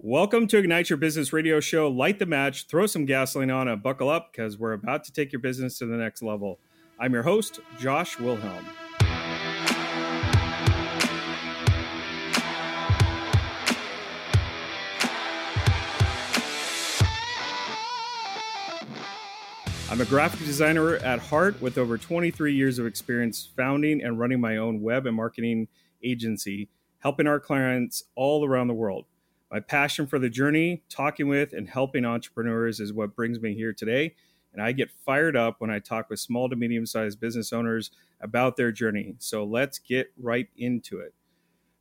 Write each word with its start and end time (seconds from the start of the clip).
Welcome 0.00 0.46
to 0.46 0.58
Ignite 0.58 0.90
Your 0.90 0.96
Business 0.96 1.32
Radio 1.32 1.58
Show. 1.58 1.88
Light 1.88 2.20
the 2.20 2.26
match, 2.26 2.68
throw 2.68 2.86
some 2.86 3.04
gasoline 3.04 3.50
on, 3.50 3.66
and 3.66 3.82
buckle 3.82 4.08
up 4.08 4.30
because 4.30 4.56
we're 4.56 4.74
about 4.74 5.02
to 5.04 5.12
take 5.12 5.32
your 5.32 5.40
business 5.40 5.76
to 5.78 5.86
the 5.86 5.96
next 5.96 6.22
level. 6.22 6.60
I'm 7.00 7.12
your 7.12 7.24
host, 7.24 7.58
Josh 7.80 8.16
Wilhelm. 8.20 8.64
I'm 19.90 20.00
a 20.00 20.04
graphic 20.04 20.46
designer 20.46 20.94
at 20.94 21.18
heart 21.18 21.60
with 21.60 21.76
over 21.76 21.98
23 21.98 22.54
years 22.54 22.78
of 22.78 22.86
experience 22.86 23.48
founding 23.56 24.00
and 24.04 24.16
running 24.16 24.40
my 24.40 24.58
own 24.58 24.80
web 24.80 25.06
and 25.06 25.16
marketing 25.16 25.66
agency, 26.04 26.68
helping 27.00 27.26
our 27.26 27.40
clients 27.40 28.04
all 28.14 28.46
around 28.46 28.68
the 28.68 28.74
world. 28.74 29.06
My 29.50 29.60
passion 29.60 30.06
for 30.06 30.18
the 30.18 30.28
journey, 30.28 30.82
talking 30.90 31.28
with, 31.28 31.54
and 31.54 31.68
helping 31.68 32.04
entrepreneurs 32.04 32.80
is 32.80 32.92
what 32.92 33.16
brings 33.16 33.40
me 33.40 33.54
here 33.54 33.72
today. 33.72 34.14
And 34.52 34.62
I 34.62 34.72
get 34.72 34.90
fired 34.90 35.36
up 35.36 35.56
when 35.58 35.70
I 35.70 35.78
talk 35.78 36.10
with 36.10 36.20
small 36.20 36.48
to 36.48 36.56
medium 36.56 36.84
sized 36.84 37.20
business 37.20 37.52
owners 37.52 37.90
about 38.20 38.56
their 38.56 38.72
journey. 38.72 39.14
So 39.18 39.44
let's 39.44 39.78
get 39.78 40.12
right 40.20 40.48
into 40.56 40.98
it. 40.98 41.14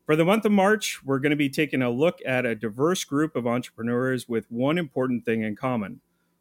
For 0.06 0.16
the 0.16 0.24
month 0.24 0.46
of 0.46 0.54
March, 0.54 1.04
we're 1.04 1.20
going 1.20 1.32
to 1.32 1.36
be 1.36 1.50
taking 1.50 1.82
a 1.82 1.90
look 1.90 2.20
at 2.26 2.46
a 2.46 2.56
diverse 2.56 3.04
group 3.04 3.36
of 3.36 3.46
entrepreneurs 3.46 4.30
with 4.30 4.50
one 4.50 4.78
important 4.78 5.26
thing 5.26 5.44
in 5.44 5.58
common. 5.58 6.00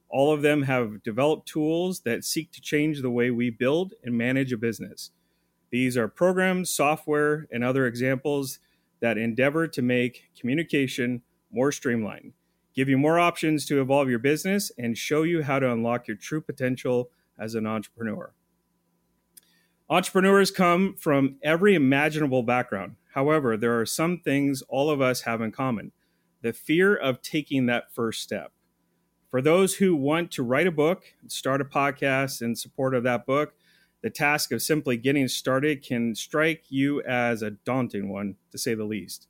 All 0.08 0.32
of 0.32 0.42
them 0.42 0.62
have 0.62 1.02
developed 1.02 1.48
tools 1.48 2.00
that 2.00 2.24
seek 2.24 2.52
to 2.52 2.60
change 2.60 3.02
the 3.02 3.10
way 3.10 3.32
we 3.32 3.50
build 3.50 3.94
and 4.04 4.16
manage 4.16 4.52
a 4.52 4.56
business. 4.56 5.10
These 5.70 5.96
are 5.96 6.06
programs, 6.06 6.70
software, 6.70 7.48
and 7.50 7.64
other 7.64 7.86
examples 7.86 8.60
that 9.00 9.18
endeavor 9.18 9.66
to 9.68 9.82
make 9.82 10.30
communication 10.38 11.22
more 11.50 11.72
streamlined, 11.72 12.32
give 12.74 12.88
you 12.88 12.98
more 12.98 13.18
options 13.18 13.64
to 13.66 13.80
evolve 13.80 14.08
your 14.08 14.18
business, 14.18 14.70
and 14.78 14.96
show 14.98 15.22
you 15.22 15.42
how 15.42 15.58
to 15.58 15.70
unlock 15.70 16.08
your 16.08 16.16
true 16.16 16.40
potential 16.40 17.10
as 17.38 17.54
an 17.54 17.66
entrepreneur. 17.66 18.32
Entrepreneurs 19.88 20.50
come 20.50 20.94
from 20.94 21.36
every 21.42 21.74
imaginable 21.74 22.42
background. 22.42 22.96
However, 23.14 23.56
there 23.56 23.78
are 23.78 23.86
some 23.86 24.18
things 24.18 24.62
all 24.68 24.90
of 24.90 25.00
us 25.00 25.22
have 25.22 25.40
in 25.40 25.52
common 25.52 25.92
the 26.42 26.52
fear 26.52 26.94
of 26.94 27.22
taking 27.22 27.66
that 27.66 27.92
first 27.92 28.22
step. 28.22 28.52
For 29.30 29.42
those 29.42 29.76
who 29.76 29.96
want 29.96 30.30
to 30.32 30.42
write 30.42 30.66
a 30.66 30.72
book, 30.72 31.02
start 31.26 31.60
a 31.60 31.64
podcast 31.64 32.42
in 32.42 32.54
support 32.54 32.94
of 32.94 33.02
that 33.02 33.26
book, 33.26 33.54
the 34.02 34.10
task 34.10 34.52
of 34.52 34.62
simply 34.62 34.96
getting 34.96 35.26
started 35.26 35.82
can 35.82 36.14
strike 36.14 36.64
you 36.68 37.02
as 37.02 37.42
a 37.42 37.50
daunting 37.50 38.08
one, 38.08 38.36
to 38.52 38.58
say 38.58 38.74
the 38.74 38.84
least. 38.84 39.26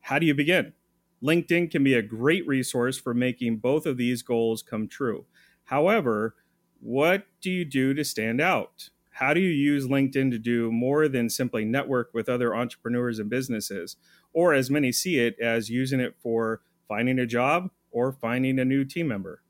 How 0.00 0.18
do 0.18 0.26
you 0.26 0.34
begin? 0.34 0.74
LinkedIn 1.22 1.70
can 1.70 1.84
be 1.84 1.94
a 1.94 2.02
great 2.02 2.46
resource 2.46 2.98
for 2.98 3.12
making 3.12 3.58
both 3.58 3.86
of 3.86 3.96
these 3.96 4.22
goals 4.22 4.62
come 4.62 4.88
true. 4.88 5.26
However, 5.64 6.34
what 6.80 7.26
do 7.40 7.50
you 7.50 7.64
do 7.64 7.92
to 7.94 8.04
stand 8.04 8.40
out? 8.40 8.88
How 9.10 9.34
do 9.34 9.40
you 9.40 9.50
use 9.50 9.86
LinkedIn 9.86 10.30
to 10.30 10.38
do 10.38 10.72
more 10.72 11.06
than 11.08 11.28
simply 11.28 11.64
network 11.64 12.10
with 12.14 12.28
other 12.28 12.54
entrepreneurs 12.54 13.18
and 13.18 13.28
businesses, 13.28 13.96
or 14.32 14.54
as 14.54 14.70
many 14.70 14.92
see 14.92 15.18
it, 15.18 15.38
as 15.38 15.68
using 15.68 16.00
it 16.00 16.14
for 16.22 16.62
finding 16.88 17.18
a 17.18 17.26
job 17.26 17.70
or 17.90 18.12
finding 18.12 18.58
a 18.58 18.64
new 18.64 18.84
team 18.84 19.08
member? 19.08 19.42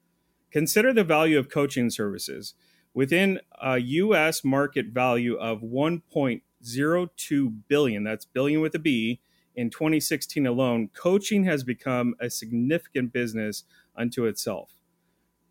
Consider 0.50 0.92
the 0.92 1.04
value 1.04 1.38
of 1.38 1.48
coaching 1.48 1.88
services. 1.88 2.54
Within 2.92 3.38
a 3.62 3.78
US 3.78 4.42
market 4.42 4.86
value 4.86 5.36
of 5.36 5.60
1.02 5.60 7.52
billion, 7.68 8.02
that's 8.02 8.24
billion 8.24 8.60
with 8.60 8.74
a 8.74 8.80
B, 8.80 9.20
in 9.54 9.70
2016 9.70 10.46
alone, 10.46 10.90
coaching 10.94 11.44
has 11.44 11.64
become 11.64 12.14
a 12.20 12.30
significant 12.30 13.12
business 13.12 13.64
unto 13.96 14.26
itself. 14.26 14.74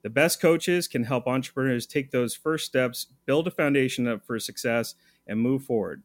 The 0.02 0.09
best 0.09 0.42
coaches 0.42 0.88
can 0.88 1.03
help 1.03 1.28
entrepreneurs 1.28 1.86
take 1.86 2.11
those 2.11 2.36
first 2.36 2.66
steps, 2.66 3.08
build 3.25 3.47
a 3.47 3.52
foundation 3.52 4.20
for 4.25 4.39
success, 4.39 4.95
and 5.27 5.39
move 5.39 5.64
forward. 5.64 6.04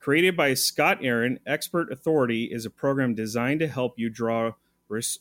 Created 0.00 0.36
by 0.36 0.54
Scott 0.54 0.98
Aaron, 1.02 1.38
Expert 1.46 1.92
Authority 1.92 2.44
is 2.44 2.64
a 2.64 2.70
program 2.70 3.14
designed 3.14 3.60
to 3.60 3.68
help 3.68 3.98
you 3.98 4.08
draw 4.08 4.52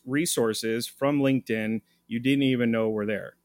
resources 0.06 0.88
from 0.88 1.19
LinkedIn 1.19 1.81
you 2.07 2.19
didn't 2.19 2.44
even 2.44 2.72
know 2.72 2.90
were 2.90 3.06
there. 3.06 3.35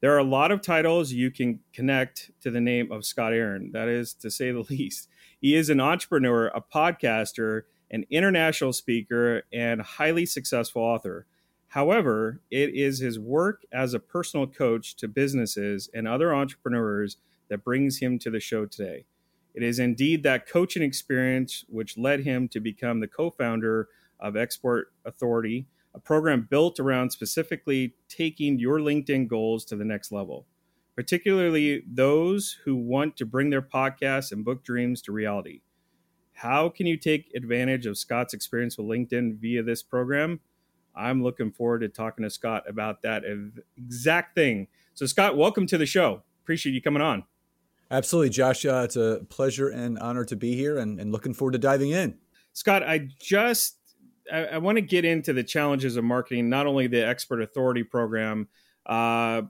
There 0.00 0.12
are 0.12 0.18
a 0.18 0.24
lot 0.24 0.50
of 0.50 0.62
titles 0.62 1.12
you 1.12 1.30
can 1.30 1.60
connect 1.72 2.32
to 2.42 2.50
the 2.50 2.60
name 2.60 2.90
of 2.90 3.04
Scott 3.04 3.32
Aaron. 3.32 3.70
That 3.72 3.88
is 3.88 4.12
to 4.14 4.30
say 4.30 4.50
the 4.50 4.60
least. 4.70 5.08
He 5.42 5.56
is 5.56 5.70
an 5.70 5.80
entrepreneur, 5.80 6.46
a 6.54 6.62
podcaster, 6.62 7.62
an 7.90 8.04
international 8.10 8.72
speaker, 8.72 9.42
and 9.52 9.82
highly 9.82 10.24
successful 10.24 10.82
author. 10.82 11.26
However, 11.66 12.40
it 12.48 12.72
is 12.76 13.00
his 13.00 13.18
work 13.18 13.64
as 13.72 13.92
a 13.92 13.98
personal 13.98 14.46
coach 14.46 14.94
to 14.96 15.08
businesses 15.08 15.90
and 15.92 16.06
other 16.06 16.32
entrepreneurs 16.32 17.16
that 17.48 17.64
brings 17.64 17.98
him 17.98 18.20
to 18.20 18.30
the 18.30 18.38
show 18.38 18.66
today. 18.66 19.04
It 19.52 19.64
is 19.64 19.80
indeed 19.80 20.22
that 20.22 20.48
coaching 20.48 20.82
experience 20.82 21.64
which 21.68 21.98
led 21.98 22.20
him 22.20 22.46
to 22.48 22.60
become 22.60 23.00
the 23.00 23.08
co 23.08 23.28
founder 23.28 23.88
of 24.20 24.36
Expert 24.36 24.92
Authority, 25.04 25.66
a 25.92 25.98
program 25.98 26.46
built 26.48 26.78
around 26.78 27.10
specifically 27.10 27.94
taking 28.08 28.60
your 28.60 28.78
LinkedIn 28.78 29.26
goals 29.26 29.64
to 29.64 29.76
the 29.76 29.84
next 29.84 30.12
level, 30.12 30.46
particularly 30.94 31.82
those 31.90 32.58
who 32.64 32.76
want 32.76 33.16
to 33.16 33.26
bring 33.26 33.50
their 33.50 33.62
podcasts 33.62 34.32
and 34.32 34.44
book 34.44 34.64
dreams 34.64 35.00
to 35.02 35.12
reality. 35.12 35.62
How 36.32 36.68
can 36.68 36.86
you 36.86 36.96
take 36.96 37.30
advantage 37.34 37.86
of 37.86 37.96
Scott's 37.96 38.34
experience 38.34 38.76
with 38.76 38.86
LinkedIn 38.86 39.38
via 39.38 39.62
this 39.62 39.82
program? 39.82 40.40
I'm 40.94 41.22
looking 41.22 41.52
forward 41.52 41.80
to 41.80 41.88
talking 41.88 42.24
to 42.24 42.30
Scott 42.30 42.64
about 42.68 43.02
that 43.02 43.22
exact 43.76 44.34
thing. 44.34 44.68
So, 44.94 45.06
Scott, 45.06 45.36
welcome 45.36 45.66
to 45.68 45.78
the 45.78 45.86
show. 45.86 46.22
Appreciate 46.42 46.72
you 46.72 46.82
coming 46.82 47.02
on. 47.02 47.24
Absolutely, 47.90 48.30
Josh. 48.30 48.64
Uh, 48.64 48.82
it's 48.84 48.96
a 48.96 49.24
pleasure 49.28 49.68
and 49.68 49.98
honor 49.98 50.24
to 50.24 50.36
be 50.36 50.54
here 50.54 50.78
and, 50.78 50.98
and 50.98 51.12
looking 51.12 51.34
forward 51.34 51.52
to 51.52 51.58
diving 51.58 51.90
in. 51.90 52.18
Scott, 52.52 52.82
I 52.82 53.08
just 53.20 53.76
I, 54.30 54.44
I 54.44 54.58
want 54.58 54.76
to 54.76 54.82
get 54.82 55.04
into 55.04 55.32
the 55.32 55.44
challenges 55.44 55.96
of 55.96 56.04
marketing, 56.04 56.48
not 56.48 56.66
only 56.66 56.86
the 56.86 57.06
expert 57.06 57.40
authority 57.40 57.82
program, 57.82 58.48
uh, 58.86 59.42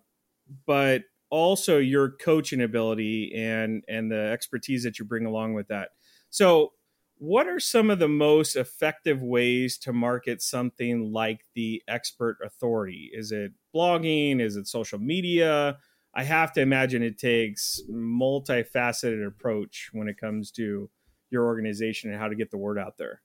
but 0.67 1.03
also 1.33 1.79
your 1.79 2.11
coaching 2.11 2.61
ability 2.61 3.33
and 3.35 3.83
and 3.89 4.13
the 4.13 4.31
expertise 4.31 4.85
that 4.85 4.99
you 4.99 5.05
bring 5.07 5.25
along 5.25 5.55
with 5.55 5.67
that. 5.69 5.89
So, 6.29 6.75
what 7.17 7.49
are 7.49 7.59
some 7.59 7.91
of 7.91 7.99
the 7.99 8.09
most 8.09 8.55
effective 8.55 9.23
ways 9.23 9.79
to 9.79 9.93
market 9.93 10.43
something 10.43 11.11
like 11.11 11.47
the 11.55 11.83
expert 11.89 12.37
authority? 12.45 13.11
Is 13.15 13.33
it 13.33 13.53
blogging? 13.75 14.41
Is 14.41 14.57
it 14.57 14.69
social 14.69 14.99
media? 14.99 15.79
I 16.15 16.25
have 16.25 16.53
to 16.53 16.61
imagine 16.61 17.03
it 17.03 17.19
takes 17.19 17.81
multifaceted 17.91 19.27
approach 19.27 19.89
when 19.93 20.09
it 20.09 20.19
comes 20.19 20.51
to 20.53 20.91
your 21.31 21.47
organization 21.47 22.11
and 22.11 22.21
how 22.21 22.29
to 22.29 22.35
get 22.35 22.51
the 22.51 22.59
word 22.59 22.79
out 22.79 22.99
there 22.99 23.23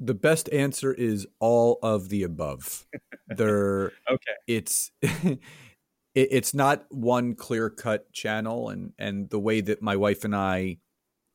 the 0.00 0.14
best 0.14 0.48
answer 0.52 0.94
is 0.94 1.26
all 1.40 1.80
of 1.82 2.08
the 2.08 2.22
above. 2.22 2.86
There, 3.36 3.92
okay. 4.10 4.32
It's 4.46 4.90
it, 6.18 6.28
it's 6.32 6.54
not 6.54 6.84
one 6.90 7.34
clear 7.34 7.70
cut 7.70 8.12
channel, 8.12 8.70
and 8.70 8.92
and 8.98 9.30
the 9.30 9.38
way 9.38 9.60
that 9.60 9.80
my 9.80 9.96
wife 9.96 10.24
and 10.24 10.34
I, 10.34 10.78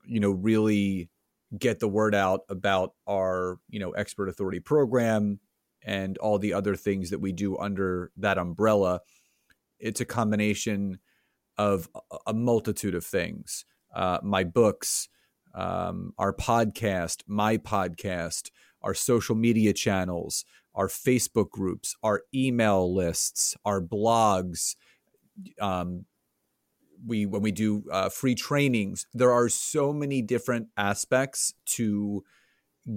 you 0.05 0.19
know, 0.19 0.31
really 0.31 1.09
get 1.57 1.79
the 1.79 1.88
word 1.88 2.13
out 2.13 2.41
about 2.49 2.94
our 3.07 3.59
you 3.69 3.79
know 3.79 3.91
expert 3.91 4.27
authority 4.27 4.59
program 4.59 5.39
and 5.85 6.17
all 6.17 6.38
the 6.38 6.53
other 6.53 6.75
things 6.75 7.09
that 7.09 7.19
we 7.19 7.31
do 7.31 7.57
under 7.57 8.11
that 8.17 8.38
umbrella. 8.38 9.01
It's 9.79 10.01
a 10.01 10.05
combination 10.05 11.00
of 11.57 11.89
a 12.25 12.33
multitude 12.33 12.95
of 12.95 13.05
things. 13.05 13.65
Uh, 13.94 14.17
my 14.23 14.44
books, 14.44 15.07
um, 15.53 16.13
our 16.17 16.33
podcast, 16.33 17.23
my 17.27 17.57
podcast, 17.57 18.50
our 18.81 18.94
social 18.94 19.35
media 19.35 19.73
channels, 19.73 20.45
our 20.75 20.88
Facebook 20.88 21.50
groups, 21.50 21.95
our 22.03 22.24
email 22.33 22.94
lists, 22.94 23.56
our 23.65 23.81
blogs. 23.81 24.75
Um, 25.59 26.06
we 27.06 27.25
when 27.25 27.42
we 27.42 27.51
do 27.51 27.83
uh, 27.92 28.09
free 28.09 28.36
trainings, 28.36 29.06
there 29.13 29.31
are 29.31 29.50
so 29.50 29.92
many 29.92 30.21
different 30.21 30.68
aspects 30.77 31.53
to 31.65 32.24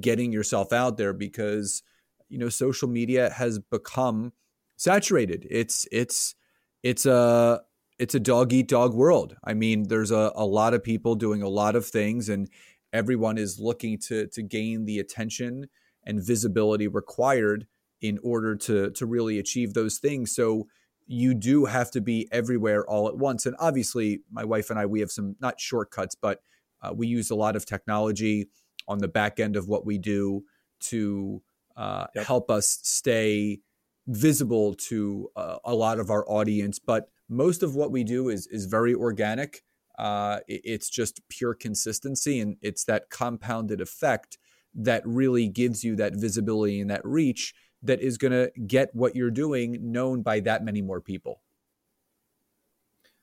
getting 0.00 0.32
yourself 0.32 0.72
out 0.72 0.96
there 0.96 1.12
because 1.12 1.82
you 2.28 2.38
know 2.38 2.48
social 2.48 2.88
media 2.88 3.30
has 3.30 3.58
become 3.58 4.32
saturated. 4.76 5.46
It's 5.50 5.86
it's 5.90 6.34
it's 6.82 7.06
a 7.06 7.62
it's 7.98 8.14
a 8.14 8.20
dog 8.20 8.52
eat 8.52 8.68
dog 8.68 8.94
world. 8.94 9.36
I 9.42 9.54
mean, 9.54 9.88
there's 9.88 10.10
a, 10.10 10.32
a 10.34 10.44
lot 10.44 10.74
of 10.74 10.84
people 10.84 11.14
doing 11.14 11.42
a 11.42 11.48
lot 11.48 11.74
of 11.76 11.86
things, 11.86 12.28
and 12.28 12.48
everyone 12.92 13.38
is 13.38 13.58
looking 13.58 13.98
to 13.98 14.26
to 14.28 14.42
gain 14.42 14.84
the 14.84 14.98
attention 14.98 15.66
and 16.06 16.22
visibility 16.22 16.86
required 16.88 17.66
in 18.00 18.18
order 18.22 18.54
to 18.54 18.90
to 18.90 19.06
really 19.06 19.38
achieve 19.38 19.74
those 19.74 19.98
things. 19.98 20.34
So 20.34 20.68
you 21.06 21.34
do 21.34 21.66
have 21.66 21.90
to 21.92 22.00
be 22.00 22.28
everywhere 22.32 22.84
all 22.88 23.08
at 23.08 23.16
once. 23.16 23.46
And 23.46 23.56
obviously, 23.58 24.20
my 24.30 24.44
wife 24.44 24.70
and 24.70 24.78
I 24.78 24.86
we 24.86 25.00
have 25.00 25.10
some 25.10 25.36
not 25.40 25.60
shortcuts, 25.60 26.14
but 26.14 26.42
uh, 26.82 26.92
we 26.94 27.06
use 27.06 27.30
a 27.30 27.34
lot 27.34 27.56
of 27.56 27.64
technology 27.64 28.48
on 28.88 28.98
the 28.98 29.08
back 29.08 29.40
end 29.40 29.56
of 29.56 29.68
what 29.68 29.84
we 29.84 29.98
do 29.98 30.44
to 30.78 31.42
uh, 31.76 32.06
yep. 32.14 32.26
help 32.26 32.50
us 32.50 32.78
stay 32.82 33.60
visible 34.06 34.74
to 34.74 35.28
uh, 35.36 35.58
a 35.64 35.74
lot 35.74 35.98
of 35.98 36.10
our 36.10 36.28
audience. 36.30 36.78
But 36.78 37.08
most 37.28 37.62
of 37.62 37.74
what 37.74 37.90
we 37.90 38.04
do 38.04 38.28
is 38.28 38.46
is 38.48 38.66
very 38.66 38.94
organic. 38.94 39.62
Uh, 39.98 40.40
it's 40.46 40.90
just 40.90 41.26
pure 41.28 41.54
consistency, 41.54 42.38
and 42.38 42.56
it's 42.60 42.84
that 42.84 43.08
compounded 43.10 43.80
effect 43.80 44.38
that 44.76 45.02
really 45.04 45.48
gives 45.48 45.82
you 45.82 45.96
that 45.96 46.14
visibility 46.14 46.80
and 46.80 46.90
that 46.90 47.04
reach 47.04 47.54
that 47.82 48.00
is 48.00 48.18
going 48.18 48.32
to 48.32 48.50
get 48.66 48.94
what 48.94 49.16
you're 49.16 49.30
doing 49.30 49.92
known 49.92 50.22
by 50.22 50.40
that 50.40 50.64
many 50.64 50.82
more 50.82 51.00
people. 51.00 51.40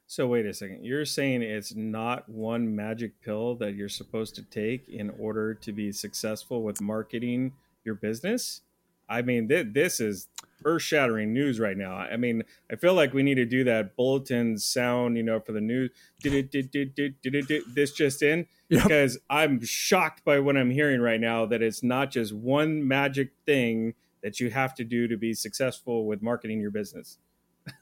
So 0.05 0.27
wait 0.27 0.45
a 0.45 0.53
second. 0.53 0.85
You're 0.85 1.05
saying 1.05 1.41
it's 1.41 1.73
not 1.73 2.27
one 2.29 2.75
magic 2.75 3.19
pill 3.21 3.55
that 3.55 3.73
you're 3.75 3.89
supposed 3.89 4.35
to 4.35 4.43
take 4.43 4.87
in 4.87 5.09
order 5.17 5.53
to 5.55 5.71
be 5.71 5.91
successful 5.91 6.61
with 6.61 6.81
marketing 6.81 7.53
your 7.83 7.95
business? 7.95 8.61
I 9.09 9.21
mean, 9.21 9.47
th- 9.47 9.67
this 9.71 9.99
is 9.99 10.27
earth-shattering 10.65 11.33
news 11.33 11.59
right 11.59 11.77
now. 11.77 11.95
I 11.95 12.15
mean, 12.15 12.43
I 12.71 12.75
feel 12.75 12.93
like 12.93 13.13
we 13.13 13.23
need 13.23 13.35
to 13.35 13.45
do 13.45 13.63
that 13.65 13.95
bulletin 13.95 14.57
sound, 14.57 15.17
you 15.17 15.23
know, 15.23 15.39
for 15.39 15.51
the 15.51 15.61
news. 15.61 15.89
This 16.21 17.91
just 17.91 18.21
in? 18.21 18.47
Yep. 18.73 18.83
Because 18.83 19.19
I'm 19.29 19.63
shocked 19.63 20.25
by 20.25 20.39
what 20.39 20.57
I'm 20.57 20.71
hearing 20.71 20.99
right 20.99 21.19
now 21.19 21.45
that 21.45 21.61
it's 21.61 21.83
not 21.83 22.09
just 22.09 22.33
one 22.33 22.87
magic 22.87 23.31
thing 23.45 23.93
that 24.23 24.39
you 24.39 24.49
have 24.49 24.73
to 24.75 24.83
do 24.83 25.07
to 25.07 25.15
be 25.15 25.35
successful 25.35 26.07
with 26.07 26.23
marketing 26.23 26.59
your 26.59 26.71
business. 26.71 27.19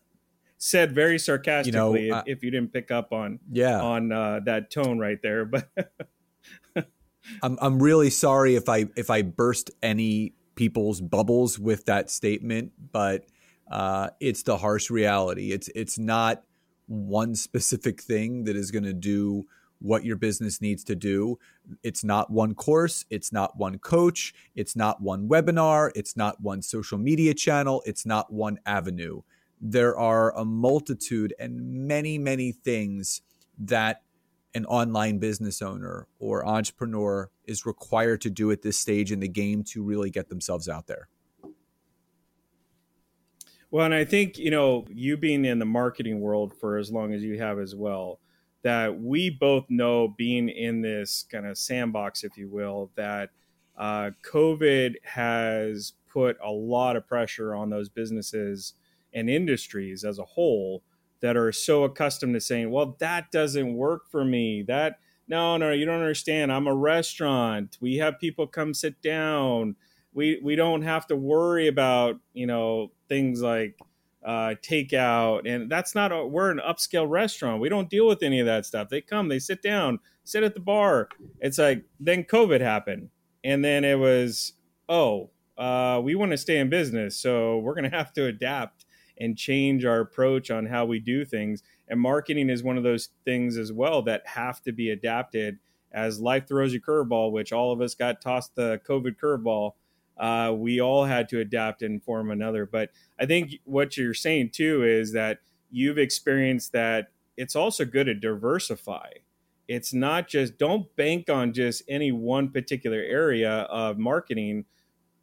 Said 0.58 0.94
very 0.94 1.18
sarcastically 1.18 2.06
you 2.06 2.12
know, 2.12 2.18
if, 2.18 2.38
if, 2.38 2.44
you 2.44 2.52
didn't 2.52 2.74
pick 2.74 2.92
up 2.92 3.14
on 3.14 3.40
yeah. 3.50 3.80
on 3.80 4.12
uh, 4.12 4.42
that 4.46 4.70
tone 4.70 5.00
right 5.00 5.20
there 5.22 5.46
but 5.46 5.70
I'm 7.42 7.58
I'm 7.62 7.82
really 7.82 8.10
sorry 8.10 8.56
if 8.56 8.68
I 8.68 8.88
if 8.98 9.10
I 9.10 9.22
burst 9.22 9.72
any 9.82 10.34
people's 10.56 11.00
bubbles 11.00 11.58
with 11.58 11.86
that 11.86 12.10
statement 12.10 12.74
but 12.92 13.26
uh, 13.72 14.10
it's 14.20 14.44
the 14.44 14.58
harsh 14.58 14.90
reality. 14.90 15.54
It's 15.54 15.70
it's 15.74 15.98
not 15.98 16.44
one 16.88 17.36
specific 17.36 18.02
thing 18.02 18.44
that 18.44 18.58
is 18.58 18.70
going 18.70 18.84
to 18.84 18.94
do 18.94 19.48
what 19.82 20.06
your 20.06 20.16
business 20.16 20.62
needs 20.62 20.84
to 20.86 20.96
do. 20.96 21.38
It's 21.84 22.04
not 22.04 22.30
one 22.30 22.54
course, 22.56 23.06
it's 23.10 23.34
not 23.34 23.58
one 23.58 23.80
coach, 23.80 24.34
it's 24.56 24.76
not 24.76 25.02
one 25.02 25.28
webinar, 25.28 25.92
it's 25.96 26.16
not 26.16 26.40
one 26.40 26.62
social 26.62 26.98
media 26.98 27.34
channel, 27.34 27.84
it's 27.86 28.06
not 28.06 28.32
one 28.32 28.60
avenue 28.66 29.22
there 29.62 29.96
are 29.96 30.36
a 30.36 30.44
multitude 30.44 31.34
and 31.40 31.88
many, 31.88 32.18
many 32.18 32.52
things 32.52 33.22
that 33.60 34.02
an 34.56 34.66
online 34.66 35.20
business 35.20 35.62
owner 35.62 36.08
or 36.20 36.46
entrepreneur 36.46 37.30
is 37.46 37.66
required 37.66 38.20
to 38.22 38.30
do 38.30 38.52
at 38.52 38.64
this 38.64 38.78
stage 38.78 39.12
in 39.12 39.20
the 39.20 39.28
game 39.28 39.64
to 39.64 39.84
really 39.84 40.10
get 40.10 40.28
themselves 40.28 40.68
out 40.68 40.88
there. 40.88 41.08
Well, 43.70 43.86
and 43.86 43.94
I 43.94 44.04
think, 44.04 44.38
you 44.38 44.52
know, 44.52 44.86
you 44.90 45.16
being 45.16 45.46
in 45.46 45.60
the 45.60 45.66
marketing 45.66 46.20
world 46.20 46.54
for 46.60 46.78
as 46.78 46.92
long 46.92 47.14
as 47.14 47.24
you 47.24 47.38
have 47.38 47.58
as 47.58 47.74
well, 47.74 48.20
that 48.64 49.00
we 49.00 49.30
both 49.30 49.66
know 49.70 50.08
being 50.18 50.50
in 50.50 50.82
this 50.82 51.26
kind 51.32 51.46
of 51.46 51.58
sandbox, 51.58 52.24
if 52.24 52.38
you 52.38 52.48
will, 52.48 52.92
that 52.96 53.30
uh, 53.78 54.12
COVID 54.30 54.96
has 55.04 55.94
put 56.12 56.38
a 56.44 56.52
lot 56.52 56.96
of 56.96 57.08
pressure 57.08 57.56
on 57.56 57.70
those 57.70 57.90
businesses 57.90 58.74
and 59.14 59.30
industries 59.30 60.04
as 60.04 60.20
a 60.20 60.26
whole 60.26 60.84
that 61.22 61.38
are 61.38 61.52
so 61.52 61.84
accustomed 61.84 62.34
to 62.34 62.42
saying, 62.42 62.70
well, 62.72 62.96
that 63.00 63.32
doesn't 63.32 63.74
work 63.74 64.10
for 64.10 64.26
me. 64.26 64.64
That, 64.64 65.00
no, 65.28 65.58
no, 65.58 65.72
you 65.72 65.86
don't 65.86 66.02
understand. 66.02 66.52
I'm 66.52 66.68
a 66.68 66.76
restaurant. 66.76 67.78
We 67.80 67.98
have 67.98 68.20
people 68.20 68.48
come 68.48 68.74
sit 68.74 69.02
down. 69.02 69.76
We, 70.14 70.40
we 70.44 70.56
don't 70.56 70.82
have 70.82 71.08
to 71.08 71.16
worry 71.16 71.68
about, 71.68 72.20
you 72.34 72.48
know, 72.48 72.92
things 73.08 73.42
like 73.42 73.80
uh, 74.24 74.56
takeout. 74.62 75.48
And 75.52 75.70
that's 75.70 75.96
not, 75.96 76.12
a, 76.12 76.26
we're 76.26 76.52
an 76.52 76.62
upscale 76.68 77.10
restaurant. 77.10 77.62
We 77.62 77.70
don't 77.70 77.90
deal 77.90 78.08
with 78.08 78.24
any 78.24 78.40
of 78.40 78.46
that 78.46 78.66
stuff. 78.66 78.90
They 78.90 79.02
come, 79.02 79.28
they 79.28 79.40
sit 79.40 79.62
down, 79.62 80.00
sit 80.24 80.44
at 80.44 80.54
the 80.54 80.60
bar. 80.60 81.10
It's 81.40 81.58
like, 81.58 81.84
then 82.00 82.24
COVID 82.24 82.62
happened. 82.62 83.10
And 83.44 83.66
then 83.66 83.84
it 83.84 83.98
was, 83.98 84.54
oh, 84.88 85.32
uh, 85.58 86.00
we 86.04 86.16
want 86.16 86.32
to 86.32 86.38
stay 86.38 86.60
in 86.60 86.70
business. 86.70 87.18
So 87.18 87.60
we're 87.60 87.76
to 87.82 87.90
have 87.98 88.14
to 88.14 88.26
adapt 88.26 88.86
and 89.20 89.38
change 89.38 89.86
our 89.86 90.00
approach 90.00 90.50
on 90.50 90.66
how 90.66 90.86
we 90.86 91.00
do 91.00 91.24
things. 91.26 91.64
And 91.88 92.00
marketing 92.00 92.50
is 92.50 92.64
one 92.64 92.78
of 92.78 92.84
those 92.84 93.10
things 93.26 93.58
as 93.58 93.72
well 93.72 94.02
that 94.04 94.26
have 94.26 94.62
to 94.64 94.72
be 94.72 94.90
adapted 94.90 95.60
as 95.92 96.20
life 96.20 96.48
throws 96.48 96.74
you 96.74 96.82
curveball, 96.82 97.32
which 97.32 97.52
all 97.52 97.72
of 97.72 97.82
us 97.82 97.94
got 97.94 98.22
tossed 98.22 98.56
the 98.56 98.80
COVID 98.88 99.18
curveball. 99.22 99.74
Uh, 100.18 100.54
we 100.56 100.80
all 100.80 101.06
had 101.06 101.30
to 101.30 101.40
adapt 101.40 101.82
and 101.82 102.04
form 102.04 102.32
another. 102.32 102.66
But 102.66 102.90
I 103.20 103.26
think 103.26 103.56
what 103.64 103.98
you're 103.98 104.14
saying 104.14 104.52
too 104.52 104.84
is 104.84 105.14
that 105.14 105.40
you've 105.72 105.98
experienced 105.98 106.74
that 106.74 107.08
it's 107.38 107.56
also 107.56 107.86
good 107.86 108.06
to 108.06 108.14
diversify. 108.14 109.10
It's 109.68 109.94
not 109.94 110.28
just 110.28 110.58
don't 110.58 110.94
bank 110.96 111.30
on 111.30 111.54
just 111.54 111.84
any 111.88 112.12
one 112.12 112.50
particular 112.50 113.00
area 113.00 113.62
of 113.70 113.98
marketing 113.98 114.66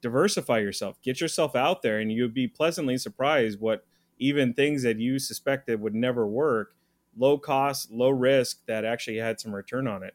diversify 0.00 0.58
yourself, 0.58 1.00
get 1.02 1.20
yourself 1.20 1.56
out 1.56 1.82
there, 1.82 1.99
and 1.99 2.12
you'd 2.12 2.35
be 2.35 2.49
pleasantly 2.49 2.96
surprised 2.96 3.61
what 3.61 3.85
even 4.19 4.55
things 4.55 4.82
that 4.82 4.99
you 4.99 5.19
suspected 5.19 5.81
would 5.81 5.94
never 5.94 6.26
work, 6.26 6.75
low 7.17 7.38
cost, 7.38 7.90
low 7.90 8.11
risk, 8.11 8.64
that 8.67 8.85
actually 8.85 9.17
had 9.17 9.40
some 9.40 9.55
return 9.55 9.87
on 9.87 10.02
it. 10.02 10.14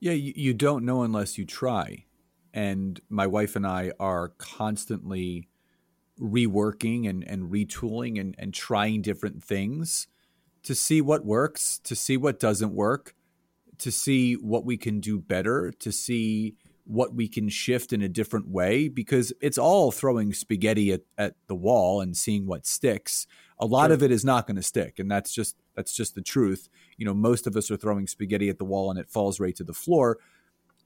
Yeah, 0.00 0.12
you, 0.12 0.32
you 0.36 0.54
don't 0.54 0.84
know 0.84 1.02
unless 1.02 1.38
you 1.38 1.44
try. 1.44 2.04
And 2.58 3.00
my 3.08 3.28
wife 3.28 3.54
and 3.54 3.64
I 3.64 3.92
are 4.00 4.30
constantly 4.36 5.48
reworking 6.20 7.08
and, 7.08 7.22
and 7.22 7.52
retooling 7.52 8.18
and, 8.20 8.34
and 8.36 8.52
trying 8.52 9.00
different 9.00 9.44
things 9.44 10.08
to 10.64 10.74
see 10.74 11.00
what 11.00 11.24
works, 11.24 11.78
to 11.84 11.94
see 11.94 12.16
what 12.16 12.40
doesn't 12.40 12.74
work, 12.74 13.14
to 13.78 13.92
see 13.92 14.34
what 14.34 14.64
we 14.64 14.76
can 14.76 14.98
do 14.98 15.20
better, 15.20 15.72
to 15.78 15.92
see 15.92 16.56
what 16.84 17.14
we 17.14 17.28
can 17.28 17.48
shift 17.48 17.92
in 17.92 18.02
a 18.02 18.08
different 18.08 18.48
way 18.48 18.88
because 18.88 19.32
it's 19.40 19.58
all 19.58 19.92
throwing 19.92 20.32
spaghetti 20.32 20.90
at, 20.90 21.02
at 21.16 21.36
the 21.46 21.54
wall 21.54 22.00
and 22.00 22.16
seeing 22.16 22.44
what 22.44 22.66
sticks 22.66 23.28
a 23.60 23.66
lot 23.66 23.86
sure. 23.86 23.94
of 23.94 24.02
it 24.02 24.10
is 24.10 24.24
not 24.24 24.46
going 24.46 24.56
to 24.56 24.62
stick 24.62 24.98
and 24.98 25.10
that's 25.10 25.34
just 25.34 25.54
that's 25.76 25.94
just 25.94 26.14
the 26.14 26.22
truth 26.22 26.70
you 26.96 27.04
know 27.04 27.12
most 27.12 27.46
of 27.46 27.54
us 27.56 27.70
are 27.70 27.76
throwing 27.76 28.06
spaghetti 28.06 28.48
at 28.48 28.56
the 28.56 28.64
wall 28.64 28.90
and 28.90 28.98
it 28.98 29.10
falls 29.10 29.38
right 29.38 29.54
to 29.54 29.64
the 29.64 29.74
floor 29.74 30.16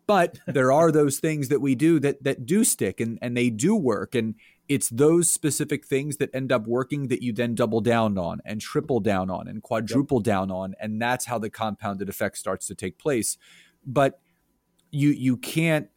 but 0.06 0.38
there 0.46 0.72
are 0.72 0.90
those 0.90 1.18
things 1.18 1.48
that 1.48 1.60
we 1.60 1.74
do 1.74 1.98
that 2.00 2.22
that 2.24 2.46
do 2.46 2.64
stick 2.64 3.00
and 3.00 3.18
and 3.22 3.36
they 3.36 3.50
do 3.50 3.74
work 3.74 4.14
and 4.14 4.34
it's 4.68 4.88
those 4.90 5.30
specific 5.30 5.84
things 5.84 6.16
that 6.16 6.30
end 6.32 6.52
up 6.52 6.66
working 6.66 7.08
that 7.08 7.20
you 7.20 7.32
then 7.32 7.54
double 7.54 7.80
down 7.80 8.16
on 8.16 8.40
and 8.44 8.60
triple 8.60 9.00
down 9.00 9.28
on 9.28 9.48
and 9.48 9.62
quadruple 9.62 10.18
yep. 10.18 10.24
down 10.24 10.50
on 10.50 10.74
and 10.80 11.00
that's 11.02 11.26
how 11.26 11.38
the 11.38 11.50
compounded 11.50 12.08
effect 12.08 12.38
starts 12.38 12.66
to 12.66 12.74
take 12.74 12.98
place 12.98 13.36
but 13.84 14.20
you 14.90 15.10
you 15.10 15.36
can't 15.36 15.88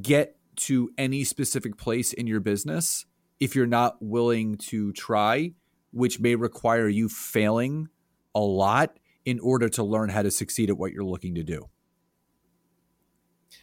get 0.00 0.36
to 0.56 0.90
any 0.96 1.24
specific 1.24 1.76
place 1.76 2.12
in 2.12 2.26
your 2.26 2.40
business 2.40 3.04
if 3.38 3.54
you're 3.54 3.66
not 3.66 3.96
willing 4.00 4.56
to 4.56 4.92
try, 4.92 5.52
which 5.92 6.18
may 6.18 6.34
require 6.34 6.88
you 6.88 7.08
failing 7.08 7.88
a 8.34 8.40
lot 8.40 8.98
in 9.24 9.38
order 9.40 9.68
to 9.68 9.82
learn 9.82 10.08
how 10.08 10.22
to 10.22 10.30
succeed 10.30 10.70
at 10.70 10.78
what 10.78 10.92
you're 10.92 11.04
looking 11.04 11.34
to 11.34 11.42
do. 11.42 11.68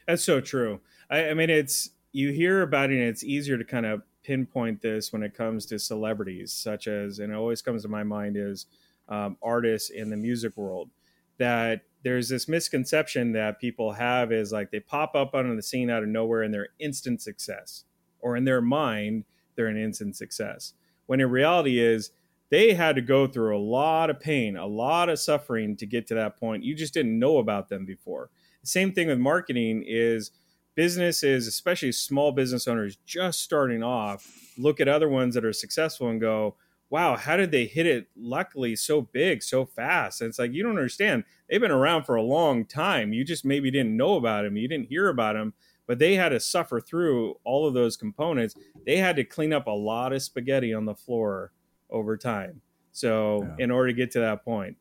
That's 0.08 0.24
so 0.24 0.42
true. 0.42 0.82
I, 1.10 1.30
I 1.30 1.34
mean, 1.34 1.50
it's 1.50 1.90
you 2.12 2.32
hear 2.32 2.62
about 2.62 2.92
it, 2.92 2.96
and 3.00 3.08
it's 3.08 3.24
easier 3.24 3.58
to 3.58 3.64
kind 3.66 3.86
of 3.86 4.04
pinpoint 4.24 4.82
this 4.82 5.12
when 5.12 5.24
it 5.24 5.34
comes 5.34 5.66
to 5.68 5.80
celebrities, 5.80 6.54
such 6.54 6.88
as, 6.88 7.20
and 7.20 7.32
it 7.32 7.36
always 7.36 7.62
comes 7.62 7.84
to 7.84 7.90
my 7.90 8.04
mind 8.04 8.38
is 8.38 8.68
um, 9.10 9.38
artists 9.42 9.90
in 9.90 10.10
the 10.10 10.18
music 10.18 10.56
world 10.56 10.90
that 11.38 11.82
there's 12.04 12.30
this 12.30 12.48
misconception 12.48 13.32
that 13.34 13.60
people 13.60 13.92
have 13.94 14.32
is 14.32 14.52
like 14.52 14.72
they 14.72 14.80
pop 14.80 15.16
up 15.16 15.34
on 15.34 15.56
the 15.56 15.64
scene 15.64 15.90
out 15.90 16.04
of 16.04 16.10
nowhere 16.10 16.44
and 16.44 16.54
they're 16.54 16.70
instant 16.80 17.22
success 17.22 17.86
or 18.20 18.36
in 18.38 18.46
their 18.46 18.62
mind 18.62 19.26
they're 19.56 19.68
an 19.68 19.78
instant 19.78 20.16
success 20.16 20.74
when 21.08 21.20
in 21.20 21.30
reality 21.30 21.80
is 21.80 22.12
they 22.50 22.74
had 22.74 22.96
to 22.96 23.02
go 23.02 23.26
through 23.26 23.58
a 23.58 23.60
lot 23.60 24.10
of 24.10 24.20
pain 24.20 24.56
a 24.56 24.66
lot 24.66 25.10
of 25.10 25.20
suffering 25.20 25.76
to 25.76 25.86
get 25.86 26.06
to 26.08 26.14
that 26.14 26.38
point 26.38 26.64
you 26.64 26.76
just 26.76 26.94
didn't 26.94 27.18
know 27.18 27.40
about 27.40 27.68
them 27.68 27.86
before 27.86 28.30
same 28.64 28.92
thing 28.92 29.08
with 29.08 29.20
marketing 29.20 29.84
is 29.86 30.32
businesses 30.76 31.48
especially 31.48 31.92
small 31.92 32.32
business 32.32 32.68
owners 32.68 32.98
just 33.06 33.42
starting 33.42 33.84
off 33.84 34.54
look 34.58 34.80
at 34.80 34.88
other 34.88 35.10
ones 35.10 35.36
that 35.36 35.46
are 35.46 35.54
successful 35.54 36.10
and 36.10 36.20
go 36.20 36.56
wow, 36.94 37.16
how 37.16 37.36
did 37.36 37.50
they 37.50 37.66
hit 37.66 37.88
it 37.88 38.08
luckily 38.16 38.76
so 38.76 39.02
big, 39.02 39.42
so 39.42 39.66
fast? 39.66 40.22
And 40.22 40.30
it's 40.30 40.38
like, 40.38 40.54
you 40.54 40.62
don't 40.62 40.78
understand. 40.78 41.24
They've 41.50 41.60
been 41.60 41.72
around 41.72 42.04
for 42.04 42.14
a 42.14 42.22
long 42.22 42.66
time. 42.66 43.14
You 43.14 43.26
just 43.26 43.44
maybe 43.44 43.72
didn't 43.72 43.98
know 43.98 44.16
about 44.16 44.44
them. 44.44 44.58
You 44.58 44.68
didn't 44.68 44.90
hear 44.90 45.10
about 45.10 45.34
them, 45.34 45.56
but 45.88 45.98
they 45.98 46.14
had 46.14 46.30
to 46.30 46.40
suffer 46.40 46.80
through 46.80 47.34
all 47.44 47.68
of 47.68 47.74
those 47.74 47.98
components. 47.98 48.54
They 48.86 48.98
had 48.98 49.16
to 49.16 49.24
clean 49.24 49.54
up 49.54 49.66
a 49.66 49.72
lot 49.72 50.14
of 50.14 50.22
spaghetti 50.22 50.72
on 50.72 50.86
the 50.86 50.94
floor 50.94 51.52
over 51.90 52.16
time. 52.16 52.62
So, 52.92 53.42
yeah. 53.58 53.64
in 53.64 53.72
order 53.72 53.88
to 53.88 53.94
get 53.94 54.12
to 54.12 54.20
that 54.20 54.46
point. 54.46 54.78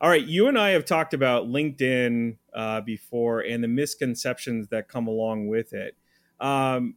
All 0.00 0.08
right, 0.08 0.24
you 0.24 0.46
and 0.46 0.56
I 0.56 0.70
have 0.70 0.84
talked 0.84 1.12
about 1.12 1.48
LinkedIn 1.48 2.36
uh, 2.54 2.80
before 2.82 3.40
and 3.40 3.64
the 3.64 3.68
misconceptions 3.68 4.68
that 4.68 4.88
come 4.88 5.08
along 5.08 5.48
with 5.48 5.72
it. 5.72 5.96
Um, 6.38 6.94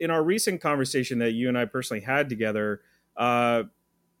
in 0.00 0.10
our 0.10 0.24
recent 0.24 0.60
conversation 0.60 1.20
that 1.20 1.32
you 1.32 1.48
and 1.48 1.56
I 1.56 1.64
personally 1.64 2.00
had 2.00 2.28
together, 2.28 2.80
uh, 3.16 3.64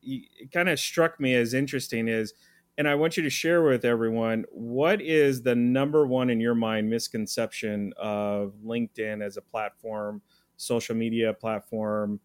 it 0.00 0.52
kind 0.52 0.68
of 0.68 0.78
struck 0.78 1.18
me 1.18 1.34
as 1.34 1.54
interesting 1.54 2.06
is, 2.06 2.34
and 2.76 2.86
I 2.86 2.94
want 2.94 3.16
you 3.16 3.24
to 3.24 3.30
share 3.30 3.64
with 3.64 3.84
everyone 3.84 4.44
what 4.52 5.02
is 5.02 5.42
the 5.42 5.56
number 5.56 6.06
one 6.06 6.30
in 6.30 6.40
your 6.40 6.54
mind 6.54 6.88
misconception 6.88 7.92
of 7.96 8.54
LinkedIn 8.64 9.24
as 9.24 9.36
a 9.36 9.42
platform, 9.42 10.22
social 10.56 10.94
media 10.94 11.34
platform. 11.34 12.20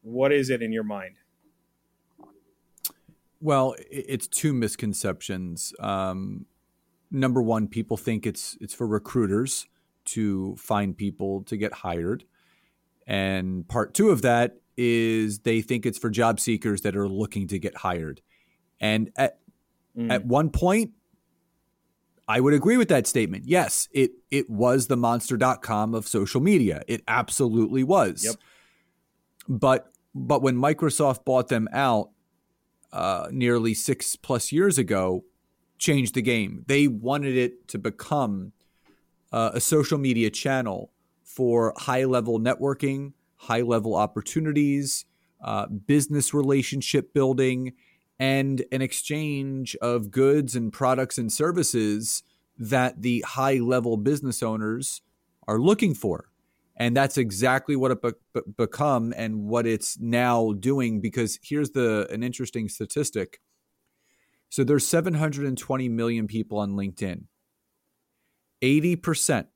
What 0.00 0.32
is 0.32 0.48
it 0.48 0.62
in 0.62 0.72
your 0.72 0.84
mind? 0.84 1.16
Well, 3.40 3.74
it's 3.90 4.26
two 4.26 4.52
misconceptions. 4.52 5.72
Um, 5.78 6.46
number 7.10 7.42
one, 7.42 7.68
people 7.68 7.96
think 7.96 8.26
it's 8.26 8.56
it's 8.60 8.74
for 8.74 8.86
recruiters 8.86 9.66
to 10.06 10.56
find 10.56 10.96
people 10.96 11.42
to 11.44 11.56
get 11.56 11.72
hired, 11.72 12.24
and 13.06 13.66
part 13.68 13.94
two 13.94 14.10
of 14.10 14.22
that 14.22 14.56
is 14.76 15.40
they 15.40 15.60
think 15.60 15.84
it's 15.84 15.98
for 15.98 16.10
job 16.10 16.38
seekers 16.40 16.82
that 16.82 16.96
are 16.96 17.08
looking 17.08 17.48
to 17.48 17.58
get 17.58 17.76
hired. 17.78 18.20
And 18.80 19.10
at 19.16 19.38
mm. 19.96 20.10
at 20.10 20.24
one 20.24 20.50
point, 20.50 20.92
I 22.28 22.40
would 22.40 22.54
agree 22.54 22.76
with 22.76 22.88
that 22.88 23.06
statement. 23.06 23.44
Yes, 23.46 23.88
it 23.92 24.12
it 24.30 24.50
was 24.50 24.86
the 24.86 24.96
monster.com 24.96 25.94
of 25.94 26.06
social 26.06 26.40
media. 26.40 26.82
It 26.86 27.02
absolutely 27.08 27.82
was. 27.82 28.24
Yep. 28.24 28.34
But 29.48 29.92
but 30.14 30.42
when 30.42 30.56
Microsoft 30.56 31.24
bought 31.24 31.48
them 31.48 31.68
out, 31.72 32.10
uh, 32.92 33.28
nearly 33.30 33.74
six 33.74 34.16
plus 34.16 34.52
years 34.52 34.78
ago 34.78 35.24
changed 35.78 36.14
the 36.14 36.22
game. 36.22 36.64
They 36.66 36.88
wanted 36.88 37.36
it 37.36 37.68
to 37.68 37.78
become 37.78 38.52
uh, 39.32 39.50
a 39.54 39.60
social 39.60 39.98
media 39.98 40.30
channel 40.30 40.90
for 41.22 41.74
high 41.76 42.04
level 42.04 42.40
networking, 42.40 43.12
high 43.36 43.60
level 43.60 43.94
opportunities, 43.94 45.04
uh, 45.42 45.66
business 45.66 46.34
relationship 46.34 47.12
building, 47.14 47.74
and 48.18 48.64
an 48.72 48.82
exchange 48.82 49.76
of 49.76 50.10
goods 50.10 50.56
and 50.56 50.72
products 50.72 51.18
and 51.18 51.32
services 51.32 52.22
that 52.58 53.02
the 53.02 53.24
high 53.26 53.58
level 53.58 53.96
business 53.96 54.42
owners 54.42 55.02
are 55.46 55.60
looking 55.60 55.94
for 55.94 56.27
and 56.78 56.96
that's 56.96 57.18
exactly 57.18 57.74
what 57.74 57.90
it 57.90 58.00
be- 58.00 58.12
be- 58.32 58.40
become 58.56 59.12
and 59.16 59.44
what 59.44 59.66
it's 59.66 59.98
now 59.98 60.52
doing 60.52 61.00
because 61.00 61.38
here's 61.42 61.70
the 61.72 62.06
an 62.10 62.22
interesting 62.22 62.68
statistic. 62.68 63.40
So 64.48 64.64
there's 64.64 64.86
720 64.86 65.88
million 65.88 66.26
people 66.26 66.58
on 66.58 66.70
linkedin. 66.72 67.24
80% 68.62 69.46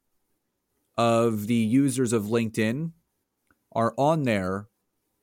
of 0.98 1.46
the 1.46 1.54
users 1.54 2.12
of 2.12 2.24
linkedin 2.24 2.92
are 3.70 3.94
on 3.96 4.24
there 4.24 4.68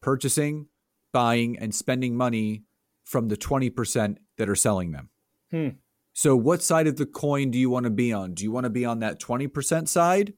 purchasing 0.01 0.67
buying 1.11 1.57
and 1.59 1.75
spending 1.75 2.15
money 2.15 2.63
from 3.03 3.27
the 3.27 3.37
20% 3.37 4.17
that 4.37 4.49
are 4.49 4.55
selling 4.55 4.91
them. 4.91 5.09
Hmm. 5.51 5.69
so 6.13 6.35
what 6.35 6.61
side 6.61 6.85
of 6.85 6.97
the 6.97 7.07
coin 7.07 7.49
do 7.49 7.57
you 7.57 7.71
want 7.71 7.85
to 7.85 7.89
be 7.89 8.13
on? 8.13 8.35
Do 8.35 8.43
you 8.43 8.51
want 8.51 8.65
to 8.65 8.69
be 8.69 8.85
on 8.85 8.99
that 8.99 9.19
20% 9.19 9.87
side 9.87 10.33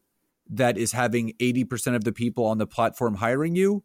that 0.52 0.78
is 0.78 0.92
having 0.92 1.34
80% 1.40 1.96
of 1.96 2.04
the 2.04 2.12
people 2.12 2.46
on 2.46 2.58
the 2.58 2.68
platform 2.68 3.16
hiring 3.16 3.56
you? 3.56 3.84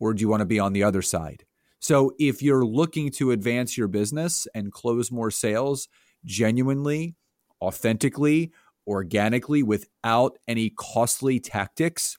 Or 0.00 0.14
do 0.14 0.20
you 0.20 0.28
want 0.28 0.40
to 0.40 0.46
be 0.46 0.58
on 0.58 0.72
the 0.72 0.82
other 0.82 1.02
side? 1.02 1.44
So 1.80 2.12
if 2.18 2.42
you're 2.42 2.64
looking 2.64 3.10
to 3.12 3.30
advance 3.30 3.76
your 3.76 3.88
business 3.88 4.46
and 4.54 4.72
close 4.72 5.10
more 5.10 5.30
sales 5.30 5.88
genuinely, 6.24 7.16
authentically, 7.60 8.52
organically, 8.86 9.62
without 9.62 10.38
any 10.48 10.70
costly 10.70 11.40
tactics 11.40 12.16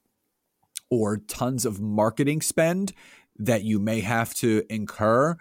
or 0.92 1.18
tons 1.18 1.66
of 1.66 1.82
marketing 1.82 2.42
spend 2.42 2.94
that 3.38 3.64
you 3.64 3.80
may 3.80 4.02
have 4.02 4.34
to 4.36 4.64
incur 4.70 5.36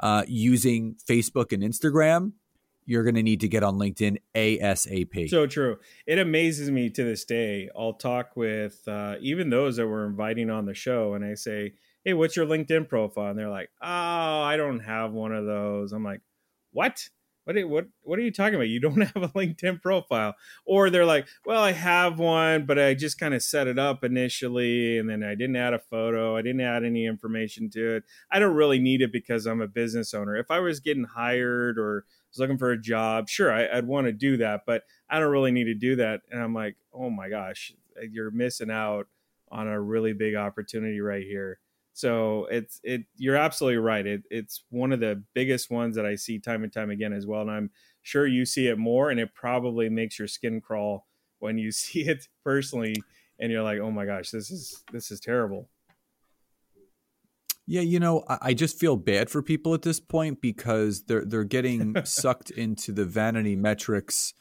uh, 0.00 0.24
using 0.26 0.96
Facebook 1.08 1.52
and 1.52 1.62
Instagram, 1.62 2.32
you're 2.92 3.04
going 3.04 3.14
to 3.14 3.22
need 3.22 3.40
to 3.40 3.48
get 3.48 3.62
on 3.62 3.78
LinkedIn 3.78 4.18
ASAP. 4.34 5.30
So 5.30 5.46
true. 5.46 5.78
It 6.06 6.18
amazes 6.18 6.70
me 6.70 6.90
to 6.90 7.02
this 7.02 7.24
day. 7.24 7.70
I'll 7.74 7.94
talk 7.94 8.36
with 8.36 8.86
uh, 8.86 9.16
even 9.20 9.48
those 9.48 9.76
that 9.76 9.88
we're 9.88 10.06
inviting 10.06 10.50
on 10.50 10.66
the 10.66 10.74
show, 10.74 11.14
and 11.14 11.24
I 11.24 11.34
say, 11.34 11.72
Hey, 12.04 12.12
what's 12.12 12.36
your 12.36 12.44
LinkedIn 12.44 12.90
profile? 12.90 13.30
And 13.30 13.38
they're 13.38 13.48
like, 13.48 13.70
Oh, 13.82 13.86
I 14.42 14.58
don't 14.58 14.80
have 14.80 15.12
one 15.12 15.32
of 15.32 15.46
those. 15.46 15.92
I'm 15.92 16.04
like, 16.04 16.20
What? 16.72 17.08
What 17.44 17.56
what 17.68 17.86
what 18.02 18.18
are 18.18 18.22
you 18.22 18.30
talking 18.30 18.54
about? 18.54 18.68
You 18.68 18.80
don't 18.80 19.00
have 19.14 19.22
a 19.22 19.28
LinkedIn 19.28 19.82
profile, 19.82 20.34
or 20.64 20.90
they're 20.90 21.04
like, 21.04 21.26
"Well, 21.44 21.62
I 21.62 21.72
have 21.72 22.18
one, 22.18 22.66
but 22.66 22.78
I 22.78 22.94
just 22.94 23.18
kind 23.18 23.34
of 23.34 23.42
set 23.42 23.66
it 23.66 23.78
up 23.78 24.04
initially, 24.04 24.98
and 24.98 25.08
then 25.08 25.22
I 25.22 25.34
didn't 25.34 25.56
add 25.56 25.74
a 25.74 25.78
photo, 25.78 26.36
I 26.36 26.42
didn't 26.42 26.60
add 26.60 26.84
any 26.84 27.06
information 27.06 27.70
to 27.70 27.96
it. 27.96 28.04
I 28.30 28.38
don't 28.38 28.54
really 28.54 28.78
need 28.78 29.02
it 29.02 29.12
because 29.12 29.46
I'm 29.46 29.60
a 29.60 29.68
business 29.68 30.14
owner. 30.14 30.36
If 30.36 30.50
I 30.50 30.60
was 30.60 30.80
getting 30.80 31.04
hired 31.04 31.78
or 31.78 32.04
was 32.30 32.38
looking 32.38 32.58
for 32.58 32.70
a 32.70 32.80
job, 32.80 33.28
sure, 33.28 33.52
I, 33.52 33.74
would 33.74 33.86
want 33.86 34.06
to 34.06 34.12
do 34.12 34.36
that, 34.38 34.62
but 34.66 34.82
I 35.10 35.18
don't 35.18 35.32
really 35.32 35.52
need 35.52 35.64
to 35.64 35.74
do 35.74 35.96
that. 35.96 36.22
And 36.30 36.42
I'm 36.42 36.54
like, 36.54 36.76
oh 36.92 37.10
my 37.10 37.28
gosh, 37.28 37.72
you're 38.10 38.30
missing 38.30 38.70
out 38.70 39.08
on 39.50 39.68
a 39.68 39.80
really 39.80 40.14
big 40.14 40.34
opportunity 40.34 41.00
right 41.00 41.24
here. 41.24 41.58
So 41.92 42.46
it's 42.50 42.80
it. 42.82 43.02
You're 43.16 43.36
absolutely 43.36 43.78
right. 43.78 44.06
It, 44.06 44.22
it's 44.30 44.64
one 44.70 44.92
of 44.92 45.00
the 45.00 45.22
biggest 45.34 45.70
ones 45.70 45.96
that 45.96 46.06
I 46.06 46.14
see 46.14 46.38
time 46.38 46.64
and 46.64 46.72
time 46.72 46.90
again 46.90 47.12
as 47.12 47.26
well, 47.26 47.42
and 47.42 47.50
I'm 47.50 47.70
sure 48.02 48.26
you 48.26 48.46
see 48.46 48.68
it 48.68 48.78
more, 48.78 49.10
and 49.10 49.20
it 49.20 49.34
probably 49.34 49.88
makes 49.88 50.18
your 50.18 50.28
skin 50.28 50.60
crawl 50.60 51.06
when 51.38 51.58
you 51.58 51.70
see 51.72 52.02
it 52.02 52.26
personally, 52.44 52.96
and 53.38 53.52
you're 53.52 53.62
like, 53.62 53.78
oh 53.80 53.90
my 53.90 54.06
gosh, 54.06 54.30
this 54.30 54.50
is 54.50 54.82
this 54.92 55.10
is 55.10 55.20
terrible. 55.20 55.68
Yeah, 57.66 57.82
you 57.82 58.00
know, 58.00 58.24
I 58.28 58.54
just 58.54 58.78
feel 58.80 58.96
bad 58.96 59.30
for 59.30 59.40
people 59.40 59.72
at 59.72 59.82
this 59.82 60.00
point 60.00 60.40
because 60.40 61.04
they're 61.04 61.24
they're 61.24 61.44
getting 61.44 61.96
sucked 62.04 62.50
into 62.50 62.92
the 62.92 63.04
vanity 63.04 63.54
metrics 63.54 64.34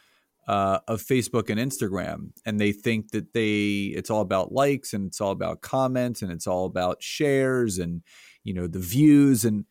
uh, 0.48 0.80
of 0.88 1.02
Facebook 1.02 1.50
and 1.50 1.60
Instagram, 1.60 2.32
and 2.46 2.60
they 2.60 2.72
think 2.72 3.12
that 3.12 3.34
they 3.34 3.94
it's 3.96 4.10
all 4.10 4.22
about 4.22 4.52
likes 4.52 4.94
and 4.94 5.08
it's 5.08 5.22
all 5.22 5.32
about 5.32 5.62
comments 5.62 6.22
and 6.22 6.32
it's 6.32 6.48
all 6.48 6.66
about 6.66 7.02
shares 7.02 7.78
and 7.78 8.02
you 8.44 8.54
know 8.54 8.68
the 8.68 8.80
views 8.80 9.46
and 9.46 9.66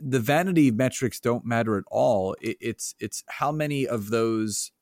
the 0.00 0.20
vanity 0.20 0.70
metrics 0.70 1.20
don't 1.20 1.44
matter 1.44 1.76
at 1.76 1.84
all. 1.90 2.34
It, 2.40 2.56
it's 2.60 2.94
it's 3.00 3.22
how 3.28 3.52
many 3.52 3.86
of 3.86 4.10
those 4.10 4.72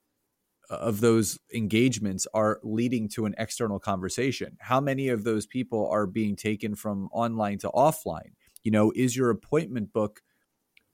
of 0.71 1.01
those 1.01 1.39
engagements 1.53 2.27
are 2.33 2.59
leading 2.63 3.09
to 3.09 3.27
an 3.27 3.35
external 3.39 3.79
conversation? 3.79 4.57
How 4.61 4.81
many 4.81 5.09
of 5.09 5.25
those 5.25 5.47
people 5.47 5.89
are 5.89 6.07
being 6.07 6.37
taken 6.37 6.75
from 6.75 7.09
online 7.13 7.59
to 7.59 7.69
offline? 7.69 8.33
You 8.63 8.71
know, 8.71 8.93
is 8.95 9.17
your 9.17 9.31
appointment 9.31 9.93
book 9.93 10.23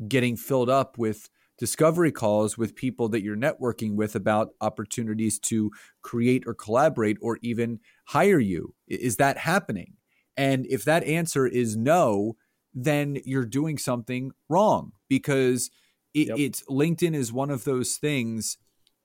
getting 0.08 0.36
filled 0.36 0.70
up 0.70 0.98
with 0.98 1.28
discovery 1.60 2.10
calls 2.10 2.58
with 2.58 2.74
people 2.74 3.08
that 3.10 3.22
you're 3.22 3.36
networking 3.36 3.94
with 3.94 4.16
about 4.16 4.48
opportunities 4.60 5.38
to 5.38 5.70
create 6.02 6.42
or 6.46 6.54
collaborate 6.54 7.18
or 7.20 7.38
even 7.42 7.78
hire 8.06 8.40
you? 8.40 8.74
Is 8.88 9.16
that 9.16 9.36
happening? 9.38 9.94
And 10.36 10.66
if 10.66 10.84
that 10.86 11.04
answer 11.04 11.46
is 11.46 11.76
no, 11.76 12.36
then 12.72 13.18
you're 13.24 13.44
doing 13.44 13.76
something 13.76 14.32
wrong 14.48 14.92
because 15.08 15.70
it, 16.14 16.28
yep. 16.28 16.38
it's 16.38 16.62
LinkedIn 16.64 17.14
is 17.14 17.32
one 17.32 17.50
of 17.50 17.64
those 17.64 17.96
things 17.96 18.56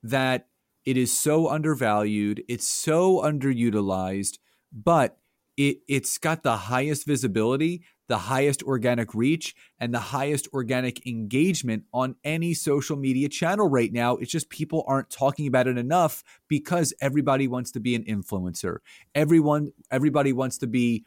that 0.02 0.48
it 0.86 0.96
is 0.96 1.16
so 1.16 1.48
undervalued, 1.48 2.42
it's 2.48 2.66
so 2.66 3.20
underutilized, 3.20 4.38
but 4.72 5.18
it, 5.56 5.78
it's 5.88 6.18
got 6.18 6.42
the 6.42 6.56
highest 6.56 7.06
visibility, 7.06 7.82
the 8.08 8.18
highest 8.18 8.62
organic 8.62 9.14
reach, 9.14 9.54
and 9.80 9.92
the 9.92 9.98
highest 9.98 10.48
organic 10.52 11.06
engagement 11.06 11.84
on 11.92 12.16
any 12.24 12.54
social 12.54 12.96
media 12.96 13.28
channel 13.28 13.68
right 13.68 13.92
now. 13.92 14.16
It's 14.16 14.30
just 14.30 14.50
people 14.50 14.84
aren't 14.86 15.10
talking 15.10 15.46
about 15.46 15.66
it 15.66 15.78
enough 15.78 16.22
because 16.48 16.92
everybody 17.00 17.48
wants 17.48 17.70
to 17.72 17.80
be 17.80 17.94
an 17.94 18.04
influencer. 18.04 18.78
Everyone, 19.14 19.72
everybody 19.90 20.32
wants 20.32 20.58
to 20.58 20.66
be, 20.66 21.04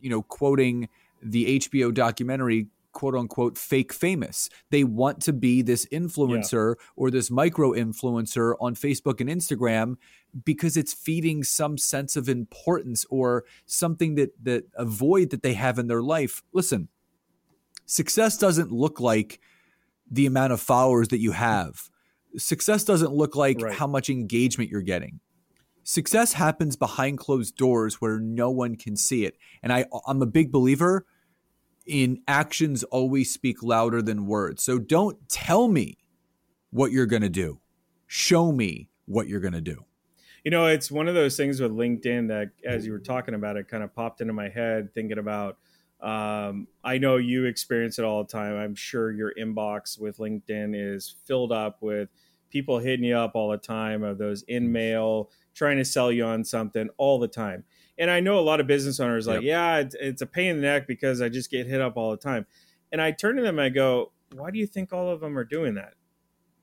you 0.00 0.10
know, 0.10 0.22
quoting 0.22 0.88
the 1.22 1.58
HBO 1.58 1.92
documentary 1.92 2.68
quote 2.92 3.14
unquote 3.14 3.58
fake 3.58 3.92
famous. 3.92 4.48
They 4.70 4.84
want 4.84 5.20
to 5.22 5.32
be 5.32 5.62
this 5.62 5.86
influencer 5.86 6.74
yeah. 6.78 6.84
or 6.96 7.10
this 7.10 7.30
micro 7.30 7.72
influencer 7.72 8.54
on 8.60 8.74
Facebook 8.74 9.20
and 9.20 9.28
Instagram 9.28 9.96
because 10.44 10.76
it's 10.76 10.92
feeding 10.92 11.42
some 11.44 11.76
sense 11.76 12.16
of 12.16 12.28
importance 12.28 13.04
or 13.10 13.44
something 13.66 14.14
that 14.16 14.32
that 14.44 14.64
a 14.76 14.84
void 14.84 15.30
that 15.30 15.42
they 15.42 15.54
have 15.54 15.78
in 15.78 15.88
their 15.88 16.02
life. 16.02 16.42
Listen, 16.52 16.88
success 17.86 18.36
doesn't 18.36 18.70
look 18.70 19.00
like 19.00 19.40
the 20.10 20.26
amount 20.26 20.52
of 20.52 20.60
followers 20.60 21.08
that 21.08 21.18
you 21.18 21.32
have. 21.32 21.90
Success 22.36 22.84
doesn't 22.84 23.12
look 23.12 23.36
like 23.36 23.60
right. 23.60 23.74
how 23.74 23.86
much 23.86 24.08
engagement 24.08 24.70
you're 24.70 24.82
getting. 24.82 25.20
Success 25.84 26.34
happens 26.34 26.76
behind 26.76 27.18
closed 27.18 27.56
doors 27.56 28.00
where 28.00 28.20
no 28.20 28.50
one 28.50 28.76
can 28.76 28.96
see 28.96 29.24
it. 29.24 29.36
And 29.62 29.72
I 29.72 29.86
I'm 30.06 30.22
a 30.22 30.26
big 30.26 30.52
believer 30.52 31.06
in 31.86 32.22
actions 32.28 32.82
always 32.84 33.32
speak 33.32 33.62
louder 33.62 34.02
than 34.02 34.26
words. 34.26 34.62
So 34.62 34.78
don't 34.78 35.28
tell 35.28 35.68
me 35.68 35.98
what 36.70 36.92
you're 36.92 37.06
going 37.06 37.22
to 37.22 37.28
do. 37.28 37.60
Show 38.06 38.52
me 38.52 38.88
what 39.06 39.28
you're 39.28 39.40
going 39.40 39.52
to 39.52 39.60
do. 39.60 39.84
You 40.44 40.50
know, 40.50 40.66
it's 40.66 40.90
one 40.90 41.08
of 41.08 41.14
those 41.14 41.36
things 41.36 41.60
with 41.60 41.70
LinkedIn 41.70 42.28
that, 42.28 42.50
as 42.64 42.84
you 42.84 42.92
were 42.92 42.98
talking 42.98 43.34
about 43.34 43.56
it, 43.56 43.68
kind 43.68 43.82
of 43.82 43.94
popped 43.94 44.20
into 44.20 44.32
my 44.32 44.48
head 44.48 44.92
thinking 44.92 45.18
about. 45.18 45.58
Um, 46.00 46.66
I 46.82 46.98
know 46.98 47.16
you 47.16 47.44
experience 47.44 47.98
it 48.00 48.04
all 48.04 48.24
the 48.24 48.32
time. 48.32 48.56
I'm 48.56 48.74
sure 48.74 49.12
your 49.12 49.32
inbox 49.38 50.00
with 50.00 50.18
LinkedIn 50.18 50.74
is 50.74 51.14
filled 51.26 51.52
up 51.52 51.80
with 51.80 52.08
people 52.50 52.78
hitting 52.78 53.04
you 53.04 53.16
up 53.16 53.32
all 53.34 53.50
the 53.50 53.56
time 53.56 54.02
of 54.02 54.18
those 54.18 54.42
in 54.42 54.70
mail 54.72 55.30
trying 55.54 55.76
to 55.76 55.84
sell 55.84 56.10
you 56.10 56.24
on 56.24 56.44
something 56.44 56.88
all 56.96 57.18
the 57.18 57.28
time. 57.28 57.64
And 57.98 58.10
I 58.10 58.20
know 58.20 58.38
a 58.38 58.40
lot 58.40 58.60
of 58.60 58.66
business 58.66 59.00
owners 59.00 59.26
like, 59.26 59.42
yeah, 59.42 59.78
it's, 59.78 59.94
it's 60.00 60.22
a 60.22 60.26
pain 60.26 60.50
in 60.50 60.56
the 60.56 60.62
neck 60.62 60.86
because 60.86 61.20
I 61.20 61.28
just 61.28 61.50
get 61.50 61.66
hit 61.66 61.80
up 61.80 61.96
all 61.96 62.10
the 62.10 62.16
time. 62.16 62.46
And 62.90 63.00
I 63.00 63.12
turn 63.12 63.36
to 63.36 63.42
them 63.42 63.58
and 63.58 63.66
I 63.66 63.68
go, 63.68 64.12
why 64.34 64.50
do 64.50 64.58
you 64.58 64.66
think 64.66 64.92
all 64.92 65.10
of 65.10 65.20
them 65.20 65.38
are 65.38 65.44
doing 65.44 65.74
that? 65.74 65.94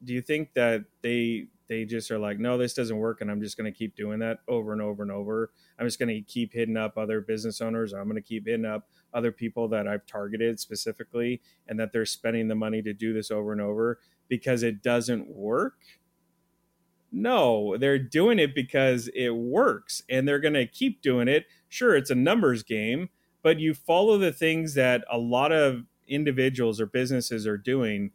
Do 0.04 0.14
you 0.14 0.22
think 0.22 0.54
that 0.54 0.86
they 1.02 1.48
they 1.70 1.86
just 1.86 2.10
are 2.10 2.18
like, 2.18 2.40
no, 2.40 2.58
this 2.58 2.74
doesn't 2.74 2.98
work, 2.98 3.22
and 3.22 3.30
I'm 3.30 3.42
just 3.42 3.56
going 3.56 3.72
to 3.72 3.78
keep 3.78 3.96
doing 3.96 4.20
that 4.20 4.40
over 4.48 4.74
and 4.74 4.82
over 4.82 5.04
and 5.04 5.12
over. 5.12 5.52
I'm 5.78 5.86
just 5.86 6.00
going 6.00 6.10
to 6.10 6.22
keep 6.22 6.52
hitting 6.52 6.76
up 6.76 6.98
other 6.98 7.22
business 7.22 7.62
owners. 7.62 7.94
I'm 7.94 8.06
going 8.06 8.16
to 8.16 8.28
keep 8.28 8.48
hitting 8.48 8.66
up 8.66 8.90
other 9.14 9.32
people 9.32 9.68
that 9.70 9.88
I've 9.88 10.06
targeted 10.08 10.60
specifically, 10.60 11.42
and 11.68 11.80
that 11.80 11.94
they're 11.94 12.08
spending 12.08 12.48
the 12.48 12.56
money 12.56 12.82
to 12.82 12.92
do 12.92 13.14
this 13.14 13.30
over 13.30 13.52
and 13.52 13.62
over 13.62 14.00
because 14.28 14.64
it 14.64 14.82
doesn't 14.82 15.30
work. 15.30 15.76
No, 17.12 17.76
they're 17.78 18.00
doing 18.00 18.40
it 18.40 18.54
because 18.54 19.10
it 19.16 19.32
works, 19.32 20.04
and 20.10 20.28
they're 20.28 20.40
going 20.40 20.54
to 20.54 20.68
keep 20.68 21.02
doing 21.02 21.28
it. 21.28 21.46
Sure, 21.68 21.96
it's 21.96 22.12
a 22.12 22.16
numbers 22.16 22.64
game, 22.64 23.10
but 23.42 23.60
you 23.60 23.74
follow 23.74 24.18
the 24.18 24.32
things 24.32 24.74
that 24.76 25.04
a 25.10 25.18
lot 25.18 25.52
of 25.52 25.86
individuals 26.10 26.82
or 26.82 26.86
businesses 26.86 27.48
are 27.48 27.58
doing. 27.58 28.12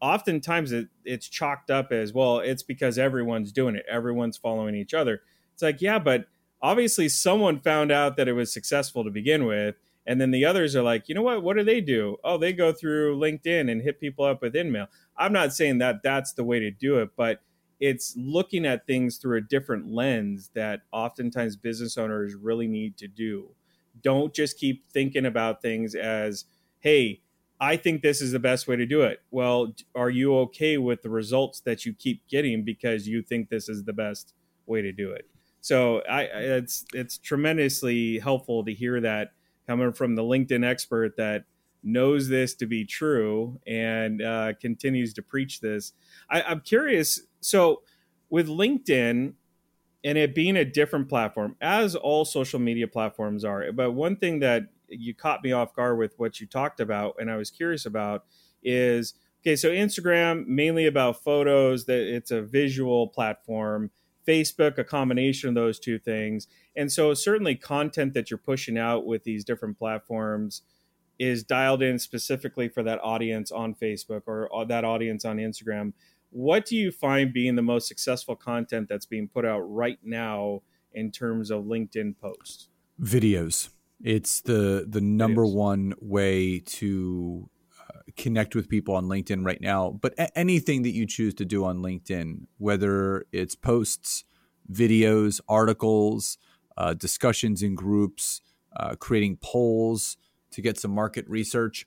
Oftentimes 0.00 0.70
it, 0.70 0.88
it's 1.04 1.28
chalked 1.28 1.70
up 1.70 1.90
as 1.90 2.12
well 2.12 2.38
it's 2.38 2.62
because 2.62 2.98
everyone's 2.98 3.50
doing 3.50 3.74
it. 3.74 3.84
Everyone's 3.90 4.36
following 4.36 4.74
each 4.74 4.94
other. 4.94 5.22
It's 5.54 5.62
like 5.62 5.80
yeah 5.80 5.98
but 5.98 6.26
obviously 6.62 7.08
someone 7.08 7.60
found 7.60 7.90
out 7.90 8.16
that 8.16 8.28
it 8.28 8.34
was 8.34 8.52
successful 8.52 9.02
to 9.04 9.10
begin 9.10 9.44
with 9.46 9.74
and 10.06 10.20
then 10.20 10.30
the 10.30 10.44
others 10.44 10.76
are 10.76 10.82
like 10.82 11.08
you 11.08 11.14
know 11.14 11.22
what? 11.22 11.42
What 11.42 11.56
do 11.56 11.64
they 11.64 11.80
do? 11.80 12.16
Oh 12.22 12.38
they 12.38 12.52
go 12.52 12.72
through 12.72 13.18
linkedin 13.18 13.70
and 13.70 13.82
hit 13.82 13.98
people 13.98 14.24
up 14.24 14.42
with 14.42 14.54
InMail. 14.54 14.86
I'm 15.16 15.32
not 15.32 15.52
saying 15.52 15.78
that 15.78 16.02
that's 16.04 16.32
the 16.34 16.44
way 16.44 16.60
to 16.60 16.70
do 16.70 16.98
it 16.98 17.10
but 17.16 17.40
it's 17.80 18.14
looking 18.16 18.66
at 18.66 18.86
things 18.86 19.18
through 19.18 19.38
a 19.38 19.40
different 19.40 19.92
lens 19.92 20.50
that 20.54 20.80
oftentimes 20.92 21.56
business 21.56 21.96
owners 21.96 22.34
really 22.34 22.66
need 22.66 22.96
to 22.96 23.08
do 23.08 23.48
don't 24.02 24.32
just 24.32 24.58
keep 24.58 24.86
thinking 24.86 25.26
about 25.26 25.62
things 25.62 25.94
as 25.94 26.44
hey 26.80 27.20
I 27.60 27.76
think 27.76 28.02
this 28.02 28.20
is 28.20 28.32
the 28.32 28.38
best 28.38 28.68
way 28.68 28.76
to 28.76 28.86
do 28.86 29.02
it. 29.02 29.20
Well, 29.30 29.74
are 29.94 30.10
you 30.10 30.36
okay 30.38 30.78
with 30.78 31.02
the 31.02 31.10
results 31.10 31.60
that 31.60 31.84
you 31.84 31.92
keep 31.92 32.26
getting 32.28 32.62
because 32.62 33.08
you 33.08 33.22
think 33.22 33.48
this 33.48 33.68
is 33.68 33.84
the 33.84 33.92
best 33.92 34.34
way 34.66 34.80
to 34.82 34.92
do 34.92 35.10
it? 35.10 35.28
So 35.60 36.00
I, 36.08 36.22
it's 36.22 36.84
it's 36.94 37.18
tremendously 37.18 38.20
helpful 38.20 38.64
to 38.64 38.72
hear 38.72 39.00
that 39.00 39.32
coming 39.66 39.92
from 39.92 40.14
the 40.14 40.22
LinkedIn 40.22 40.64
expert 40.64 41.16
that 41.16 41.44
knows 41.82 42.28
this 42.28 42.54
to 42.56 42.66
be 42.66 42.84
true 42.84 43.60
and 43.66 44.22
uh, 44.22 44.52
continues 44.60 45.12
to 45.14 45.22
preach 45.22 45.60
this. 45.60 45.92
I, 46.30 46.42
I'm 46.42 46.60
curious. 46.60 47.20
So 47.40 47.82
with 48.30 48.48
LinkedIn 48.48 49.34
and 50.04 50.18
it 50.18 50.34
being 50.34 50.56
a 50.56 50.64
different 50.64 51.08
platform, 51.08 51.56
as 51.60 51.94
all 51.94 52.24
social 52.24 52.58
media 52.58 52.86
platforms 52.86 53.44
are, 53.44 53.72
but 53.72 53.92
one 53.92 54.16
thing 54.16 54.40
that 54.40 54.64
you 54.88 55.14
caught 55.14 55.42
me 55.42 55.52
off 55.52 55.74
guard 55.74 55.98
with 55.98 56.14
what 56.18 56.40
you 56.40 56.46
talked 56.46 56.80
about, 56.80 57.16
and 57.18 57.30
I 57.30 57.36
was 57.36 57.50
curious 57.50 57.86
about 57.86 58.24
is 58.62 59.14
okay. 59.42 59.56
So 59.56 59.70
Instagram 59.70 60.46
mainly 60.46 60.86
about 60.86 61.22
photos. 61.22 61.84
That 61.86 62.00
it's 62.00 62.30
a 62.30 62.42
visual 62.42 63.08
platform. 63.08 63.90
Facebook, 64.26 64.76
a 64.76 64.84
combination 64.84 65.48
of 65.48 65.54
those 65.54 65.78
two 65.78 65.98
things, 65.98 66.48
and 66.76 66.92
so 66.92 67.14
certainly 67.14 67.54
content 67.54 68.12
that 68.12 68.30
you're 68.30 68.36
pushing 68.36 68.76
out 68.76 69.06
with 69.06 69.24
these 69.24 69.42
different 69.42 69.78
platforms 69.78 70.60
is 71.18 71.42
dialed 71.42 71.82
in 71.82 71.98
specifically 71.98 72.68
for 72.68 72.82
that 72.82 73.00
audience 73.02 73.50
on 73.50 73.74
Facebook 73.74 74.22
or 74.26 74.48
that 74.66 74.84
audience 74.84 75.24
on 75.24 75.38
Instagram. 75.38 75.92
What 76.30 76.66
do 76.66 76.76
you 76.76 76.90
find 76.92 77.32
being 77.32 77.56
the 77.56 77.62
most 77.62 77.88
successful 77.88 78.36
content 78.36 78.88
that's 78.88 79.06
being 79.06 79.28
put 79.28 79.44
out 79.44 79.60
right 79.60 79.98
now 80.02 80.62
in 80.92 81.10
terms 81.10 81.50
of 81.50 81.64
LinkedIn 81.64 82.18
posts? 82.18 82.68
Videos. 83.00 83.70
It's 84.02 84.40
the 84.42 84.86
the 84.88 85.00
number 85.00 85.44
one 85.44 85.94
way 86.00 86.60
to 86.60 87.48
uh, 87.80 88.00
connect 88.16 88.54
with 88.54 88.68
people 88.68 88.94
on 88.94 89.06
LinkedIn 89.06 89.44
right 89.44 89.60
now. 89.60 89.90
But 89.90 90.14
a- 90.18 90.38
anything 90.38 90.82
that 90.82 90.90
you 90.90 91.04
choose 91.06 91.34
to 91.34 91.44
do 91.44 91.64
on 91.64 91.78
LinkedIn, 91.78 92.46
whether 92.58 93.24
it's 93.32 93.56
posts, 93.56 94.24
videos, 94.70 95.40
articles, 95.48 96.38
uh, 96.76 96.94
discussions 96.94 97.62
in 97.62 97.74
groups, 97.74 98.40
uh, 98.76 98.94
creating 98.94 99.38
polls 99.42 100.16
to 100.52 100.62
get 100.62 100.78
some 100.78 100.90
market 100.90 101.28
research, 101.28 101.86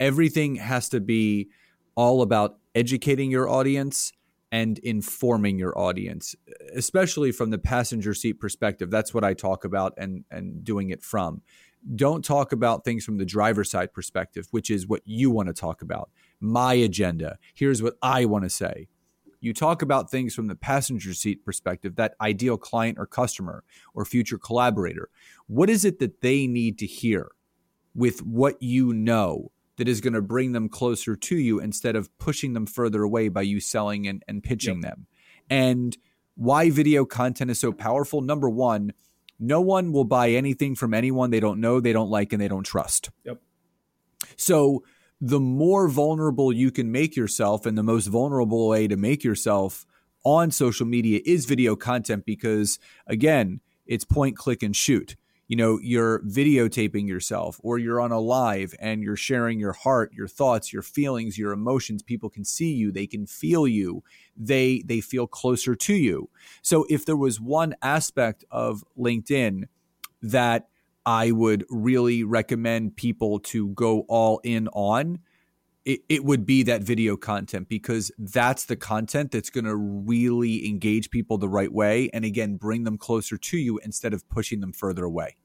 everything 0.00 0.56
has 0.56 0.88
to 0.90 1.00
be 1.00 1.48
all 1.94 2.22
about 2.22 2.58
educating 2.74 3.30
your 3.30 3.48
audience 3.48 4.12
and 4.50 4.78
informing 4.80 5.58
your 5.58 5.76
audience, 5.78 6.34
especially 6.74 7.32
from 7.32 7.50
the 7.50 7.58
passenger 7.58 8.12
seat 8.12 8.34
perspective. 8.34 8.90
That's 8.90 9.14
what 9.14 9.24
I 9.24 9.32
talk 9.32 9.64
about 9.64 9.94
and, 9.96 10.24
and 10.30 10.62
doing 10.62 10.90
it 10.90 11.02
from. 11.02 11.40
Don't 11.96 12.24
talk 12.24 12.52
about 12.52 12.84
things 12.84 13.04
from 13.04 13.16
the 13.16 13.24
driver 13.24 13.64
side 13.64 13.92
perspective, 13.92 14.46
which 14.50 14.70
is 14.70 14.86
what 14.86 15.00
you 15.04 15.30
want 15.30 15.48
to 15.48 15.54
talk 15.54 15.82
about. 15.82 16.10
My 16.38 16.74
agenda. 16.74 17.38
Here's 17.54 17.82
what 17.82 17.94
I 18.02 18.26
want 18.26 18.44
to 18.44 18.50
say. 18.50 18.88
You 19.40 19.52
talk 19.52 19.82
about 19.82 20.10
things 20.10 20.34
from 20.34 20.46
the 20.46 20.54
passenger 20.54 21.14
seat 21.14 21.44
perspective, 21.44 21.96
that 21.96 22.14
ideal 22.20 22.56
client 22.56 22.98
or 22.98 23.06
customer 23.06 23.64
or 23.94 24.04
future 24.04 24.38
collaborator. 24.38 25.08
What 25.48 25.68
is 25.68 25.84
it 25.84 25.98
that 25.98 26.20
they 26.20 26.46
need 26.46 26.78
to 26.78 26.86
hear 26.86 27.32
with 27.94 28.22
what 28.22 28.62
you 28.62 28.92
know 28.92 29.50
that 29.76 29.88
is 29.88 30.00
going 30.00 30.12
to 30.12 30.22
bring 30.22 30.52
them 30.52 30.68
closer 30.68 31.16
to 31.16 31.36
you 31.36 31.58
instead 31.58 31.96
of 31.96 32.16
pushing 32.18 32.52
them 32.52 32.66
further 32.66 33.02
away 33.02 33.28
by 33.28 33.42
you 33.42 33.60
selling 33.60 34.06
and, 34.06 34.22
and 34.28 34.42
pitching 34.42 34.82
yep. 34.82 34.90
them. 34.90 35.06
And 35.48 35.96
why 36.34 36.70
video 36.70 37.04
content 37.04 37.50
is 37.50 37.60
so 37.60 37.72
powerful. 37.72 38.20
Number 38.20 38.48
one, 38.48 38.92
no 39.38 39.60
one 39.60 39.92
will 39.92 40.04
buy 40.04 40.30
anything 40.30 40.74
from 40.74 40.94
anyone 40.94 41.30
they 41.30 41.40
don't 41.40 41.60
know, 41.60 41.80
they 41.80 41.92
don't 41.92 42.10
like, 42.10 42.32
and 42.32 42.40
they 42.40 42.48
don't 42.48 42.64
trust. 42.64 43.10
Yep. 43.24 43.40
So 44.36 44.84
the 45.20 45.40
more 45.40 45.88
vulnerable 45.88 46.52
you 46.52 46.70
can 46.70 46.92
make 46.92 47.16
yourself, 47.16 47.66
and 47.66 47.76
the 47.76 47.82
most 47.82 48.06
vulnerable 48.06 48.68
way 48.68 48.88
to 48.88 48.96
make 48.96 49.24
yourself 49.24 49.84
on 50.24 50.50
social 50.50 50.86
media 50.86 51.20
is 51.24 51.44
video 51.44 51.74
content 51.74 52.24
because, 52.24 52.78
again, 53.06 53.60
it's 53.86 54.04
point, 54.04 54.36
click, 54.36 54.62
and 54.62 54.76
shoot 54.76 55.16
you 55.48 55.56
know 55.56 55.78
you're 55.82 56.20
videotaping 56.20 57.06
yourself 57.06 57.60
or 57.62 57.78
you're 57.78 58.00
on 58.00 58.12
a 58.12 58.20
live 58.20 58.74
and 58.78 59.02
you're 59.02 59.16
sharing 59.16 59.58
your 59.58 59.72
heart 59.72 60.12
your 60.12 60.28
thoughts 60.28 60.72
your 60.72 60.82
feelings 60.82 61.38
your 61.38 61.52
emotions. 61.52 62.02
People 62.02 62.30
can 62.30 62.44
see 62.44 62.72
you. 62.72 62.92
They 62.92 63.06
can 63.06 63.26
feel 63.26 63.66
you. 63.66 64.02
They 64.36 64.82
they 64.86 65.00
feel 65.00 65.26
closer 65.26 65.74
to 65.74 65.94
you. 65.94 66.30
So 66.62 66.86
if 66.88 67.04
there 67.04 67.16
was 67.16 67.40
one 67.40 67.74
aspect 67.82 68.44
of 68.50 68.84
linkedin 68.98 69.64
that 70.22 70.68
i 71.04 71.32
would 71.32 71.64
really 71.68 72.22
recommend 72.22 72.96
people 72.96 73.40
to 73.40 73.68
go 73.70 74.00
all 74.08 74.40
in 74.44 74.68
on 74.68 75.18
it, 75.84 76.00
it 76.08 76.24
would 76.24 76.46
be 76.46 76.62
that 76.64 76.82
video 76.82 77.16
content 77.16 77.68
because 77.68 78.12
that's 78.18 78.66
the 78.66 78.76
content 78.76 79.32
that's 79.32 79.50
going 79.50 79.64
to 79.64 79.76
really 79.76 80.68
engage 80.68 81.10
people 81.10 81.38
the 81.38 81.48
right 81.48 81.72
way 81.72 82.08
and 82.12 82.24
again 82.24 82.56
bring 82.56 82.84
them 82.84 82.96
closer 82.96 83.36
to 83.36 83.56
you 83.56 83.78
instead 83.78 84.12
of 84.12 84.28
pushing 84.28 84.60
them 84.60 84.72
further 84.72 85.04
away. 85.04 85.36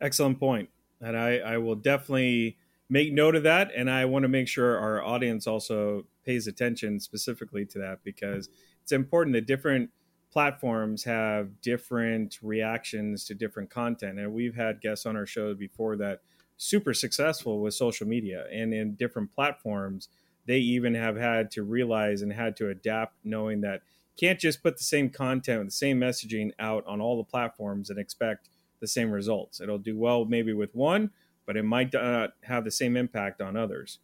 Excellent 0.00 0.38
point 0.38 0.70
and 1.00 1.16
I, 1.16 1.38
I 1.38 1.58
will 1.58 1.74
definitely 1.74 2.58
make 2.88 3.12
note 3.12 3.36
of 3.36 3.42
that 3.44 3.70
and 3.74 3.90
i 3.90 4.04
want 4.04 4.24
to 4.24 4.28
make 4.28 4.48
sure 4.48 4.78
our 4.78 5.02
audience 5.02 5.46
also 5.46 6.04
pays 6.24 6.46
attention 6.46 7.00
specifically 7.00 7.64
to 7.66 7.78
that 7.78 8.02
because 8.04 8.48
it's 8.82 8.92
important 8.92 9.34
that 9.34 9.46
different 9.46 9.90
platforms 10.32 11.04
have 11.04 11.60
different 11.60 12.38
reactions 12.42 13.24
to 13.24 13.34
different 13.34 13.70
content 13.70 14.18
and 14.18 14.32
we've 14.32 14.54
had 14.54 14.80
guests 14.80 15.06
on 15.06 15.16
our 15.16 15.26
show 15.26 15.54
before 15.54 15.96
that 15.96 16.20
super 16.62 16.92
successful 16.92 17.58
with 17.60 17.72
social 17.72 18.06
media 18.06 18.44
and 18.52 18.74
in 18.74 18.92
different 18.96 19.34
platforms 19.34 20.08
they 20.44 20.58
even 20.58 20.92
have 20.92 21.16
had 21.16 21.50
to 21.50 21.62
realize 21.62 22.20
and 22.20 22.30
had 22.30 22.54
to 22.54 22.68
adapt 22.68 23.14
knowing 23.24 23.62
that 23.62 23.80
can't 24.18 24.38
just 24.38 24.62
put 24.62 24.76
the 24.76 24.84
same 24.84 25.08
content 25.08 25.64
the 25.64 25.70
same 25.70 25.98
messaging 25.98 26.50
out 26.58 26.84
on 26.86 27.00
all 27.00 27.16
the 27.16 27.24
platforms 27.24 27.88
and 27.88 27.98
expect 27.98 28.50
the 28.80 28.86
same 28.86 29.10
results. 29.10 29.60
It'll 29.62 29.78
do 29.78 29.96
well 29.96 30.26
maybe 30.26 30.52
with 30.52 30.74
one 30.74 31.10
but 31.46 31.56
it 31.56 31.62
might 31.62 31.94
not 31.94 32.34
have 32.42 32.64
the 32.64 32.70
same 32.70 32.94
impact 32.94 33.40
on 33.40 33.56
others. 33.56 33.98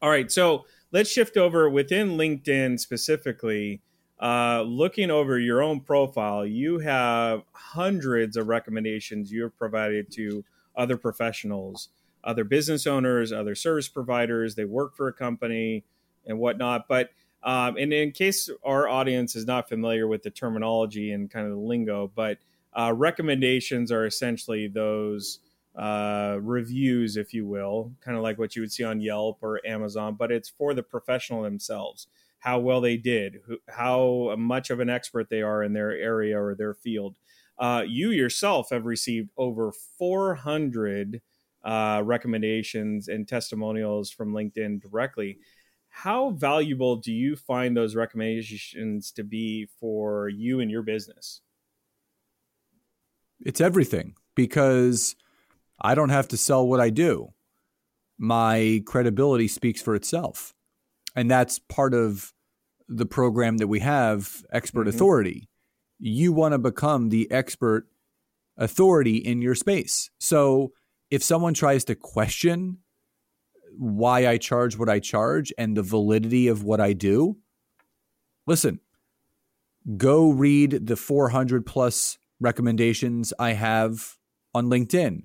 All 0.00 0.08
right 0.08 0.30
so 0.30 0.66
let's 0.92 1.10
shift 1.10 1.36
over 1.36 1.68
within 1.68 2.10
linkedin 2.10 2.78
specifically 2.78 3.82
uh, 4.22 4.62
looking 4.62 5.10
over 5.10 5.36
your 5.36 5.62
own 5.62 5.80
profile 5.80 6.46
you 6.46 6.78
have 6.78 7.42
hundreds 7.50 8.36
of 8.36 8.46
recommendations 8.46 9.32
you 9.32 9.42
have 9.42 9.58
provided 9.58 10.12
to 10.12 10.44
other 10.76 10.96
professionals, 10.96 11.88
other 12.24 12.44
business 12.44 12.86
owners, 12.86 13.32
other 13.32 13.54
service 13.54 13.88
providers. 13.88 14.54
They 14.54 14.64
work 14.64 14.96
for 14.96 15.08
a 15.08 15.12
company 15.12 15.84
and 16.26 16.38
whatnot. 16.38 16.88
But 16.88 17.10
Um, 17.42 17.76
and 17.76 17.92
in 17.92 18.10
case 18.10 18.50
our 18.64 18.88
audience 18.88 19.36
is 19.36 19.46
not 19.46 19.68
familiar 19.68 20.08
with 20.08 20.22
the 20.22 20.30
terminology 20.30 21.12
and 21.12 21.30
kind 21.30 21.46
of 21.46 21.52
the 21.52 21.68
lingo, 21.68 22.10
but 22.14 22.38
uh, 22.72 22.92
recommendations 22.92 23.92
are 23.92 24.04
essentially 24.04 24.66
those 24.68 25.38
uh, 25.76 26.38
reviews, 26.40 27.16
if 27.16 27.32
you 27.32 27.46
will, 27.46 27.92
kind 28.00 28.16
of 28.16 28.24
like 28.24 28.38
what 28.38 28.56
you 28.56 28.62
would 28.62 28.72
see 28.72 28.82
on 28.82 29.00
Yelp 29.00 29.38
or 29.42 29.60
Amazon, 29.64 30.16
but 30.16 30.32
it's 30.32 30.48
for 30.48 30.74
the 30.74 30.82
professional 30.82 31.42
themselves, 31.42 32.08
how 32.38 32.58
well 32.58 32.80
they 32.80 32.96
did, 32.96 33.38
how 33.68 34.34
much 34.38 34.70
of 34.70 34.80
an 34.80 34.90
expert 34.90 35.28
they 35.30 35.42
are 35.42 35.62
in 35.62 35.72
their 35.72 35.92
area 35.92 36.40
or 36.40 36.54
their 36.54 36.74
field. 36.74 37.16
Uh, 37.58 37.82
you 37.86 38.10
yourself 38.10 38.68
have 38.70 38.84
received 38.84 39.30
over 39.36 39.72
400 39.98 41.20
uh, 41.64 42.02
recommendations 42.04 43.08
and 43.08 43.26
testimonials 43.26 44.10
from 44.10 44.32
LinkedIn 44.32 44.80
directly. 44.80 45.38
How 45.88 46.30
valuable 46.30 46.96
do 46.96 47.12
you 47.12 47.36
find 47.36 47.76
those 47.76 47.96
recommendations 47.96 49.10
to 49.12 49.24
be 49.24 49.66
for 49.80 50.28
you 50.28 50.60
and 50.60 50.70
your 50.70 50.82
business? 50.82 51.40
It's 53.40 53.60
everything 53.60 54.14
because 54.34 55.16
I 55.80 55.94
don't 55.94 56.10
have 56.10 56.28
to 56.28 56.36
sell 56.36 56.66
what 56.66 56.80
I 56.80 56.90
do. 56.90 57.32
My 58.18 58.82
credibility 58.86 59.48
speaks 59.48 59.82
for 59.82 59.94
itself. 59.94 60.54
And 61.16 61.30
that's 61.30 61.58
part 61.58 61.94
of 61.94 62.32
the 62.88 63.06
program 63.06 63.56
that 63.56 63.66
we 63.66 63.80
have, 63.80 64.44
Expert 64.52 64.86
mm-hmm. 64.86 64.94
Authority. 64.94 65.48
You 65.98 66.32
want 66.32 66.52
to 66.52 66.58
become 66.58 67.08
the 67.08 67.28
expert 67.32 67.88
authority 68.58 69.16
in 69.16 69.40
your 69.40 69.54
space. 69.54 70.10
So 70.20 70.72
if 71.10 71.22
someone 71.22 71.54
tries 71.54 71.84
to 71.84 71.94
question 71.94 72.78
why 73.78 74.26
I 74.26 74.36
charge 74.36 74.78
what 74.78 74.88
I 74.88 75.00
charge 75.00 75.52
and 75.58 75.76
the 75.76 75.82
validity 75.82 76.48
of 76.48 76.62
what 76.62 76.80
I 76.80 76.92
do, 76.92 77.38
listen, 78.46 78.80
go 79.96 80.30
read 80.30 80.86
the 80.86 80.96
400 80.96 81.64
plus 81.64 82.18
recommendations 82.40 83.32
I 83.38 83.52
have 83.52 84.16
on 84.54 84.66
LinkedIn. 84.66 85.24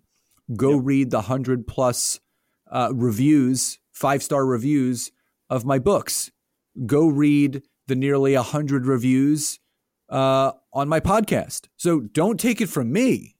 Go 0.55 0.75
yep. 0.75 0.81
read 0.83 1.11
the 1.11 1.17
100 1.17 1.67
plus 1.67 2.19
uh, 2.69 2.91
reviews, 2.93 3.79
five 3.91 4.23
star 4.23 4.45
reviews 4.45 5.11
of 5.51 5.65
my 5.65 5.77
books. 5.77 6.31
Go 6.87 7.07
read 7.07 7.61
the 7.87 7.95
nearly 7.95 8.35
100 8.35 8.87
reviews 8.87 9.59
uh, 10.09 10.53
on 10.73 10.87
my 10.87 11.01
podcast. 11.01 11.67
So 11.75 11.99
don't 11.99 12.39
take 12.39 12.61
it 12.61 12.69
from 12.69 12.91
me. 12.91 13.35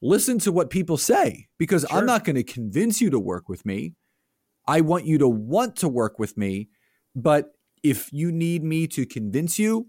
Listen 0.00 0.38
to 0.40 0.50
what 0.50 0.70
people 0.70 0.96
say 0.96 1.46
because 1.58 1.86
sure. 1.88 1.98
I'm 1.98 2.06
not 2.06 2.24
going 2.24 2.36
to 2.36 2.42
convince 2.42 3.00
you 3.00 3.10
to 3.10 3.20
work 3.20 3.48
with 3.48 3.64
me. 3.64 3.94
I 4.66 4.80
want 4.80 5.06
you 5.06 5.18
to 5.18 5.28
want 5.28 5.76
to 5.76 5.88
work 5.88 6.18
with 6.18 6.36
me. 6.36 6.70
But 7.14 7.52
if 7.82 8.12
you 8.12 8.32
need 8.32 8.64
me 8.64 8.86
to 8.88 9.04
convince 9.04 9.58
you, 9.58 9.88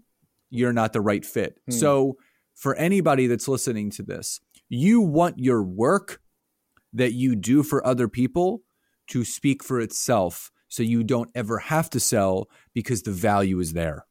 you're 0.50 0.72
not 0.72 0.92
the 0.92 1.00
right 1.00 1.24
fit. 1.24 1.58
Hmm. 1.66 1.72
So, 1.72 2.16
for 2.54 2.76
anybody 2.76 3.26
that's 3.26 3.48
listening 3.48 3.90
to 3.90 4.04
this, 4.04 4.40
you 4.68 5.00
want 5.00 5.40
your 5.40 5.64
work 5.64 6.20
that 6.92 7.12
you 7.12 7.34
do 7.34 7.64
for 7.64 7.84
other 7.84 8.06
people 8.06 8.62
to 9.08 9.24
speak 9.24 9.64
for 9.64 9.80
itself 9.80 10.52
so 10.74 10.82
you 10.82 11.04
don't 11.04 11.30
ever 11.36 11.58
have 11.58 11.88
to 11.88 12.00
sell 12.00 12.48
because 12.72 13.02
the 13.02 13.12
value 13.12 13.60
is 13.60 13.74
there. 13.74 14.06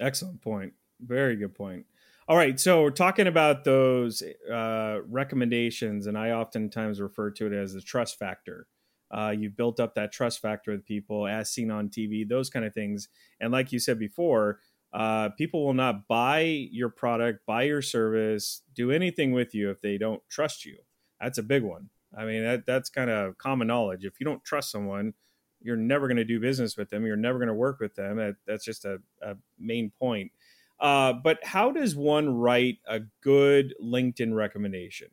Excellent 0.00 0.40
point. 0.40 0.72
Very 0.98 1.36
good 1.36 1.54
point. 1.54 1.84
All 2.26 2.38
right, 2.38 2.58
so 2.58 2.82
we're 2.82 2.90
talking 2.90 3.26
about 3.26 3.64
those 3.64 4.22
uh, 4.50 5.00
recommendations, 5.06 6.06
and 6.06 6.16
I 6.16 6.30
oftentimes 6.30 7.02
refer 7.02 7.30
to 7.32 7.46
it 7.48 7.52
as 7.52 7.74
the 7.74 7.82
trust 7.82 8.18
factor. 8.18 8.66
Uh, 9.10 9.34
you've 9.38 9.58
built 9.58 9.78
up 9.78 9.94
that 9.94 10.10
trust 10.10 10.40
factor 10.40 10.70
with 10.70 10.86
people, 10.86 11.26
as 11.26 11.50
seen 11.50 11.70
on 11.70 11.90
TV, 11.90 12.26
those 12.26 12.48
kind 12.48 12.64
of 12.64 12.72
things. 12.72 13.08
And 13.40 13.52
like 13.52 13.72
you 13.72 13.78
said 13.78 13.98
before, 13.98 14.60
uh, 14.94 15.28
people 15.36 15.66
will 15.66 15.74
not 15.74 16.08
buy 16.08 16.40
your 16.40 16.88
product, 16.88 17.44
buy 17.46 17.64
your 17.64 17.82
service, 17.82 18.62
do 18.74 18.90
anything 18.90 19.32
with 19.32 19.54
you 19.54 19.70
if 19.70 19.82
they 19.82 19.98
don't 19.98 20.22
trust 20.30 20.64
you. 20.64 20.78
That's 21.20 21.36
a 21.36 21.42
big 21.42 21.62
one. 21.62 21.90
I 22.16 22.24
mean, 22.24 22.42
that, 22.44 22.66
that's 22.66 22.90
kind 22.90 23.10
of 23.10 23.38
common 23.38 23.68
knowledge. 23.68 24.04
If 24.04 24.20
you 24.20 24.24
don't 24.24 24.44
trust 24.44 24.70
someone, 24.70 25.14
you're 25.60 25.76
never 25.76 26.06
going 26.06 26.16
to 26.16 26.24
do 26.24 26.40
business 26.40 26.76
with 26.76 26.90
them. 26.90 27.04
You're 27.04 27.16
never 27.16 27.38
going 27.38 27.48
to 27.48 27.54
work 27.54 27.80
with 27.80 27.94
them. 27.94 28.16
That, 28.16 28.36
that's 28.46 28.64
just 28.64 28.84
a, 28.84 28.98
a 29.22 29.36
main 29.58 29.92
point. 29.98 30.32
Uh, 30.80 31.12
but 31.12 31.38
how 31.42 31.72
does 31.72 31.96
one 31.96 32.30
write 32.30 32.78
a 32.86 33.00
good 33.22 33.74
LinkedIn 33.82 34.34
recommendation? 34.34 35.08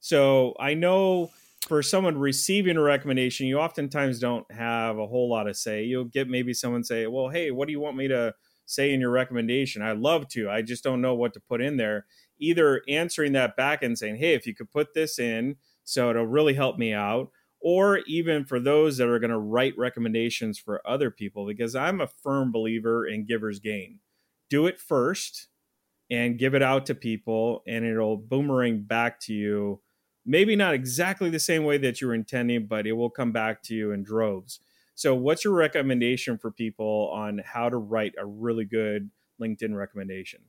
So 0.00 0.54
I 0.58 0.74
know 0.74 1.30
for 1.68 1.82
someone 1.82 2.18
receiving 2.18 2.76
a 2.76 2.82
recommendation, 2.82 3.46
you 3.46 3.58
oftentimes 3.58 4.18
don't 4.18 4.50
have 4.50 4.98
a 4.98 5.06
whole 5.06 5.28
lot 5.28 5.44
to 5.44 5.54
say. 5.54 5.84
You'll 5.84 6.06
get 6.06 6.28
maybe 6.28 6.54
someone 6.54 6.82
say, 6.82 7.06
"Well, 7.06 7.28
hey, 7.28 7.50
what 7.50 7.68
do 7.68 7.72
you 7.72 7.80
want 7.80 7.96
me 7.96 8.08
to 8.08 8.34
say 8.66 8.92
in 8.92 9.00
your 9.00 9.10
recommendation. 9.10 9.82
I'd 9.82 9.98
love 9.98 10.28
to. 10.28 10.50
I 10.50 10.62
just 10.62 10.84
don't 10.84 11.00
know 11.00 11.14
what 11.14 11.34
to 11.34 11.40
put 11.40 11.60
in 11.60 11.76
there. 11.76 12.06
Either 12.38 12.82
answering 12.88 13.32
that 13.32 13.56
back 13.56 13.82
and 13.82 13.96
saying, 13.98 14.16
hey, 14.16 14.34
if 14.34 14.46
you 14.46 14.54
could 14.54 14.70
put 14.70 14.94
this 14.94 15.18
in, 15.18 15.56
so 15.84 16.10
it'll 16.10 16.26
really 16.26 16.54
help 16.54 16.78
me 16.78 16.92
out. 16.92 17.30
Or 17.60 17.98
even 18.08 18.44
for 18.44 18.58
those 18.58 18.96
that 18.96 19.08
are 19.08 19.20
going 19.20 19.30
to 19.30 19.38
write 19.38 19.78
recommendations 19.78 20.58
for 20.58 20.82
other 20.86 21.10
people, 21.10 21.46
because 21.46 21.76
I'm 21.76 22.00
a 22.00 22.08
firm 22.08 22.50
believer 22.50 23.06
in 23.06 23.24
giver's 23.24 23.60
gain. 23.60 24.00
Do 24.50 24.66
it 24.66 24.80
first 24.80 25.48
and 26.10 26.38
give 26.38 26.54
it 26.54 26.62
out 26.62 26.86
to 26.86 26.94
people, 26.94 27.62
and 27.66 27.84
it'll 27.84 28.16
boomerang 28.16 28.82
back 28.82 29.20
to 29.20 29.32
you. 29.32 29.80
Maybe 30.26 30.56
not 30.56 30.74
exactly 30.74 31.30
the 31.30 31.40
same 31.40 31.64
way 31.64 31.78
that 31.78 32.00
you 32.00 32.08
were 32.08 32.14
intending, 32.14 32.66
but 32.66 32.86
it 32.86 32.92
will 32.92 33.10
come 33.10 33.32
back 33.32 33.62
to 33.64 33.74
you 33.74 33.92
in 33.92 34.02
droves. 34.02 34.60
So, 34.94 35.14
what's 35.14 35.44
your 35.44 35.54
recommendation 35.54 36.36
for 36.36 36.50
people 36.50 37.10
on 37.14 37.42
how 37.44 37.68
to 37.68 37.76
write 37.76 38.14
a 38.18 38.26
really 38.26 38.64
good 38.64 39.10
LinkedIn 39.40 39.74
recommendation? 39.74 40.42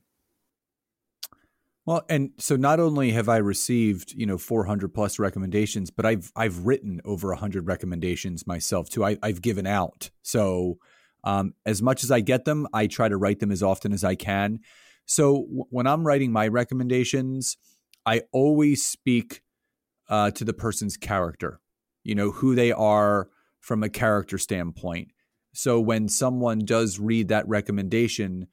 Well, 1.86 2.04
and 2.08 2.30
so 2.38 2.56
not 2.56 2.80
only 2.80 3.10
have 3.12 3.28
I 3.28 3.36
received, 3.36 4.12
you 4.12 4.24
know, 4.24 4.38
400 4.38 4.94
plus 4.94 5.18
recommendations, 5.18 5.90
but 5.90 6.06
I've 6.06 6.32
I've 6.34 6.60
written 6.60 7.00
over 7.04 7.28
100 7.28 7.66
recommendations 7.66 8.46
myself 8.46 8.88
too. 8.88 9.04
I, 9.04 9.18
have 9.22 9.42
given 9.42 9.66
out. 9.66 10.10
So, 10.22 10.78
um, 11.24 11.54
as 11.66 11.82
much 11.82 12.02
as 12.02 12.10
I 12.10 12.20
get 12.20 12.46
them, 12.46 12.66
I 12.72 12.86
try 12.86 13.08
to 13.08 13.16
write 13.16 13.40
them 13.40 13.52
as 13.52 13.62
often 13.62 13.92
as 13.92 14.02
I 14.04 14.14
can. 14.14 14.60
So 15.06 15.42
w- 15.42 15.64
when 15.70 15.86
I'm 15.86 16.06
writing 16.06 16.32
my 16.32 16.48
recommendations, 16.48 17.56
I 18.06 18.22
always 18.32 18.86
speak 18.86 19.42
uh, 20.08 20.30
to 20.32 20.44
the 20.44 20.52
person's 20.54 20.96
character. 20.96 21.60
You 22.02 22.14
know 22.14 22.30
who 22.30 22.54
they 22.54 22.72
are, 22.72 23.28
from 23.64 23.82
a 23.82 23.88
character 23.88 24.36
standpoint. 24.36 25.08
So 25.54 25.80
when 25.80 26.08
someone 26.08 26.58
does 26.60 26.98
read 26.98 27.28
that 27.28 27.48
recommendation, 27.48 28.48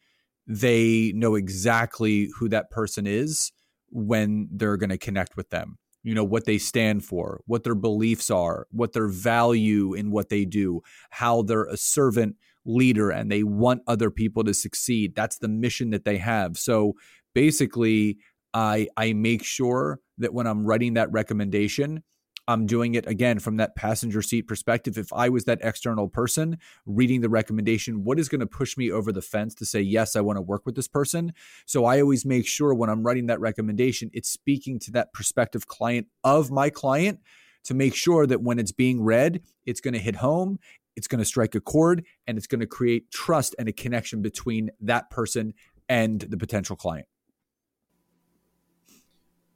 they 0.51 1.13
know 1.15 1.35
exactly 1.35 2.29
who 2.37 2.49
that 2.49 2.69
person 2.69 3.07
is 3.07 3.51
when 3.89 4.49
they're 4.51 4.77
going 4.77 4.89
to 4.89 4.97
connect 4.97 5.37
with 5.37 5.49
them. 5.49 5.77
You 6.03 6.13
know, 6.13 6.23
what 6.23 6.45
they 6.45 6.57
stand 6.57 7.05
for, 7.05 7.41
what 7.45 7.63
their 7.63 7.75
beliefs 7.75 8.29
are, 8.29 8.67
what 8.71 8.93
their 8.93 9.07
value 9.07 9.93
in 9.93 10.11
what 10.11 10.29
they 10.29 10.45
do, 10.45 10.81
how 11.11 11.43
they're 11.43 11.65
a 11.65 11.77
servant 11.77 12.35
leader 12.65 13.11
and 13.11 13.31
they 13.31 13.43
want 13.43 13.83
other 13.87 14.09
people 14.09 14.43
to 14.43 14.53
succeed. 14.53 15.15
That's 15.15 15.37
the 15.37 15.47
mission 15.47 15.91
that 15.91 16.03
they 16.03 16.17
have. 16.17 16.57
So 16.57 16.93
basically, 17.33 18.17
I 18.53 18.87
I 18.97 19.13
make 19.13 19.43
sure 19.43 19.99
that 20.17 20.33
when 20.33 20.47
I'm 20.47 20.65
writing 20.65 20.95
that 20.95 21.11
recommendation, 21.11 22.03
I'm 22.47 22.65
doing 22.65 22.95
it 22.95 23.07
again 23.07 23.39
from 23.39 23.57
that 23.57 23.75
passenger 23.75 24.21
seat 24.21 24.43
perspective. 24.43 24.97
If 24.97 25.13
I 25.13 25.29
was 25.29 25.45
that 25.45 25.59
external 25.61 26.07
person 26.07 26.57
reading 26.85 27.21
the 27.21 27.29
recommendation, 27.29 28.03
what 28.03 28.19
is 28.19 28.29
going 28.29 28.41
to 28.41 28.47
push 28.47 28.77
me 28.77 28.91
over 28.91 29.11
the 29.11 29.21
fence 29.21 29.55
to 29.55 29.65
say, 29.65 29.81
yes, 29.81 30.15
I 30.15 30.21
want 30.21 30.37
to 30.37 30.41
work 30.41 30.65
with 30.65 30.75
this 30.75 30.87
person? 30.87 31.33
So 31.65 31.85
I 31.85 32.01
always 32.01 32.25
make 32.25 32.47
sure 32.47 32.73
when 32.73 32.89
I'm 32.89 33.03
writing 33.03 33.27
that 33.27 33.39
recommendation, 33.39 34.09
it's 34.13 34.29
speaking 34.29 34.79
to 34.79 34.91
that 34.91 35.13
prospective 35.13 35.67
client 35.67 36.07
of 36.23 36.51
my 36.51 36.69
client 36.69 37.19
to 37.63 37.73
make 37.73 37.95
sure 37.95 38.25
that 38.25 38.41
when 38.41 38.59
it's 38.59 38.71
being 38.71 39.03
read, 39.03 39.41
it's 39.65 39.81
going 39.81 39.93
to 39.93 39.99
hit 39.99 40.15
home, 40.15 40.59
it's 40.95 41.07
going 41.07 41.19
to 41.19 41.25
strike 41.25 41.55
a 41.55 41.61
chord, 41.61 42.03
and 42.25 42.37
it's 42.37 42.47
going 42.47 42.59
to 42.59 42.67
create 42.67 43.11
trust 43.11 43.55
and 43.59 43.69
a 43.69 43.73
connection 43.73 44.21
between 44.21 44.71
that 44.81 45.09
person 45.09 45.53
and 45.87 46.21
the 46.21 46.37
potential 46.37 46.75
client 46.75 47.05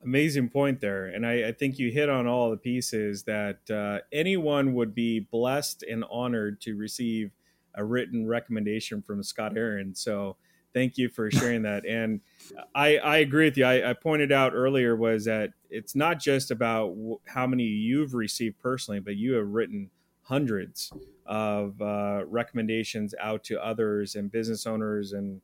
amazing 0.05 0.49
point 0.49 0.79
there. 0.79 1.07
And 1.07 1.25
I, 1.25 1.49
I, 1.49 1.51
think 1.51 1.79
you 1.79 1.91
hit 1.91 2.09
on 2.09 2.27
all 2.27 2.51
the 2.51 2.57
pieces 2.57 3.23
that 3.23 3.69
uh, 3.69 3.99
anyone 4.11 4.73
would 4.75 4.93
be 4.93 5.19
blessed 5.19 5.83
and 5.83 6.05
honored 6.09 6.61
to 6.61 6.75
receive 6.75 7.31
a 7.73 7.83
written 7.83 8.25
recommendation 8.25 9.01
from 9.01 9.21
scott 9.21 9.57
aaron 9.57 9.93
so 9.93 10.37
thank 10.73 10.97
you 10.97 11.09
for 11.09 11.31
sharing 11.31 11.63
that. 11.63 11.85
And 11.85 12.21
i, 12.75 12.97
I 12.97 13.17
agree 13.17 13.45
with 13.45 13.57
you. 13.57 13.65
I, 13.65 13.89
I, 13.89 13.93
pointed 13.93 14.31
out 14.31 14.53
earlier 14.53 14.95
was 14.95 15.25
that 15.25 15.51
it's 15.69 15.95
not 15.95 16.19
just 16.19 16.51
about 16.51 16.89
w- 16.89 17.19
how 17.25 17.47
many 17.47 17.63
you've 17.63 18.13
received 18.13 18.59
personally 18.59 18.99
but 18.99 19.15
you 19.15 19.33
have 19.33 19.47
written 19.47 19.89
hundreds 20.21 20.91
of 21.25 21.79
uh, 21.81 22.23
recommendations 22.27 23.13
out 23.19 23.43
to 23.43 23.63
others 23.63 24.15
and 24.15 24.31
business 24.31 24.65
owners 24.65 25.13
and 25.13 25.41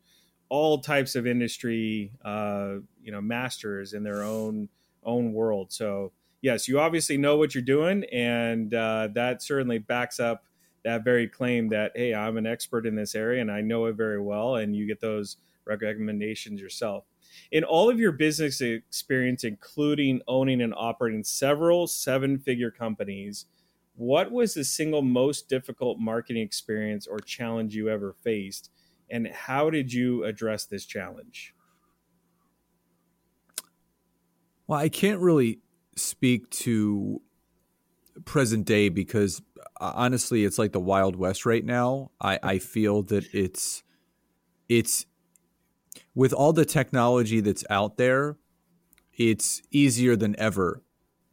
all 0.52 0.80
types 0.80 1.16
of 1.16 1.26
industry, 1.26 2.12
uh, 2.26 2.74
you 3.02 3.10
know, 3.10 3.22
masters 3.22 3.94
in 3.94 4.04
their 4.04 4.22
own 4.22 4.68
own 5.04 5.32
world. 5.32 5.72
So 5.72 6.12
yes, 6.42 6.68
you 6.68 6.78
obviously 6.78 7.18
know 7.18 7.38
what 7.38 7.56
you're 7.56 7.64
doing, 7.64 8.04
and 8.12 8.74
uh, 8.74 9.08
that 9.14 9.42
certainly 9.42 9.80
backs 9.80 10.20
up 10.20 10.44
that 10.84 11.06
very 11.06 11.28
claim 11.30 11.70
that 11.70 11.94
hey, 11.96 12.14
I'm 12.14 12.36
an 12.36 12.46
expert 12.46 12.86
in 12.86 12.96
this 12.96 13.16
area 13.16 13.40
and 13.40 13.50
I 13.50 13.62
know 13.62 13.86
it 13.86 13.94
very 13.94 14.20
well, 14.20 14.56
and 14.56 14.76
you 14.76 14.86
get 14.86 15.00
those 15.00 15.38
recommendations 15.66 16.60
yourself. 16.60 17.06
In 17.54 17.64
all 17.64 17.90
of 17.90 17.98
your 17.98 18.12
business 18.12 18.60
experience, 18.60 19.46
including 19.46 20.22
owning 20.28 20.62
and 20.62 20.74
operating 20.76 21.24
several 21.24 21.88
seven 21.88 22.38
figure 22.38 22.72
companies, 22.72 23.46
what 23.96 24.32
was 24.34 24.54
the 24.54 24.66
single 24.66 25.02
most 25.02 25.48
difficult 25.48 25.98
marketing 25.98 26.42
experience 26.42 27.08
or 27.08 27.20
challenge 27.20 27.74
you 27.74 27.88
ever 27.88 28.16
faced? 28.22 28.70
And 29.12 29.28
how 29.28 29.70
did 29.70 29.92
you 29.92 30.24
address 30.24 30.66
this 30.66 30.86
challenge? 30.86 31.54
Well, 34.68 34.80
I 34.80 34.90
can't 34.90 35.20
really 35.20 35.60
speak 35.96 36.50
to 36.52 37.22
present 38.26 38.66
day 38.66 38.90
because 38.90 39.42
uh, 39.80 39.92
honestly, 39.96 40.46
it's 40.46 40.58
like 40.58 40.72
the 40.72 40.80
Wild 40.80 41.16
West 41.16 41.46
right 41.46 41.66
now. 41.66 42.12
I, 42.22 42.40
I 42.42 42.60
feel 42.60 43.04
that 43.04 43.26
it's 43.34 43.84
it's 44.70 45.06
with 46.16 46.32
all 46.32 46.54
the 46.54 46.66
technology 46.66 47.42
that's 47.42 47.66
out 47.70 47.98
there, 47.98 48.38
it's 49.18 49.62
easier 49.72 50.16
than 50.16 50.40
ever 50.40 50.84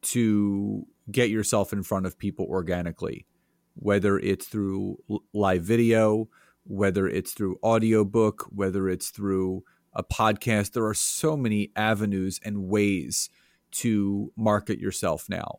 to 0.01 0.87
get 1.11 1.31
yourself 1.31 1.73
in 1.73 1.83
front 1.83 2.07
of 2.07 2.19
people 2.19 2.47
organically, 2.47 3.27
whether 3.75 4.19
it's 4.19 4.47
through 4.47 4.99
live 5.33 5.63
video, 5.63 6.29
whether 6.69 7.09
it's 7.09 7.33
through 7.33 7.59
audiobook, 7.65 8.47
whether 8.51 8.89
it's 8.89 9.09
through 9.09 9.65
a 9.95 10.05
podcast. 10.05 10.73
There 10.73 10.87
are 10.87 10.95
so 10.95 11.37
many 11.37 11.73
avenues 11.75 12.39
and 12.45 12.69
ways 12.69 13.31
to 13.71 14.33
market 14.37 14.79
yourself 14.79 15.29
now. 15.29 15.59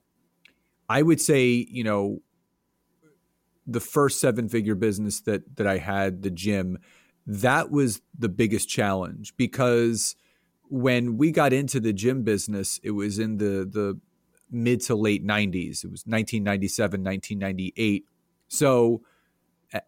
I 0.87 1.01
would 1.01 1.19
say, 1.19 1.67
you 1.69 1.83
know, 1.83 2.19
the 3.67 3.79
first 3.79 4.19
seven 4.19 4.49
figure 4.49 4.75
business 4.75 5.21
that 5.21 5.57
that 5.57 5.67
I 5.67 5.77
had, 5.77 6.21
the 6.21 6.31
gym, 6.31 6.77
that 7.25 7.69
was 7.69 8.01
the 8.17 8.29
biggest 8.29 8.69
challenge 8.69 9.35
because 9.35 10.15
when 10.69 11.17
we 11.17 11.31
got 11.31 11.53
into 11.53 11.79
the 11.79 11.93
gym 11.93 12.23
business, 12.23 12.79
it 12.83 12.91
was 12.91 13.19
in 13.19 13.37
the 13.37 13.67
the 13.69 13.99
mid 14.51 14.81
to 14.81 14.95
late 14.95 15.25
90s. 15.25 15.83
It 15.83 15.91
was 15.91 16.03
1997, 16.05 17.03
1998. 17.03 18.05
So 18.47 19.01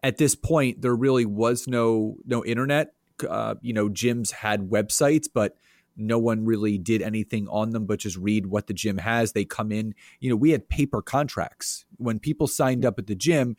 at 0.02 0.16
this 0.16 0.34
point 0.34 0.82
there 0.82 0.94
really 0.94 1.26
was 1.26 1.66
no 1.66 2.16
no 2.24 2.44
internet. 2.44 2.94
Uh, 3.28 3.54
you 3.60 3.72
know, 3.72 3.88
gyms 3.88 4.32
had 4.32 4.70
websites, 4.70 5.26
but 5.32 5.56
no 5.96 6.18
one 6.18 6.44
really 6.44 6.78
did 6.78 7.02
anything 7.02 7.46
on 7.48 7.70
them 7.70 7.84
but 7.84 7.98
just 7.98 8.16
read 8.16 8.46
what 8.46 8.66
the 8.66 8.74
gym 8.74 8.98
has. 8.98 9.32
They 9.32 9.44
come 9.44 9.70
in, 9.70 9.94
you 10.20 10.30
know, 10.30 10.36
we 10.36 10.50
had 10.50 10.68
paper 10.68 11.02
contracts. 11.02 11.84
When 11.98 12.18
people 12.18 12.46
signed 12.46 12.84
up 12.84 12.98
at 12.98 13.06
the 13.06 13.14
gym, 13.14 13.56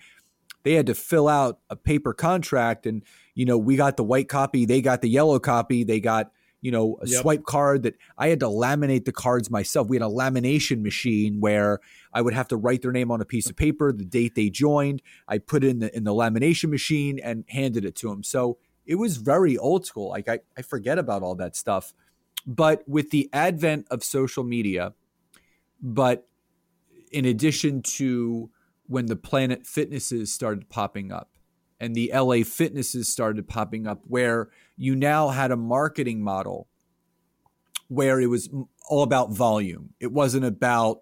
they 0.63 0.73
had 0.73 0.87
to 0.87 0.95
fill 0.95 1.27
out 1.27 1.59
a 1.69 1.75
paper 1.75 2.13
contract 2.13 2.85
and 2.85 3.03
you 3.35 3.45
know, 3.45 3.57
we 3.57 3.75
got 3.75 3.97
the 3.97 4.03
white 4.03 4.29
copy, 4.29 4.65
they 4.65 4.81
got 4.81 5.01
the 5.01 5.09
yellow 5.09 5.39
copy, 5.39 5.83
they 5.83 5.99
got, 5.99 6.31
you 6.63 6.71
know, 6.71 6.97
a 7.01 7.07
yep. 7.07 7.21
swipe 7.21 7.43
card 7.43 7.83
that 7.83 7.97
I 8.17 8.29
had 8.29 8.39
to 8.39 8.45
laminate 8.45 9.03
the 9.03 9.11
cards 9.11 9.51
myself. 9.51 9.89
We 9.89 9.97
had 9.97 10.01
a 10.01 10.09
lamination 10.09 10.81
machine 10.81 11.41
where 11.41 11.81
I 12.13 12.21
would 12.21 12.33
have 12.33 12.47
to 12.47 12.55
write 12.55 12.81
their 12.81 12.93
name 12.93 13.11
on 13.11 13.19
a 13.19 13.25
piece 13.25 13.49
of 13.49 13.57
paper, 13.57 13.91
the 13.91 14.05
date 14.05 14.35
they 14.35 14.49
joined. 14.49 15.01
I 15.27 15.39
put 15.39 15.65
it 15.65 15.71
in 15.71 15.79
the 15.79 15.95
in 15.95 16.05
the 16.05 16.13
lamination 16.13 16.69
machine 16.69 17.19
and 17.19 17.43
handed 17.49 17.83
it 17.83 17.95
to 17.97 18.09
them. 18.09 18.23
So 18.23 18.59
it 18.85 18.95
was 18.95 19.17
very 19.17 19.57
old 19.57 19.85
school. 19.85 20.07
Like 20.07 20.29
I, 20.29 20.39
I 20.57 20.61
forget 20.61 20.97
about 20.97 21.21
all 21.21 21.35
that 21.35 21.57
stuff. 21.57 21.93
But 22.47 22.87
with 22.87 23.09
the 23.09 23.29
advent 23.33 23.87
of 23.91 24.01
social 24.01 24.45
media, 24.45 24.93
but 25.81 26.29
in 27.11 27.25
addition 27.25 27.81
to 27.81 28.49
when 28.87 29.07
the 29.07 29.17
Planet 29.17 29.67
Fitnesses 29.67 30.33
started 30.33 30.69
popping 30.69 31.11
up 31.11 31.29
and 31.79 31.95
the 31.95 32.11
LA 32.13 32.43
Fitnesses 32.43 33.07
started 33.07 33.47
popping 33.47 33.87
up, 33.87 34.01
where 34.07 34.49
you 34.77 34.95
now 34.95 35.29
had 35.29 35.51
a 35.51 35.57
marketing 35.57 36.23
model 36.23 36.67
where 37.87 38.19
it 38.19 38.27
was 38.27 38.49
all 38.89 39.03
about 39.03 39.31
volume. 39.31 39.93
It 39.99 40.11
wasn't 40.11 40.45
about 40.45 41.01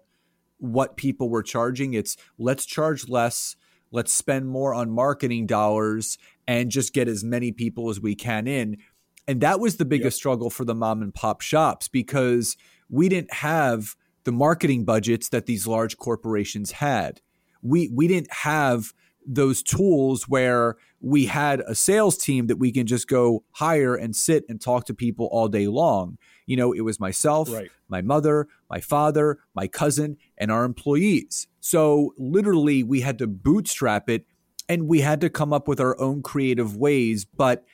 what 0.58 0.96
people 0.96 1.28
were 1.28 1.42
charging. 1.42 1.94
It's 1.94 2.16
let's 2.38 2.64
charge 2.64 3.08
less, 3.08 3.56
let's 3.90 4.12
spend 4.12 4.48
more 4.48 4.74
on 4.74 4.90
marketing 4.90 5.46
dollars 5.46 6.18
and 6.46 6.70
just 6.70 6.92
get 6.92 7.08
as 7.08 7.24
many 7.24 7.52
people 7.52 7.90
as 7.90 8.00
we 8.00 8.14
can 8.14 8.46
in. 8.46 8.78
And 9.26 9.40
that 9.40 9.60
was 9.60 9.76
the 9.76 9.84
biggest 9.84 10.16
yep. 10.16 10.20
struggle 10.20 10.50
for 10.50 10.64
the 10.64 10.74
mom 10.74 11.02
and 11.02 11.14
pop 11.14 11.40
shops 11.40 11.88
because 11.88 12.56
we 12.90 13.08
didn't 13.08 13.32
have 13.34 13.96
the 14.24 14.32
marketing 14.32 14.84
budgets 14.84 15.28
that 15.30 15.46
these 15.46 15.66
large 15.66 15.96
corporations 15.96 16.72
had. 16.72 17.20
We 17.62 17.88
we 17.92 18.08
didn't 18.08 18.32
have 18.32 18.92
those 19.26 19.62
tools 19.62 20.28
where 20.28 20.76
we 21.00 21.26
had 21.26 21.60
a 21.60 21.74
sales 21.74 22.16
team 22.16 22.46
that 22.46 22.56
we 22.56 22.70
can 22.70 22.86
just 22.86 23.08
go 23.08 23.44
hire 23.52 23.94
and 23.94 24.14
sit 24.14 24.44
and 24.48 24.60
talk 24.60 24.86
to 24.86 24.94
people 24.94 25.28
all 25.32 25.48
day 25.48 25.66
long. 25.66 26.18
You 26.46 26.56
know, 26.56 26.72
it 26.72 26.82
was 26.82 27.00
myself, 27.00 27.52
right. 27.52 27.70
my 27.88 28.02
mother, 28.02 28.48
my 28.70 28.80
father, 28.80 29.38
my 29.54 29.66
cousin, 29.66 30.16
and 30.38 30.50
our 30.50 30.64
employees. 30.64 31.46
So 31.60 32.14
literally, 32.18 32.82
we 32.82 33.00
had 33.00 33.18
to 33.18 33.26
bootstrap 33.26 34.08
it 34.08 34.26
and 34.68 34.88
we 34.88 35.00
had 35.00 35.20
to 35.20 35.30
come 35.30 35.52
up 35.52 35.68
with 35.68 35.80
our 35.80 35.98
own 36.00 36.22
creative 36.22 36.76
ways. 36.76 37.24
But 37.24 37.64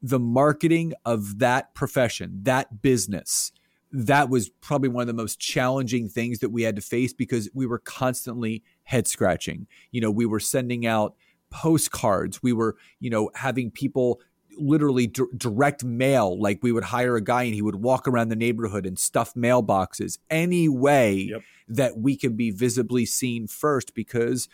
the 0.00 0.18
marketing 0.18 0.94
of 1.04 1.38
that 1.38 1.74
profession, 1.74 2.40
that 2.42 2.82
business, 2.82 3.52
that 3.90 4.28
was 4.28 4.50
probably 4.60 4.88
one 4.88 5.02
of 5.02 5.06
the 5.06 5.14
most 5.14 5.40
challenging 5.40 6.08
things 6.08 6.40
that 6.40 6.50
we 6.50 6.62
had 6.62 6.76
to 6.76 6.82
face 6.82 7.12
because 7.12 7.48
we 7.54 7.66
were 7.66 7.78
constantly 7.78 8.62
head 8.84 9.06
scratching. 9.06 9.66
You 9.90 10.00
know, 10.00 10.10
we 10.10 10.26
were 10.26 10.40
sending 10.40 10.86
out 10.86 11.14
postcards. 11.50 12.42
We 12.42 12.52
were, 12.52 12.76
you 13.00 13.10
know, 13.10 13.30
having 13.34 13.70
people 13.70 14.20
literally 14.58 15.06
d- 15.06 15.24
direct 15.36 15.84
mail. 15.84 16.38
Like 16.40 16.58
we 16.62 16.72
would 16.72 16.84
hire 16.84 17.16
a 17.16 17.22
guy 17.22 17.44
and 17.44 17.54
he 17.54 17.62
would 17.62 17.76
walk 17.76 18.06
around 18.06 18.28
the 18.28 18.36
neighborhood 18.36 18.84
and 18.84 18.98
stuff 18.98 19.34
mailboxes 19.34 20.18
any 20.28 20.68
way 20.68 21.28
yep. 21.30 21.42
that 21.68 21.96
we 21.98 22.16
could 22.16 22.36
be 22.36 22.50
visibly 22.50 23.06
seen 23.06 23.46
first 23.46 23.94
because 23.94 24.48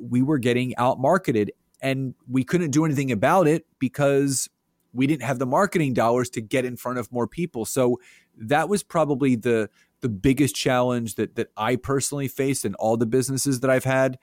we 0.00 0.22
were 0.22 0.38
getting 0.38 0.76
out 0.76 1.00
marketed 1.00 1.52
and 1.80 2.14
we 2.28 2.44
couldn't 2.44 2.70
do 2.70 2.84
anything 2.84 3.12
about 3.12 3.46
it 3.46 3.66
because 3.78 4.48
we 4.96 5.06
didn't 5.06 5.22
have 5.22 5.38
the 5.38 5.46
marketing 5.46 5.94
dollars 5.94 6.30
to 6.30 6.40
get 6.40 6.64
in 6.64 6.76
front 6.76 6.98
of 6.98 7.12
more 7.12 7.26
people. 7.26 7.64
So 7.64 8.00
that 8.36 8.68
was 8.68 8.82
probably 8.82 9.36
the 9.36 9.70
the 10.00 10.08
biggest 10.08 10.54
challenge 10.54 11.14
that 11.14 11.36
that 11.36 11.48
I 11.56 11.76
personally 11.76 12.28
faced 12.28 12.64
in 12.64 12.74
all 12.74 12.96
the 12.96 13.06
businesses 13.06 13.60
that 13.60 13.70
I've 13.70 13.84
had 13.84 14.18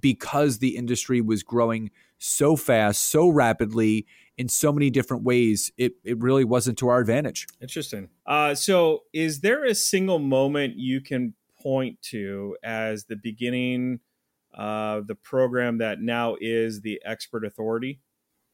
because 0.00 0.58
the 0.58 0.76
industry 0.76 1.20
was 1.20 1.42
growing 1.42 1.90
so 2.18 2.56
fast, 2.56 3.02
so 3.02 3.28
rapidly 3.28 4.06
in 4.36 4.48
so 4.48 4.72
many 4.72 4.90
different 4.90 5.24
ways. 5.24 5.70
It 5.76 5.92
it 6.04 6.18
really 6.18 6.44
wasn't 6.44 6.78
to 6.78 6.88
our 6.88 7.00
advantage. 7.00 7.46
Interesting. 7.60 8.08
Uh, 8.26 8.54
so, 8.54 9.04
is 9.12 9.40
there 9.40 9.64
a 9.64 9.74
single 9.74 10.18
moment 10.18 10.76
you 10.76 11.00
can 11.00 11.34
point 11.60 12.00
to 12.02 12.56
as 12.62 13.04
the 13.04 13.16
beginning 13.16 14.00
of 14.54 15.06
the 15.06 15.14
program 15.14 15.78
that 15.78 16.00
now 16.00 16.36
is 16.40 16.80
the 16.80 17.00
expert 17.04 17.44
authority? 17.44 18.00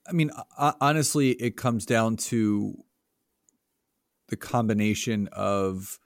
I 0.06 0.12
mean, 0.12 0.30
honestly, 0.58 1.30
it 1.30 1.56
comes 1.56 1.86
down 1.86 2.16
to 2.16 2.74
the 4.28 4.36
combination 4.36 5.28
of 5.32 5.98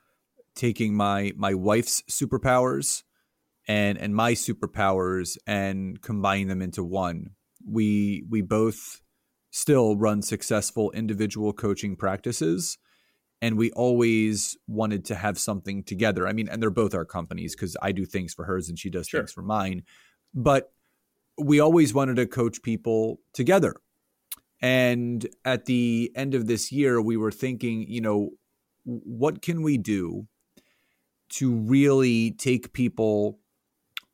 taking 0.55 0.95
my 0.95 1.33
my 1.37 1.55
wife's 1.55 2.03
superpowers 2.11 3.03
and 3.67 3.99
and 3.99 4.15
my 4.15 4.33
superpowers 4.33 5.37
and 5.47 6.01
combining 6.01 6.49
them 6.49 6.63
into 6.63 6.83
one. 6.83 7.31
We 7.67 8.25
we 8.29 8.43
both 8.43 9.01
still 9.51 9.97
run 9.97 10.23
successful 10.23 10.91
individual 10.93 11.53
coaching 11.53 11.97
practices 11.97 12.79
and 13.41 13.57
we 13.57 13.71
always 13.73 14.57
wanted 14.67 15.05
to 15.07 15.15
have 15.15 15.39
something 15.39 15.85
together. 15.85 16.27
I 16.27 16.33
mean, 16.33 16.49
and 16.49 16.61
they're 16.63 16.71
both 16.71 16.95
our 16.95 17.05
companies 17.05 17.55
because 17.55 17.77
I 17.81 17.93
do 17.93 18.05
things 18.05 18.35
for 18.35 18.45
hers 18.45 18.69
and 18.69 18.79
she 18.79 18.91
does 18.91 19.09
sure. 19.09 19.21
things 19.21 19.33
for 19.33 19.43
mine. 19.43 19.85
But 20.35 20.73
we 21.39 21.61
always 21.61 21.95
wanted 21.95 22.17
to 22.17 22.27
coach 22.27 22.63
people 22.63 23.21
together. 23.33 23.77
And 24.61 25.27
at 25.45 25.67
the 25.67 26.11
end 26.17 26.35
of 26.35 26.47
this 26.47 26.73
year, 26.73 27.01
we 27.01 27.17
were 27.17 27.31
thinking, 27.31 27.87
you 27.89 28.01
know, 28.01 28.31
what 28.85 29.43
can 29.43 29.63
we 29.63 29.79
do 29.79 30.27
to 31.31 31.55
really 31.55 32.33
take 32.33 32.73
people 32.73 33.39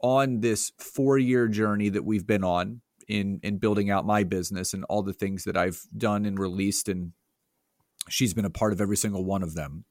on 0.01 0.41
this 0.41 0.73
four 0.79 1.17
year 1.17 1.49
journey 1.49 1.89
that 1.89 2.05
we've 2.05 2.27
been 2.27 2.45
on 2.45 2.83
in 3.09 3.41
in 3.43 3.59
building 3.59 3.91
out 3.91 4.05
my 4.05 4.25
business 4.25 4.75
and 4.75 4.85
all 4.85 5.03
the 5.03 5.13
things 5.13 5.45
that 5.45 5.57
I've 5.57 5.81
done 5.97 6.27
and 6.27 6.39
released 6.39 6.89
and 6.89 7.13
she's 8.09 8.35
been 8.35 8.45
a 8.45 8.51
part 8.51 8.73
of 8.73 8.81
every 8.81 8.97
single 8.97 9.25
one 9.25 9.43
of 9.43 9.55
them. 9.55 9.85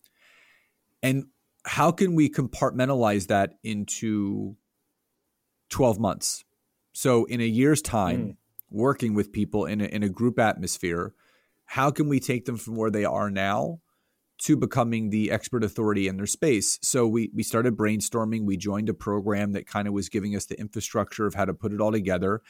And 1.01 1.25
how 1.65 1.91
can 1.91 2.13
we 2.13 2.29
compartmentalize 2.29 3.27
that 3.27 3.55
into 3.63 4.55
12 5.69 5.99
months? 5.99 6.43
So 6.93 7.25
in 7.25 7.41
a 7.41 7.45
year's 7.45 7.81
time, 7.81 8.19
mm 8.19 8.35
working 8.73 9.13
with 9.13 9.31
people 9.31 9.65
in 9.65 9.79
a, 9.79 9.85
in 9.85 10.03
a 10.03 10.09
group 10.09 10.37
atmosphere, 10.39 11.13
how 11.65 11.91
can 11.91 12.09
we 12.09 12.19
take 12.19 12.43
them 12.43 12.57
from 12.57 12.75
where 12.75 12.91
they 12.91 13.05
are 13.05 13.29
now 13.29 13.79
to 14.39 14.57
becoming 14.57 15.09
the 15.09 15.31
expert 15.31 15.63
authority 15.63 16.07
in 16.09 16.17
their 16.17 16.25
space? 16.25 16.79
So 16.81 17.07
we 17.07 17.31
we 17.33 17.43
started 17.43 17.77
brainstorming. 17.77 18.45
We 18.45 18.57
joined 18.57 18.89
a 18.89 18.93
program 18.93 19.53
that 19.53 19.67
kind 19.67 19.87
of 19.87 19.93
was 19.93 20.09
giving 20.09 20.35
us 20.35 20.45
the 20.47 20.59
infrastructure 20.59 21.25
of 21.25 21.35
how 21.35 21.45
to 21.45 21.53
put 21.53 21.71
it 21.71 21.79
all 21.79 21.91
together. 21.91 22.41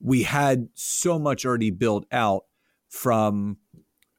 we 0.00 0.22
had 0.22 0.68
so 0.74 1.18
much 1.18 1.44
already 1.44 1.70
built 1.70 2.06
out 2.12 2.44
from 2.88 3.56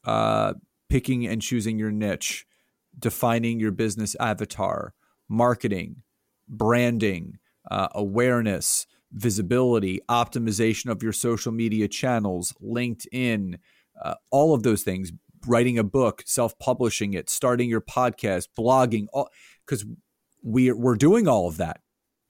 uh, 0.06 0.54
picking 0.90 1.26
and 1.28 1.42
choosing 1.42 1.80
your 1.80 1.92
niche, 1.92 2.46
defining 2.98 3.60
your 3.60 3.72
business 3.72 4.16
avatar, 4.20 4.94
marketing, 5.28 6.04
branding, 6.48 7.38
uh, 7.70 7.88
awareness, 7.94 8.88
visibility, 9.12 10.00
optimization 10.10 10.92
of 10.92 11.02
your 11.04 11.14
social 11.14 11.52
media 11.52 11.88
channels, 11.88 12.54
LinkedIn, 12.62 13.58
uh, 14.02 14.16
all 14.32 14.54
of 14.54 14.64
those 14.64 14.84
things, 14.84 15.12
writing 15.48 15.78
a 15.78 15.84
book, 15.84 16.24
self 16.26 16.58
publishing 16.60 17.14
it, 17.14 17.30
starting 17.30 17.70
your 17.70 17.82
podcast, 17.82 18.48
blogging, 18.58 19.08
because 19.66 19.86
we, 20.44 20.72
we're 20.72 20.96
doing 20.96 21.28
all 21.28 21.48
of 21.48 21.58
that. 21.58 21.82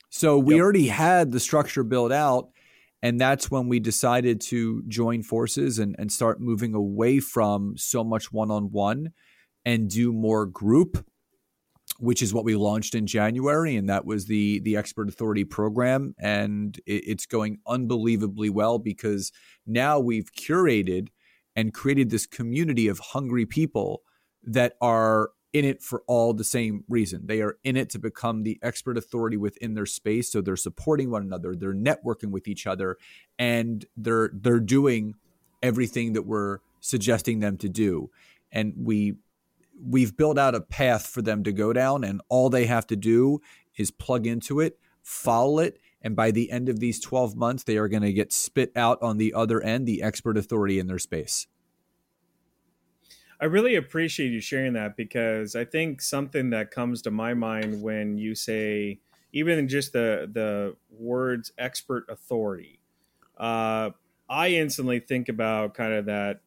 So 0.10 0.38
we 0.38 0.56
yep. 0.56 0.64
already 0.64 0.88
had 0.88 1.32
the 1.32 1.40
structure 1.40 1.84
built 1.84 2.12
out. 2.12 2.50
And 3.02 3.20
that's 3.20 3.50
when 3.50 3.70
we 3.70 3.80
decided 3.80 4.42
to 4.42 4.84
join 4.88 5.24
forces 5.24 5.80
and, 5.80 5.96
and 5.98 6.12
start 6.12 6.42
moving 6.42 6.74
away 6.74 7.20
from 7.20 7.78
so 7.78 8.04
much 8.04 8.32
one 8.32 8.52
on 8.52 8.72
one 8.72 9.14
and 9.64 9.90
do 9.90 10.12
more 10.12 10.46
group 10.46 11.06
which 12.00 12.22
is 12.22 12.34
what 12.34 12.46
we 12.46 12.56
launched 12.56 12.96
in 12.96 13.06
January, 13.06 13.76
and 13.76 13.90
that 13.90 14.06
was 14.06 14.26
the 14.26 14.60
the 14.60 14.78
Expert 14.78 15.10
Authority 15.10 15.44
program, 15.44 16.16
and 16.18 16.78
it, 16.86 17.04
it's 17.06 17.26
going 17.26 17.60
unbelievably 17.68 18.50
well 18.50 18.80
because 18.80 19.32
now 19.68 20.00
we've 20.00 20.32
curated 20.34 21.10
and 21.56 21.74
created 21.74 22.10
this 22.10 22.26
community 22.26 22.88
of 22.88 23.00
hungry 23.00 23.46
people 23.46 24.02
that 24.44 24.74
are 24.82 25.32
in 25.52 25.66
it 25.66 25.82
for 25.82 26.04
all 26.08 26.34
the 26.34 26.44
same 26.44 26.84
reason. 26.88 27.26
They 27.26 27.42
are 27.42 27.58
in 27.64 27.76
it 27.76 27.90
to 27.92 28.00
become 28.00 28.44
the 28.44 28.60
expert 28.62 28.98
authority 28.98 29.36
within 29.36 29.74
their 29.74 29.86
space, 29.86 30.32
so 30.32 30.42
they're 30.42 30.56
supporting 30.56 31.12
one 31.12 31.24
another, 31.24 31.56
they're 31.56 31.74
networking 31.74 32.32
with 32.32 32.48
each 32.48 32.66
other, 32.66 32.98
and 33.38 33.86
they're 33.98 34.32
they're 34.34 34.60
doing 34.62 35.16
everything 35.62 36.14
that 36.14 36.26
we're 36.26 36.60
suggesting 36.80 37.40
them 37.40 37.58
to 37.58 37.68
do. 37.68 38.10
And 38.52 38.74
we 38.78 39.16
we've 39.82 40.16
built 40.16 40.38
out 40.38 40.56
a 40.56 40.62
path 40.62 41.08
for 41.08 41.22
them 41.22 41.44
to 41.44 41.52
go 41.52 41.74
down, 41.74 42.04
and 42.04 42.22
all 42.30 42.50
they 42.50 42.66
have 42.66 42.88
to 42.88 42.96
do 42.96 43.40
is 43.78 43.92
plug 43.92 44.28
into 44.28 44.60
it, 44.60 44.80
follow 45.02 45.60
it, 45.60 45.80
and 46.02 46.16
by 46.16 46.32
the 46.32 46.52
end 46.52 46.70
of 46.70 46.80
these 46.80 47.00
12 47.00 47.36
months, 47.36 47.64
they 47.64 47.78
are 47.78 47.88
going 47.88 48.04
to 48.04 48.14
get 48.14 48.32
spit 48.32 48.72
out 48.76 49.02
on 49.02 49.18
the 49.18 49.34
other 49.34 49.62
end, 49.62 49.88
the 49.88 50.02
expert 50.02 50.38
authority 50.38 50.80
in 50.80 50.88
their 50.88 51.00
space. 51.00 51.48
I 53.42 53.46
really 53.46 53.76
appreciate 53.76 54.32
you 54.32 54.42
sharing 54.42 54.74
that 54.74 54.98
because 54.98 55.56
I 55.56 55.64
think 55.64 56.02
something 56.02 56.50
that 56.50 56.72
comes 56.72 57.02
to 57.04 57.12
my 57.12 57.34
mind 57.34 57.82
when 57.82 58.18
you 58.18 58.36
say, 58.36 59.00
even 59.32 59.68
just 59.68 59.94
the 59.94 60.30
the 60.32 60.76
words 60.90 61.52
expert 61.58 62.06
authority, 62.10 62.82
uh, 63.38 63.92
I 64.30 64.50
instantly 64.50 65.00
think 65.00 65.30
about 65.30 65.74
kind 65.74 65.94
of 65.94 66.06
that 66.06 66.42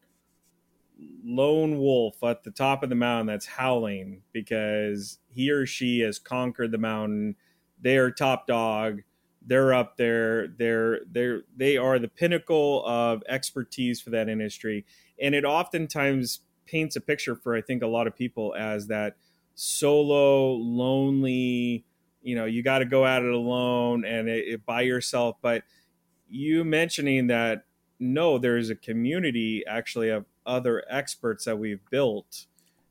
lone 1.23 1.79
wolf 1.79 2.23
at 2.23 2.43
the 2.43 2.51
top 2.51 2.83
of 2.83 2.89
the 2.89 2.95
mountain 2.95 3.27
that's 3.27 3.45
howling 3.45 4.21
because 4.31 5.19
he 5.29 5.49
or 5.49 5.65
she 5.65 5.99
has 6.01 6.19
conquered 6.19 6.71
the 6.71 6.77
mountain. 6.77 7.35
They 7.81 7.97
are 7.97 8.11
top 8.11 8.47
dog. 8.47 9.01
They're 9.45 9.73
up 9.73 9.97
there. 9.97 10.47
They're 10.47 11.01
they're 11.11 11.41
they 11.55 11.77
are 11.77 11.99
the 11.99 12.07
pinnacle 12.07 12.85
of 12.85 13.23
expertise 13.27 13.99
for 13.99 14.11
that 14.11 14.29
industry, 14.29 14.85
and 15.19 15.35
it 15.35 15.43
oftentimes 15.43 16.41
paints 16.65 16.95
a 16.95 17.01
picture 17.01 17.35
for 17.35 17.55
I 17.55 17.61
think 17.61 17.83
a 17.83 17.87
lot 17.87 18.07
of 18.07 18.15
people 18.15 18.55
as 18.55 18.87
that 18.87 19.17
solo, 19.55 20.53
lonely. 20.53 21.85
You 22.21 22.35
know, 22.35 22.45
you 22.45 22.63
got 22.63 22.79
to 22.79 22.85
go 22.85 23.05
at 23.05 23.21
it 23.21 23.33
alone 23.33 24.05
and 24.05 24.29
it, 24.29 24.47
it 24.47 24.65
by 24.65 24.81
yourself. 24.81 25.35
But 25.41 25.63
you 26.29 26.63
mentioning 26.63 27.27
that 27.27 27.65
no, 27.99 28.37
there 28.37 28.57
is 28.57 28.69
a 28.69 28.75
community 28.75 29.63
actually 29.67 30.09
of 30.09 30.25
other 30.45 30.83
experts 30.89 31.45
that 31.45 31.59
we've 31.59 31.81
built 31.89 32.45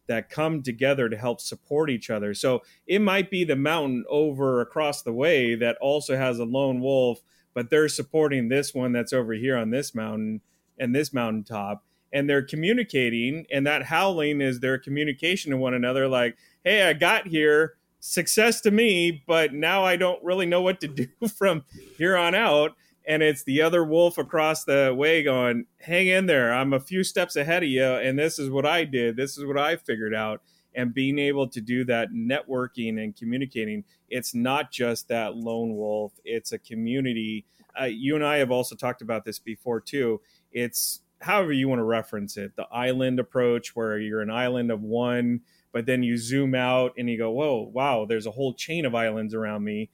that 0.06 0.28
come 0.28 0.62
together 0.62 1.08
to 1.08 1.16
help 1.16 1.40
support 1.40 1.88
each 1.88 2.10
other. 2.10 2.34
So 2.34 2.62
it 2.86 3.00
might 3.00 3.30
be 3.30 3.44
the 3.44 3.56
mountain 3.56 4.04
over 4.08 4.60
across 4.60 5.02
the 5.02 5.12
way 5.12 5.54
that 5.54 5.76
also 5.80 6.16
has 6.16 6.38
a 6.38 6.44
lone 6.44 6.80
wolf, 6.80 7.20
but 7.54 7.70
they're 7.70 7.88
supporting 7.88 8.48
this 8.48 8.74
one 8.74 8.92
that's 8.92 9.12
over 9.12 9.32
here 9.32 9.56
on 9.56 9.70
this 9.70 9.94
mountain 9.94 10.40
and 10.78 10.94
this 10.94 11.12
mountaintop. 11.12 11.84
And 12.12 12.28
they're 12.28 12.42
communicating, 12.42 13.46
and 13.50 13.66
that 13.66 13.84
howling 13.84 14.42
is 14.42 14.60
their 14.60 14.76
communication 14.76 15.50
to 15.50 15.56
one 15.56 15.72
another 15.72 16.08
like, 16.08 16.36
hey, 16.62 16.82
I 16.82 16.92
got 16.92 17.28
here, 17.28 17.76
success 18.00 18.60
to 18.62 18.70
me, 18.70 19.24
but 19.26 19.54
now 19.54 19.84
I 19.84 19.96
don't 19.96 20.22
really 20.22 20.44
know 20.44 20.60
what 20.60 20.80
to 20.82 20.88
do 20.88 21.08
from 21.28 21.64
here 21.96 22.16
on 22.16 22.34
out 22.34 22.76
and 23.06 23.22
it's 23.22 23.42
the 23.44 23.62
other 23.62 23.84
wolf 23.84 24.18
across 24.18 24.64
the 24.64 24.94
way 24.96 25.22
going, 25.22 25.66
"Hang 25.80 26.08
in 26.08 26.26
there! 26.26 26.52
I'm 26.52 26.72
a 26.72 26.80
few 26.80 27.04
steps 27.04 27.36
ahead 27.36 27.62
of 27.62 27.68
you, 27.68 27.84
and 27.84 28.18
this 28.18 28.38
is 28.38 28.50
what 28.50 28.66
I 28.66 28.84
did. 28.84 29.16
This 29.16 29.38
is 29.38 29.44
what 29.44 29.58
I 29.58 29.76
figured 29.76 30.14
out." 30.14 30.42
And 30.74 30.94
being 30.94 31.18
able 31.18 31.48
to 31.48 31.60
do 31.60 31.84
that 31.84 32.10
networking 32.12 33.02
and 33.02 33.14
communicating, 33.14 33.84
it's 34.08 34.34
not 34.34 34.70
just 34.72 35.08
that 35.08 35.36
lone 35.36 35.76
wolf; 35.76 36.12
it's 36.24 36.52
a 36.52 36.58
community. 36.58 37.44
Uh, 37.80 37.84
you 37.84 38.14
and 38.14 38.24
I 38.24 38.36
have 38.38 38.50
also 38.50 38.74
talked 38.76 39.02
about 39.02 39.24
this 39.24 39.38
before 39.38 39.80
too. 39.80 40.20
It's 40.52 41.00
however 41.20 41.52
you 41.52 41.68
want 41.68 41.78
to 41.78 41.84
reference 41.84 42.36
it, 42.36 42.56
the 42.56 42.66
island 42.72 43.18
approach, 43.20 43.76
where 43.76 43.98
you're 43.98 44.20
an 44.20 44.30
island 44.30 44.70
of 44.70 44.82
one, 44.82 45.40
but 45.72 45.86
then 45.86 46.02
you 46.02 46.16
zoom 46.16 46.54
out 46.54 46.92
and 46.98 47.08
you 47.08 47.18
go, 47.18 47.30
"Whoa, 47.30 47.70
wow! 47.72 48.04
There's 48.04 48.26
a 48.26 48.32
whole 48.32 48.54
chain 48.54 48.84
of 48.86 48.94
islands 48.94 49.34
around 49.34 49.64
me." 49.64 49.90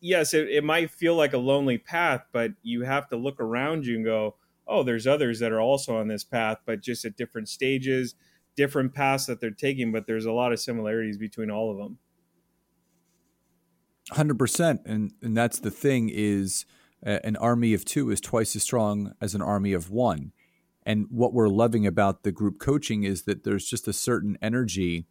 Yes, 0.00 0.34
it, 0.34 0.48
it 0.48 0.64
might 0.64 0.90
feel 0.90 1.14
like 1.14 1.32
a 1.32 1.38
lonely 1.38 1.78
path, 1.78 2.24
but 2.32 2.52
you 2.62 2.82
have 2.82 3.08
to 3.08 3.16
look 3.16 3.40
around 3.40 3.86
you 3.86 3.96
and 3.96 4.04
go, 4.04 4.36
oh, 4.66 4.82
there's 4.82 5.06
others 5.06 5.40
that 5.40 5.52
are 5.52 5.60
also 5.60 5.96
on 5.96 6.08
this 6.08 6.24
path, 6.24 6.58
but 6.64 6.80
just 6.80 7.04
at 7.04 7.16
different 7.16 7.48
stages, 7.48 8.14
different 8.56 8.94
paths 8.94 9.26
that 9.26 9.40
they're 9.40 9.50
taking, 9.50 9.92
but 9.92 10.06
there's 10.06 10.26
a 10.26 10.32
lot 10.32 10.52
of 10.52 10.60
similarities 10.60 11.16
between 11.16 11.50
all 11.50 11.70
of 11.70 11.78
them. 11.78 11.98
100% 14.12 14.80
and 14.86 15.12
and 15.22 15.36
that's 15.36 15.60
the 15.60 15.70
thing 15.70 16.10
is 16.12 16.64
an 17.02 17.36
army 17.36 17.72
of 17.74 17.84
2 17.84 18.10
is 18.10 18.20
twice 18.20 18.56
as 18.56 18.62
strong 18.62 19.14
as 19.20 19.34
an 19.36 19.42
army 19.42 19.72
of 19.72 19.88
1 19.88 20.32
and 20.84 21.06
what 21.10 21.32
we're 21.32 21.48
loving 21.48 21.86
about 21.86 22.24
the 22.24 22.32
group 22.32 22.58
coaching 22.58 23.04
is 23.04 23.22
that 23.22 23.44
there's 23.44 23.66
just 23.66 23.86
a 23.86 23.92
certain 23.92 24.36
energy 24.42 25.06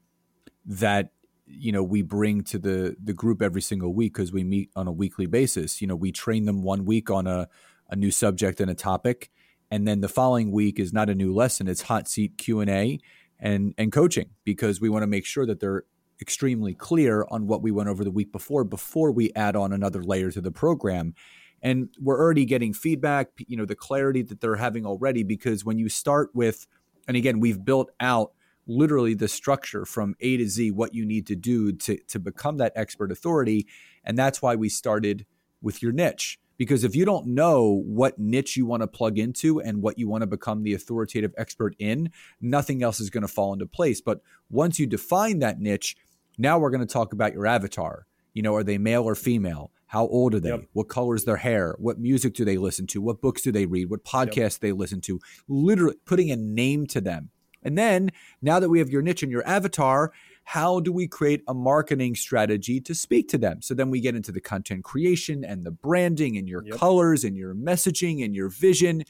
that 0.65 1.11
you 1.49 1.71
know 1.71 1.83
we 1.83 2.01
bring 2.01 2.43
to 2.43 2.59
the 2.59 2.95
the 3.03 3.13
group 3.13 3.41
every 3.41 3.61
single 3.61 3.93
week 3.93 4.13
because 4.13 4.31
we 4.31 4.43
meet 4.43 4.69
on 4.75 4.87
a 4.87 4.91
weekly 4.91 5.25
basis. 5.25 5.81
You 5.81 5.87
know 5.87 5.95
we 5.95 6.11
train 6.11 6.45
them 6.45 6.63
one 6.63 6.85
week 6.85 7.09
on 7.09 7.27
a, 7.27 7.47
a 7.89 7.95
new 7.95 8.11
subject 8.11 8.61
and 8.61 8.69
a 8.69 8.75
topic 8.75 9.31
and 9.71 9.87
then 9.87 10.01
the 10.01 10.09
following 10.09 10.51
week 10.51 10.79
is 10.79 10.93
not 10.93 11.09
a 11.09 11.15
new 11.15 11.33
lesson. 11.33 11.67
It's 11.67 11.83
hot 11.83 12.07
seat 12.07 12.37
q&a 12.37 12.99
and 13.39 13.73
and 13.77 13.91
coaching 13.91 14.29
because 14.43 14.81
we 14.81 14.89
want 14.89 15.03
to 15.03 15.07
make 15.07 15.25
sure 15.25 15.45
that 15.45 15.59
they're 15.59 15.83
extremely 16.21 16.73
clear 16.73 17.25
on 17.29 17.47
what 17.47 17.61
we 17.61 17.71
went 17.71 17.87
over 17.87 18.03
the 18.03 18.11
week 18.11 18.31
before 18.31 18.63
before 18.63 19.11
we 19.11 19.31
add 19.35 19.55
on 19.55 19.71
another 19.71 20.03
layer 20.03 20.31
to 20.31 20.41
the 20.41 20.51
program. 20.51 21.13
And 21.61 21.89
we're 21.99 22.19
already 22.19 22.45
getting 22.45 22.73
feedback 22.73 23.29
you 23.37 23.57
know 23.57 23.65
the 23.65 23.75
clarity 23.75 24.21
that 24.23 24.41
they're 24.41 24.55
having 24.55 24.85
already 24.85 25.23
because 25.23 25.63
when 25.63 25.77
you 25.77 25.89
start 25.89 26.29
with 26.33 26.67
and 27.07 27.15
again 27.15 27.39
we've 27.39 27.63
built 27.63 27.91
out 27.99 28.31
literally 28.69 29.15
the 29.15 29.27
structure 29.27 29.83
from 29.83 30.15
A 30.21 30.37
to 30.37 30.47
Z, 30.47 30.71
what 30.71 30.93
you 30.93 31.05
need 31.05 31.27
to 31.27 31.35
do 31.35 31.73
to, 31.73 31.97
to 31.97 32.19
become 32.19 32.57
that 32.57 32.71
expert 32.75 33.11
authority. 33.11 33.67
And 34.03 34.17
that's 34.17 34.41
why 34.41 34.55
we 34.55 34.69
started 34.69 35.25
with 35.61 35.81
your 35.81 35.91
niche. 35.91 36.39
Because 36.57 36.83
if 36.83 36.95
you 36.95 37.05
don't 37.05 37.27
know 37.27 37.83
what 37.85 38.19
niche 38.19 38.57
you 38.57 38.65
want 38.65 38.83
to 38.83 38.87
plug 38.87 39.17
into 39.17 39.59
and 39.59 39.81
what 39.81 39.97
you 39.97 40.09
want 40.09 40.21
to 40.21 40.27
become 40.27 40.63
the 40.63 40.73
authoritative 40.73 41.33
expert 41.37 41.75
in, 41.79 42.11
nothing 42.41 42.83
else 42.83 42.99
is 42.99 43.09
going 43.09 43.21
to 43.21 43.29
fall 43.29 43.53
into 43.53 43.65
place. 43.65 44.01
But 44.01 44.21
once 44.49 44.77
you 44.77 44.85
define 44.85 45.39
that 45.39 45.59
niche, 45.59 45.95
now 46.37 46.59
we're 46.59 46.69
going 46.69 46.85
to 46.85 46.93
talk 46.93 47.13
about 47.13 47.33
your 47.33 47.47
avatar. 47.47 48.05
You 48.33 48.43
know, 48.43 48.55
are 48.55 48.63
they 48.63 48.77
male 48.77 49.03
or 49.03 49.15
female? 49.15 49.71
How 49.87 50.05
old 50.07 50.35
are 50.35 50.39
they? 50.39 50.49
Yep. 50.49 50.65
What 50.73 50.89
color 50.89 51.15
is 51.15 51.25
their 51.25 51.37
hair? 51.37 51.75
What 51.79 51.97
music 51.97 52.35
do 52.35 52.45
they 52.45 52.57
listen 52.57 52.85
to? 52.87 53.01
What 53.01 53.21
books 53.21 53.41
do 53.41 53.51
they 53.51 53.65
read? 53.65 53.89
What 53.89 54.03
podcasts 54.05 54.57
yep. 54.57 54.61
they 54.61 54.71
listen 54.71 55.01
to? 55.01 55.19
Literally 55.47 55.95
putting 56.05 56.29
a 56.29 56.35
name 56.35 56.85
to 56.87 57.01
them 57.01 57.31
and 57.63 57.77
then, 57.77 58.11
now 58.41 58.59
that 58.59 58.69
we 58.69 58.79
have 58.79 58.89
your 58.89 59.01
niche 59.01 59.23
and 59.23 59.31
your 59.31 59.47
avatar, 59.47 60.11
how 60.43 60.79
do 60.79 60.91
we 60.91 61.07
create 61.07 61.43
a 61.47 61.53
marketing 61.53 62.15
strategy 62.15 62.81
to 62.81 62.95
speak 62.95 63.27
to 63.29 63.37
them? 63.37 63.61
So 63.61 63.73
then 63.73 63.89
we 63.89 63.99
get 63.99 64.15
into 64.15 64.31
the 64.31 64.41
content 64.41 64.83
creation 64.83 65.43
and 65.43 65.63
the 65.63 65.71
branding 65.71 66.37
and 66.37 66.47
your 66.47 66.63
yep. 66.65 66.77
colors 66.77 67.23
and 67.23 67.37
your 67.37 67.53
messaging 67.53 68.23
and 68.23 68.35
your 68.35 68.49
vision. 68.49 69.03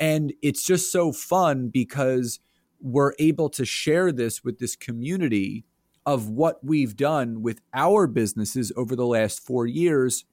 And 0.00 0.32
it's 0.42 0.64
just 0.64 0.90
so 0.90 1.12
fun 1.12 1.68
because 1.68 2.40
we're 2.80 3.12
able 3.18 3.48
to 3.50 3.64
share 3.64 4.10
this 4.10 4.42
with 4.42 4.58
this 4.58 4.74
community 4.74 5.64
of 6.04 6.28
what 6.28 6.62
we've 6.64 6.96
done 6.96 7.40
with 7.40 7.60
our 7.72 8.06
businesses 8.06 8.72
over 8.76 8.96
the 8.96 9.06
last 9.06 9.46
four 9.46 9.66
years, 9.66 10.24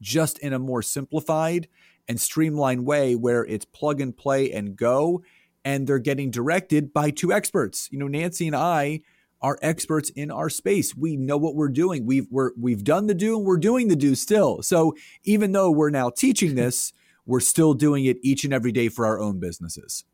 just 0.00 0.38
in 0.38 0.52
a 0.52 0.58
more 0.58 0.80
simplified 0.80 1.68
and 2.08 2.20
streamlined 2.20 2.86
way 2.86 3.14
where 3.14 3.44
it's 3.44 3.64
plug 3.64 4.00
and 4.00 4.16
play 4.16 4.50
and 4.52 4.76
go 4.76 5.22
and 5.64 5.86
they're 5.86 5.98
getting 5.98 6.30
directed 6.30 6.92
by 6.92 7.10
two 7.10 7.32
experts. 7.32 7.88
You 7.90 7.98
know, 7.98 8.08
Nancy 8.08 8.46
and 8.46 8.56
I 8.56 9.00
are 9.42 9.58
experts 9.62 10.10
in 10.10 10.30
our 10.30 10.50
space. 10.50 10.94
We 10.94 11.16
know 11.16 11.36
what 11.36 11.54
we're 11.54 11.68
doing. 11.68 12.04
We've 12.04 12.26
we're, 12.30 12.52
we've 12.58 12.84
done 12.84 13.06
the 13.06 13.14
do 13.14 13.36
and 13.36 13.46
we're 13.46 13.56
doing 13.56 13.88
the 13.88 13.96
do 13.96 14.14
still. 14.14 14.62
So 14.62 14.94
even 15.24 15.52
though 15.52 15.70
we're 15.70 15.90
now 15.90 16.10
teaching 16.10 16.54
this, 16.54 16.92
we're 17.26 17.40
still 17.40 17.74
doing 17.74 18.04
it 18.04 18.18
each 18.22 18.44
and 18.44 18.52
every 18.52 18.72
day 18.72 18.88
for 18.88 19.06
our 19.06 19.20
own 19.20 19.38
businesses. 19.38 20.04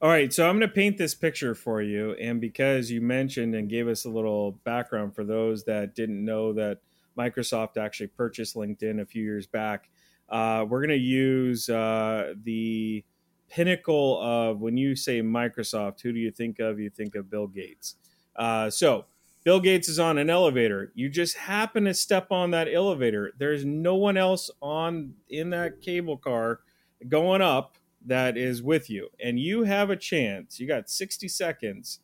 All 0.00 0.08
right, 0.10 0.32
so 0.32 0.48
I'm 0.48 0.58
going 0.58 0.68
to 0.68 0.74
paint 0.74 0.98
this 0.98 1.14
picture 1.14 1.54
for 1.54 1.80
you. 1.80 2.14
And 2.14 2.40
because 2.40 2.90
you 2.90 3.00
mentioned 3.00 3.54
and 3.54 3.68
gave 3.68 3.86
us 3.86 4.04
a 4.04 4.10
little 4.10 4.52
background 4.64 5.14
for 5.14 5.22
those 5.22 5.62
that 5.64 5.94
didn't 5.94 6.24
know 6.24 6.52
that 6.54 6.78
Microsoft 7.16 7.76
actually 7.76 8.08
purchased 8.08 8.56
LinkedIn 8.56 9.00
a 9.00 9.06
few 9.06 9.22
years 9.22 9.46
back, 9.46 9.88
uh, 10.28 10.66
we're 10.68 10.80
going 10.80 10.88
to 10.88 10.96
use 10.96 11.68
uh, 11.68 12.34
the 12.42 13.04
pinnacle 13.52 14.18
of 14.22 14.60
when 14.60 14.76
you 14.76 14.96
say 14.96 15.20
Microsoft, 15.20 16.00
who 16.00 16.12
do 16.12 16.18
you 16.18 16.30
think 16.30 16.58
of? 16.58 16.80
You 16.80 16.88
think 16.88 17.14
of 17.14 17.30
Bill 17.30 17.46
Gates. 17.46 17.96
Uh, 18.34 18.70
so, 18.70 19.04
Bill 19.44 19.60
Gates 19.60 19.88
is 19.88 19.98
on 19.98 20.18
an 20.18 20.30
elevator. 20.30 20.92
You 20.94 21.08
just 21.08 21.36
happen 21.36 21.84
to 21.84 21.94
step 21.94 22.30
on 22.30 22.52
that 22.52 22.68
elevator. 22.72 23.32
There's 23.38 23.64
no 23.64 23.96
one 23.96 24.16
else 24.16 24.50
on 24.62 25.14
in 25.28 25.50
that 25.50 25.82
cable 25.82 26.16
car 26.16 26.60
going 27.08 27.42
up 27.42 27.76
that 28.06 28.36
is 28.36 28.62
with 28.62 28.88
you, 28.88 29.08
and 29.22 29.38
you 29.38 29.64
have 29.64 29.90
a 29.90 29.96
chance. 29.96 30.58
You 30.58 30.66
got 30.66 30.88
60 30.88 31.28
seconds 31.28 32.00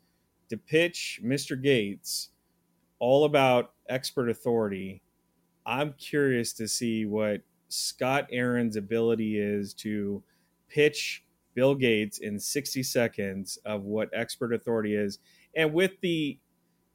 to 0.51 0.57
pitch 0.57 1.21
Mr. 1.25 1.61
Gates 1.61 2.31
all 2.99 3.25
about 3.25 3.73
expert 3.89 4.29
authority. 4.29 5.01
I'm 5.65 5.95
curious 5.95 6.53
to 6.55 6.69
see 6.69 7.07
what 7.07 7.43
Scott 7.69 8.27
Aaron's 8.31 8.77
ability 8.77 9.39
is 9.39 9.73
to 9.75 10.23
pitch 10.69 11.25
Bill 11.59 11.75
Gates 11.75 12.19
in 12.19 12.39
60 12.39 12.85
seconds 12.85 13.59
of 13.65 13.83
what 13.83 14.11
expert 14.13 14.53
authority 14.55 14.95
is, 14.95 15.19
and 15.57 15.75
with 15.75 16.01
the 16.03 16.39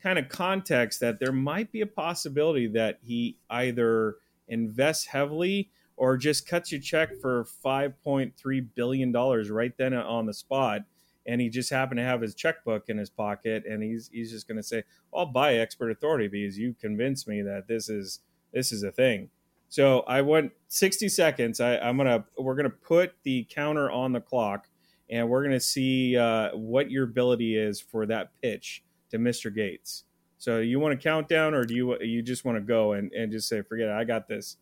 kind 0.02 0.18
of 0.18 0.30
context 0.30 1.02
that 1.02 1.20
there 1.20 1.34
might 1.34 1.70
be 1.70 1.82
a 1.82 1.86
possibility 1.86 2.68
that 2.68 3.00
he 3.02 3.36
either 3.50 4.16
invests 4.48 5.08
heavily 5.08 5.70
or 5.98 6.16
just 6.16 6.48
cuts 6.48 6.72
you 6.72 6.80
check 6.80 7.10
for 7.20 7.46
5.3 7.66 8.68
billion 8.74 9.12
dollars 9.12 9.52
right 9.52 9.74
then 9.78 9.94
on 9.94 10.28
the 10.28 10.34
spot 10.34 10.84
and 11.26 11.42
he 11.42 11.50
just 11.50 11.70
happened 11.70 11.98
to 11.98 12.04
have 12.06 12.22
his 12.22 12.34
checkbook 12.34 12.88
in 12.88 12.98
his 12.98 13.10
pocket 13.10 13.66
and 13.66 13.84
he's 13.84 14.10
he's 14.14 14.32
just 14.32 14.48
going 14.48 14.58
to 14.58 14.64
say 14.64 14.84
I'll 15.14 15.26
buy 15.26 15.56
expert 15.56 15.92
authority 15.92 16.30
because 16.30 16.58
you 16.58 16.74
convinced 16.80 17.28
me 17.28 17.42
that 17.42 17.68
this 17.68 17.90
is 17.90 18.22
this 18.54 18.72
is 18.72 18.84
a 18.84 18.92
thing. 18.92 19.30
So 19.74 20.02
I 20.02 20.22
want 20.22 20.52
60 20.68 21.10
seconds. 21.10 21.60
I, 21.60 21.78
I'm 21.78 21.98
gonna 21.98 22.26
we're 22.38 22.54
gonna 22.54 22.70
put 22.70 23.16
the 23.24 23.48
counter 23.50 23.90
on 23.90 24.12
the 24.12 24.22
clock 24.22 24.68
and 25.10 25.28
we're 25.28 25.42
gonna 25.42 25.60
see 25.60 26.16
uh, 26.16 26.52
what 26.56 26.92
your 26.92 27.06
ability 27.06 27.58
is 27.58 27.82
for 27.82 28.06
that 28.06 28.40
pitch 28.40 28.84
to 29.10 29.18
Mr. 29.18 29.52
Gates. 29.52 30.04
So 30.38 30.60
you 30.60 30.80
want 30.80 30.92
to 30.92 31.04
count 31.04 31.28
down 31.28 31.56
or 31.56 31.64
do 31.64 31.74
you 31.74 32.00
you 32.02 32.22
just 32.22 32.46
want 32.46 32.56
to 32.60 32.62
go 32.62 32.94
and, 32.94 33.12
and 33.14 33.32
just 33.32 33.50
say 33.50 33.64
forget 33.64 33.88
it 33.88 33.94
I 33.94 34.04
got 34.04 34.28
this. 34.28 34.58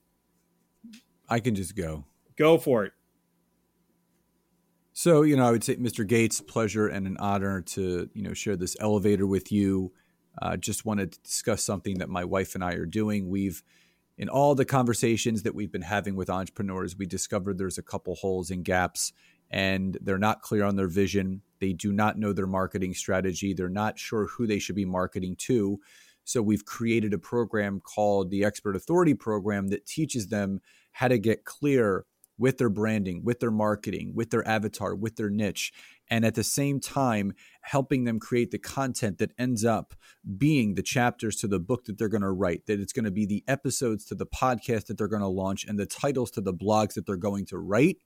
I 1.28 1.42
can 1.42 1.56
just 1.56 1.76
go. 1.76 2.06
Go 2.38 2.58
for 2.58 2.86
it. 2.86 2.94
So, 4.94 5.24
you 5.24 5.36
know, 5.36 5.46
I 5.46 5.52
would 5.52 5.66
say, 5.66 5.76
Mr. 5.76 6.08
Gates, 6.08 6.40
pleasure 6.40 6.88
and 6.88 7.06
an 7.06 7.18
honor 7.18 7.60
to, 7.60 8.10
you 8.14 8.22
know, 8.22 8.34
share 8.34 8.56
this 8.56 8.78
elevator 8.80 9.28
with 9.28 9.52
you. 9.52 9.92
Uh, 10.42 10.56
just 10.56 10.86
wanted 10.86 11.12
to 11.12 11.20
discuss 11.20 11.66
something 11.66 11.98
that 11.98 12.08
my 12.08 12.24
wife 12.24 12.56
and 12.56 12.64
I 12.64 12.76
are 12.76 12.86
doing. 12.86 13.30
We've, 13.30 13.62
in 14.18 14.30
all 14.30 14.56
the 14.56 14.66
conversations 14.66 15.44
that 15.44 15.56
we've 15.56 15.72
been 15.72 15.82
having 15.82 16.16
with 16.16 16.30
entrepreneurs, 16.30 16.98
we 16.98 17.06
discovered 17.06 17.58
there's 17.58 17.78
a 17.78 17.84
couple 17.84 18.16
holes 18.16 18.52
and 18.52 18.64
gaps, 18.64 19.14
and 19.50 19.98
they're 20.02 20.18
not 20.18 20.42
clear 20.42 20.64
on 20.64 20.76
their 20.76 20.88
vision. 20.88 21.42
They 21.60 21.74
do 21.74 21.92
not 21.92 22.18
know 22.18 22.34
their 22.34 22.48
marketing 22.48 22.94
strategy. 22.94 23.54
They're 23.54 23.70
not 23.70 24.00
sure 24.00 24.28
who 24.28 24.48
they 24.48 24.60
should 24.60 24.76
be 24.76 24.86
marketing 24.86 25.36
to. 25.40 25.80
So, 26.24 26.42
we've 26.42 26.66
created 26.66 27.14
a 27.14 27.20
program 27.20 27.82
called 27.82 28.30
the 28.30 28.44
Expert 28.44 28.76
Authority 28.76 29.16
Program 29.16 29.70
that 29.70 29.88
teaches 29.88 30.28
them 30.28 30.62
how 30.92 31.08
to 31.08 31.18
get 31.18 31.46
clear 31.46 32.06
with 32.38 32.58
their 32.58 32.70
branding, 32.70 33.24
with 33.24 33.40
their 33.40 33.52
marketing, 33.52 34.14
with 34.16 34.32
their 34.32 34.48
avatar, 34.48 34.96
with 34.96 35.16
their 35.16 35.30
niche, 35.30 35.72
and 36.12 36.26
at 36.26 36.36
the 36.36 36.44
same 36.44 36.82
time, 36.82 37.34
helping 37.62 38.04
them 38.04 38.20
create 38.20 38.52
the 38.52 38.60
content 38.60 39.18
that 39.20 39.32
ends 39.40 39.64
up 39.64 39.96
being 40.38 40.76
the 40.76 40.84
chapters 40.84 41.38
to 41.38 41.48
the 41.48 41.60
book 41.60 41.86
that 41.86 41.98
they're 41.98 42.10
going 42.10 42.22
to 42.22 42.30
write, 42.30 42.66
that 42.66 42.82
it's 42.82 42.92
going 42.92 43.06
to 43.06 43.12
be 43.12 43.26
the 43.26 43.46
episodes 43.48 44.04
to 44.06 44.16
the 44.16 44.26
podcast 44.26 44.88
that 44.88 44.98
they're 44.98 45.08
going 45.08 45.22
to 45.22 45.28
launch, 45.28 45.66
and 45.66 45.80
the 45.80 45.86
titles 45.86 46.30
to 46.32 46.42
the 46.42 46.54
blogs 46.54 46.96
that 46.96 47.06
they're 47.06 47.16
going 47.16 47.46
to 47.46 47.58
write. 47.58 48.00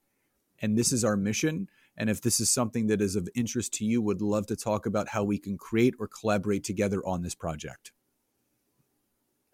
And 0.62 0.78
this 0.78 0.94
is 0.94 1.04
our 1.04 1.18
mission. 1.18 1.68
And 1.98 2.10
if 2.10 2.22
this 2.22 2.40
is 2.40 2.50
something 2.50 2.88
that 2.88 3.02
is 3.02 3.16
of 3.16 3.28
interest 3.36 3.74
to 3.76 3.86
you, 3.86 4.02
would 4.04 4.22
love 4.22 4.46
to 4.48 4.56
talk 4.56 4.86
about 4.86 5.10
how 5.10 5.24
we 5.24 5.40
can 5.40 5.58
create 5.58 5.96
or 6.00 6.08
collaborate 6.08 6.64
together 6.64 7.02
on 7.06 7.24
this 7.24 7.36
project. 7.36 7.92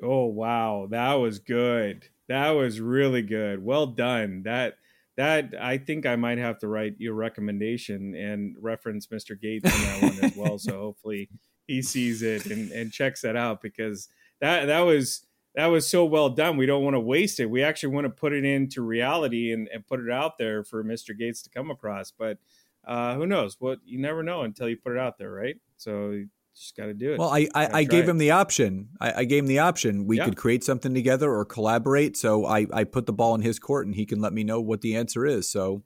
Oh 0.03 0.25
wow, 0.25 0.87
that 0.89 1.13
was 1.13 1.39
good. 1.39 2.09
That 2.27 2.49
was 2.49 2.81
really 2.81 3.21
good. 3.21 3.63
Well 3.63 3.87
done. 3.87 4.43
That 4.43 4.75
that 5.18 5.53
I 5.59 5.78
think 5.78 6.05
I 6.05 6.16
might 6.16 6.38
have 6.38 6.59
to 6.59 6.68
write 6.68 6.95
your 6.97 7.14
recommendation 7.14 8.16
and 8.16 8.55
reference 8.59 9.07
Mr. 9.07 9.39
Gates 9.39 9.66
in 9.66 9.82
that 9.82 10.01
one 10.01 10.26
as 10.26 10.36
well. 10.36 10.57
So 10.57 10.80
hopefully 10.80 11.30
he 11.68 11.82
sees 11.82 12.22
it 12.22 12.45
and, 12.47 12.72
and 12.72 12.91
checks 12.91 13.22
that 13.22 13.36
out 13.36 13.62
because 13.62 14.07
that 14.39 14.66
that 14.66 14.82
was 14.82 15.26
that 15.55 15.68
was 15.68 15.88
so 15.88 16.05
well 16.05 16.30
done. 16.30 16.57
We 16.57 16.66
don't 16.66 16.84
want 16.84 16.95
to 16.95 16.99
waste 16.99 17.39
it. 17.39 17.49
We 17.49 17.64
actually 17.64 17.93
want 17.93 18.05
to 18.05 18.09
put 18.09 18.34
it 18.34 18.45
into 18.45 18.82
reality 18.82 19.51
and, 19.51 19.68
and 19.74 19.86
put 19.86 19.99
it 19.99 20.09
out 20.09 20.38
there 20.38 20.64
for 20.64 20.84
Mr. 20.84 21.18
Gates 21.18 21.41
to 21.43 21.49
come 21.49 21.70
across. 21.70 22.12
But 22.12 22.38
uh, 22.86 23.16
who 23.16 23.28
knows? 23.28 23.57
What 23.59 23.80
you 23.86 23.99
never 23.99 24.24
know 24.24 24.41
until 24.41 24.70
you 24.70 24.78
put 24.78 24.93
it 24.93 24.97
out 24.97 25.18
there, 25.18 25.32
right? 25.32 25.57
So 25.78 26.24
just 26.55 26.75
got 26.75 26.85
to 26.85 26.93
do 26.93 27.13
it. 27.13 27.19
Well, 27.19 27.29
I 27.29 27.47
I, 27.53 27.69
I 27.79 27.83
gave 27.83 28.03
it. 28.03 28.09
him 28.09 28.17
the 28.17 28.31
option. 28.31 28.89
I, 28.99 29.13
I, 29.13 29.23
gave 29.25 29.43
him 29.43 29.47
the 29.47 29.59
option. 29.59 30.05
We 30.05 30.17
yeah. 30.17 30.25
could 30.25 30.37
create 30.37 30.63
something 30.63 30.93
together 30.93 31.31
or 31.31 31.45
collaborate. 31.45 32.17
So 32.17 32.45
I 32.45 32.67
I 32.73 32.83
put 32.83 33.05
the 33.05 33.13
ball 33.13 33.35
in 33.35 33.41
his 33.41 33.59
court, 33.59 33.85
and 33.85 33.95
he 33.95 34.05
can 34.05 34.19
let 34.19 34.33
me 34.33 34.43
know 34.43 34.61
what 34.61 34.81
the 34.81 34.95
answer 34.95 35.25
is. 35.25 35.49
So, 35.49 35.83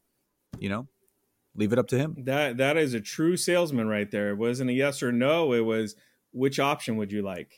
you 0.59 0.69
know, 0.69 0.87
leave 1.55 1.73
it 1.73 1.79
up 1.79 1.87
to 1.89 1.97
him. 1.97 2.15
That 2.25 2.57
that 2.57 2.77
is 2.77 2.93
a 2.93 3.01
true 3.01 3.37
salesman 3.37 3.87
right 3.87 4.09
there. 4.09 4.29
It 4.29 4.37
wasn't 4.37 4.69
a 4.69 4.73
yes 4.73 5.01
or 5.03 5.11
no. 5.11 5.53
It 5.53 5.61
was 5.61 5.95
which 6.31 6.59
option 6.59 6.97
would 6.97 7.11
you 7.11 7.21
like? 7.21 7.51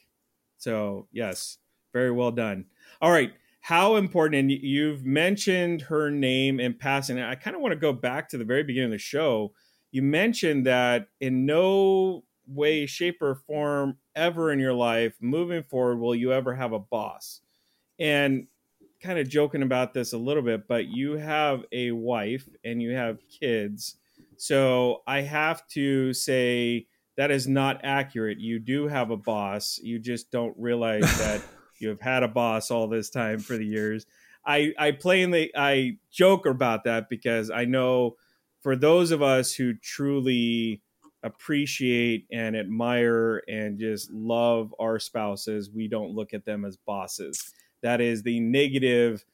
So 0.57 1.07
yes, 1.11 1.57
very 1.93 2.11
well 2.11 2.31
done. 2.31 2.65
All 3.01 3.11
right. 3.11 3.31
How 3.61 3.97
important, 3.97 4.39
and 4.39 4.51
you've 4.51 5.03
mentioned 5.03 5.81
her 5.81 6.09
name 6.09 6.59
in 6.61 6.73
passing. 6.73 7.19
I 7.19 7.35
kind 7.35 7.53
of 7.53 7.61
want 7.61 7.73
to 7.73 7.79
go 7.79 7.91
back 7.91 8.29
to 8.29 8.37
the 8.37 8.45
very 8.45 8.63
beginning 8.63 8.91
of 8.91 8.91
the 8.91 8.97
show. 8.97 9.51
You 9.91 10.03
mentioned 10.03 10.65
that 10.67 11.07
in 11.19 11.45
no 11.45 12.23
way, 12.47 12.85
shape, 12.85 13.21
or 13.21 13.35
form 13.35 13.97
ever 14.15 14.51
in 14.51 14.59
your 14.59 14.73
life 14.73 15.15
moving 15.21 15.63
forward 15.63 15.97
will 15.97 16.15
you 16.15 16.33
ever 16.33 16.55
have 16.55 16.73
a 16.73 16.79
boss. 16.79 17.41
And 17.99 18.47
kind 19.01 19.19
of 19.19 19.29
joking 19.29 19.61
about 19.61 19.93
this 19.93 20.13
a 20.13 20.17
little 20.17 20.43
bit, 20.43 20.67
but 20.67 20.87
you 20.87 21.13
have 21.13 21.63
a 21.71 21.91
wife 21.91 22.47
and 22.63 22.81
you 22.81 22.93
have 22.93 23.19
kids. 23.29 23.95
So 24.37 25.03
I 25.05 25.21
have 25.21 25.67
to 25.69 26.13
say 26.13 26.87
that 27.15 27.31
is 27.31 27.47
not 27.47 27.81
accurate. 27.83 28.39
You 28.39 28.59
do 28.59 28.87
have 28.87 29.09
a 29.11 29.17
boss. 29.17 29.79
You 29.81 29.99
just 29.99 30.31
don't 30.31 30.55
realize 30.57 31.01
that 31.19 31.41
you 31.79 31.89
have 31.89 32.01
had 32.01 32.23
a 32.23 32.27
boss 32.27 32.71
all 32.71 32.87
this 32.87 33.09
time 33.09 33.39
for 33.39 33.57
the 33.57 33.65
years. 33.65 34.05
I, 34.45 34.73
I 34.79 34.91
plainly 34.91 35.51
I 35.55 35.97
joke 36.09 36.45
about 36.45 36.85
that 36.85 37.09
because 37.09 37.51
I 37.51 37.65
know 37.65 38.15
for 38.61 38.75
those 38.75 39.11
of 39.11 39.21
us 39.21 39.53
who 39.53 39.73
truly 39.73 40.81
appreciate 41.23 42.25
and 42.31 42.55
admire 42.55 43.43
and 43.47 43.79
just 43.79 44.11
love 44.11 44.73
our 44.79 44.99
spouses, 44.99 45.69
we 45.71 45.87
don't 45.87 46.13
look 46.13 46.33
at 46.33 46.45
them 46.45 46.65
as 46.65 46.77
bosses. 46.77 47.53
That 47.81 48.01
is 48.01 48.23
the 48.23 48.39
negative 48.39 49.25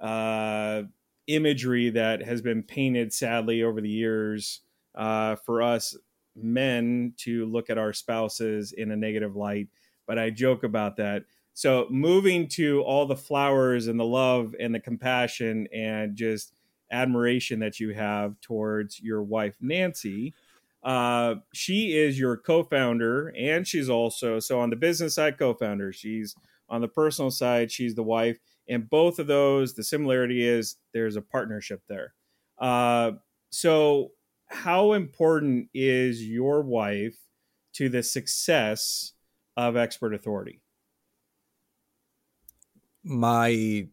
uh, 0.00 0.82
imagery 1.26 1.90
that 1.90 2.22
has 2.22 2.40
been 2.40 2.62
painted 2.62 3.12
sadly 3.12 3.62
over 3.62 3.80
the 3.80 3.90
years 3.90 4.60
uh, 4.94 5.36
for 5.36 5.62
us 5.62 5.96
men 6.36 7.12
to 7.18 7.46
look 7.46 7.70
at 7.70 7.78
our 7.78 7.92
spouses 7.92 8.72
in 8.72 8.90
a 8.90 8.96
negative 8.96 9.36
light. 9.36 9.68
But 10.06 10.18
I 10.18 10.30
joke 10.30 10.64
about 10.64 10.96
that. 10.96 11.24
So 11.54 11.86
moving 11.90 12.48
to 12.48 12.82
all 12.82 13.06
the 13.06 13.16
flowers 13.16 13.86
and 13.86 13.98
the 13.98 14.04
love 14.04 14.54
and 14.58 14.74
the 14.74 14.80
compassion 14.80 15.66
and 15.74 16.16
just 16.16 16.54
admiration 16.90 17.60
that 17.60 17.78
you 17.78 17.92
have 17.92 18.40
towards 18.40 19.00
your 19.00 19.22
wife, 19.22 19.56
Nancy 19.60 20.34
uh, 20.82 21.36
she 21.52 21.96
is 21.96 22.18
your 22.18 22.36
co-founder, 22.36 23.32
and 23.36 23.66
she's 23.66 23.90
also 23.90 24.38
so 24.38 24.60
on 24.60 24.70
the 24.70 24.76
business 24.76 25.14
side 25.14 25.38
co-founder. 25.38 25.92
She's 25.92 26.34
on 26.68 26.80
the 26.80 26.88
personal 26.88 27.30
side, 27.30 27.70
she's 27.70 27.94
the 27.94 28.02
wife, 28.02 28.38
and 28.68 28.88
both 28.88 29.18
of 29.18 29.26
those, 29.26 29.74
the 29.74 29.84
similarity 29.84 30.46
is 30.46 30.76
there's 30.94 31.16
a 31.16 31.22
partnership 31.22 31.82
there. 31.88 32.14
Uh, 32.58 33.12
so, 33.50 34.12
how 34.46 34.92
important 34.92 35.68
is 35.74 36.24
your 36.24 36.62
wife 36.62 37.16
to 37.74 37.88
the 37.88 38.02
success 38.02 39.12
of 39.56 39.76
Expert 39.76 40.14
Authority? 40.14 40.60
My 43.02 43.88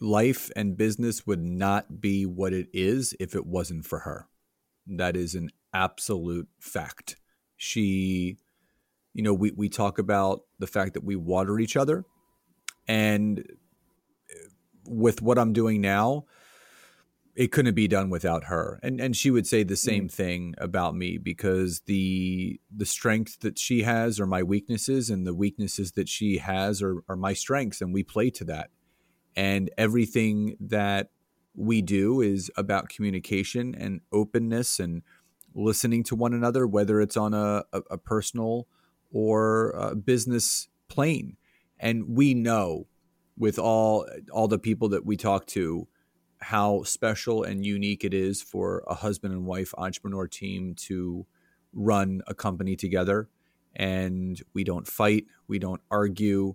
life 0.00 0.50
and 0.54 0.76
business 0.76 1.26
would 1.26 1.42
not 1.42 2.00
be 2.00 2.26
what 2.26 2.52
it 2.52 2.68
is 2.72 3.14
if 3.18 3.34
it 3.34 3.46
wasn't 3.46 3.84
for 3.84 4.00
her. 4.00 4.28
That 4.86 5.16
is 5.16 5.34
an 5.34 5.50
absolute 5.72 6.48
fact. 6.58 7.16
She, 7.56 8.38
you 9.12 9.22
know, 9.22 9.34
we, 9.34 9.52
we 9.52 9.68
talk 9.68 9.98
about 9.98 10.42
the 10.58 10.66
fact 10.66 10.94
that 10.94 11.04
we 11.04 11.16
water 11.16 11.58
each 11.58 11.76
other. 11.76 12.04
And 12.86 13.44
with 14.86 15.20
what 15.20 15.38
I'm 15.38 15.52
doing 15.52 15.80
now, 15.80 16.24
it 17.38 17.52
couldn't 17.52 17.74
be 17.74 17.86
done 17.86 18.10
without 18.10 18.44
her. 18.44 18.80
And 18.82 19.00
and 19.00 19.16
she 19.16 19.30
would 19.30 19.46
say 19.46 19.62
the 19.62 19.76
same 19.76 20.08
mm. 20.08 20.12
thing 20.12 20.54
about 20.58 20.96
me 20.96 21.18
because 21.18 21.82
the 21.86 22.60
the 22.74 22.84
strength 22.84 23.40
that 23.40 23.60
she 23.60 23.82
has 23.82 24.18
are 24.18 24.26
my 24.26 24.42
weaknesses 24.42 25.08
and 25.08 25.24
the 25.24 25.34
weaknesses 25.34 25.92
that 25.92 26.08
she 26.08 26.38
has 26.38 26.82
are, 26.82 26.96
are 27.08 27.14
my 27.14 27.34
strengths 27.34 27.80
and 27.80 27.94
we 27.94 28.02
play 28.02 28.30
to 28.30 28.44
that. 28.46 28.70
And 29.36 29.70
everything 29.78 30.56
that 30.58 31.10
we 31.54 31.80
do 31.80 32.20
is 32.20 32.50
about 32.56 32.88
communication 32.88 33.72
and 33.72 34.00
openness 34.12 34.80
and 34.80 35.02
listening 35.54 36.04
to 36.04 36.14
one 36.14 36.34
another, 36.34 36.66
whether 36.66 37.00
it's 37.00 37.16
on 37.16 37.34
a, 37.34 37.64
a, 37.72 37.82
a 37.90 37.98
personal 37.98 38.66
or 39.10 39.70
a 39.70 39.94
business 39.94 40.68
plane. 40.88 41.36
And 41.78 42.16
we 42.16 42.34
know 42.34 42.86
with 43.36 43.58
all 43.58 44.06
all 44.32 44.48
the 44.48 44.58
people 44.58 44.88
that 44.88 45.06
we 45.06 45.16
talk 45.16 45.46
to 45.46 45.86
how 46.40 46.82
special 46.82 47.42
and 47.42 47.64
unique 47.64 48.04
it 48.04 48.14
is 48.14 48.42
for 48.42 48.84
a 48.86 48.94
husband 48.94 49.32
and 49.32 49.44
wife 49.44 49.74
entrepreneur 49.76 50.26
team 50.26 50.74
to 50.74 51.26
run 51.72 52.22
a 52.26 52.34
company 52.34 52.76
together. 52.76 53.28
And 53.74 54.40
we 54.54 54.64
don't 54.64 54.86
fight, 54.86 55.26
we 55.46 55.58
don't 55.58 55.80
argue. 55.90 56.54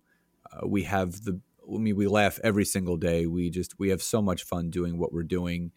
Uh, 0.51 0.67
we 0.67 0.83
have 0.83 1.23
the, 1.23 1.39
I 1.67 1.77
mean, 1.77 1.95
we 1.95 2.07
laugh 2.07 2.39
every 2.43 2.65
single 2.65 2.97
day. 2.97 3.25
We 3.25 3.49
just, 3.49 3.79
we 3.79 3.89
have 3.89 4.01
so 4.01 4.21
much 4.21 4.43
fun 4.43 4.69
doing 4.69 4.97
what 4.97 5.13
we're 5.13 5.23
doing. 5.23 5.71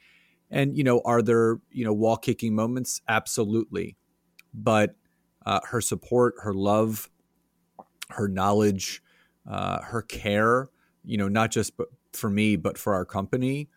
And, 0.51 0.77
you 0.77 0.85
know, 0.85 1.01
are 1.05 1.23
there, 1.23 1.59
you 1.71 1.85
know, 1.85 1.93
wall 1.93 2.17
kicking 2.17 2.55
moments? 2.55 3.01
Absolutely. 3.09 3.97
But 4.55 4.97
uh, 5.45 5.61
her 5.65 5.81
support, 5.81 6.35
her 6.43 6.55
love, 6.55 7.11
her 8.11 8.29
knowledge, 8.29 9.03
uh, 9.49 9.83
her 9.83 10.03
care, 10.03 10.69
you 11.05 11.17
know, 11.17 11.29
not 11.29 11.51
just 11.51 11.73
for 12.13 12.31
me, 12.31 12.57
but 12.57 12.79
for 12.79 12.95
our 12.95 13.05
company, 13.05 13.69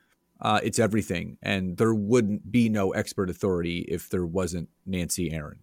uh, 0.41 0.59
it's 0.63 0.79
everything. 0.79 1.37
And 1.41 1.77
there 1.77 1.93
wouldn't 1.93 2.51
be 2.51 2.69
no 2.69 2.91
expert 2.91 3.29
authority 3.29 3.79
if 3.87 4.09
there 4.09 4.25
wasn't 4.25 4.69
Nancy 4.85 5.31
Aaron. 5.31 5.59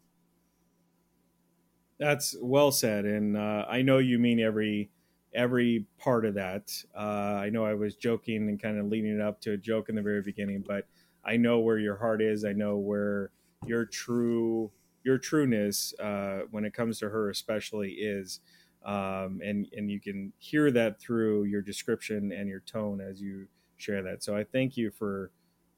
That's 1.98 2.36
well 2.42 2.72
said, 2.72 3.06
and 3.06 3.38
uh, 3.38 3.64
I 3.66 3.80
know 3.80 3.98
you 3.98 4.18
mean 4.18 4.38
every 4.38 4.90
every 5.32 5.86
part 5.98 6.26
of 6.26 6.34
that. 6.34 6.70
Uh, 6.94 7.40
I 7.40 7.48
know 7.48 7.64
I 7.64 7.72
was 7.74 7.96
joking 7.96 8.48
and 8.48 8.60
kind 8.60 8.78
of 8.78 8.86
leading 8.86 9.14
it 9.14 9.20
up 9.20 9.40
to 9.42 9.52
a 9.52 9.56
joke 9.56 9.88
in 9.88 9.94
the 9.94 10.02
very 10.02 10.20
beginning, 10.20 10.62
but 10.66 10.86
I 11.26 11.36
know 11.36 11.58
where 11.58 11.78
your 11.78 11.96
heart 11.96 12.22
is. 12.22 12.44
I 12.44 12.52
know 12.52 12.76
where 12.76 13.30
your 13.66 13.84
true 13.84 14.70
your 15.04 15.18
trueness 15.18 15.94
uh, 16.00 16.40
when 16.50 16.64
it 16.64 16.74
comes 16.74 16.98
to 16.98 17.08
her, 17.08 17.30
especially, 17.30 17.92
is. 17.92 18.40
Um, 18.84 19.40
and 19.44 19.68
and 19.76 19.90
you 19.90 20.00
can 20.00 20.32
hear 20.38 20.70
that 20.70 21.00
through 21.00 21.44
your 21.44 21.62
description 21.62 22.32
and 22.32 22.48
your 22.48 22.60
tone 22.60 23.00
as 23.00 23.20
you 23.20 23.48
share 23.76 24.02
that. 24.02 24.22
So 24.22 24.36
I 24.36 24.44
thank 24.44 24.76
you 24.76 24.90
for 24.90 25.30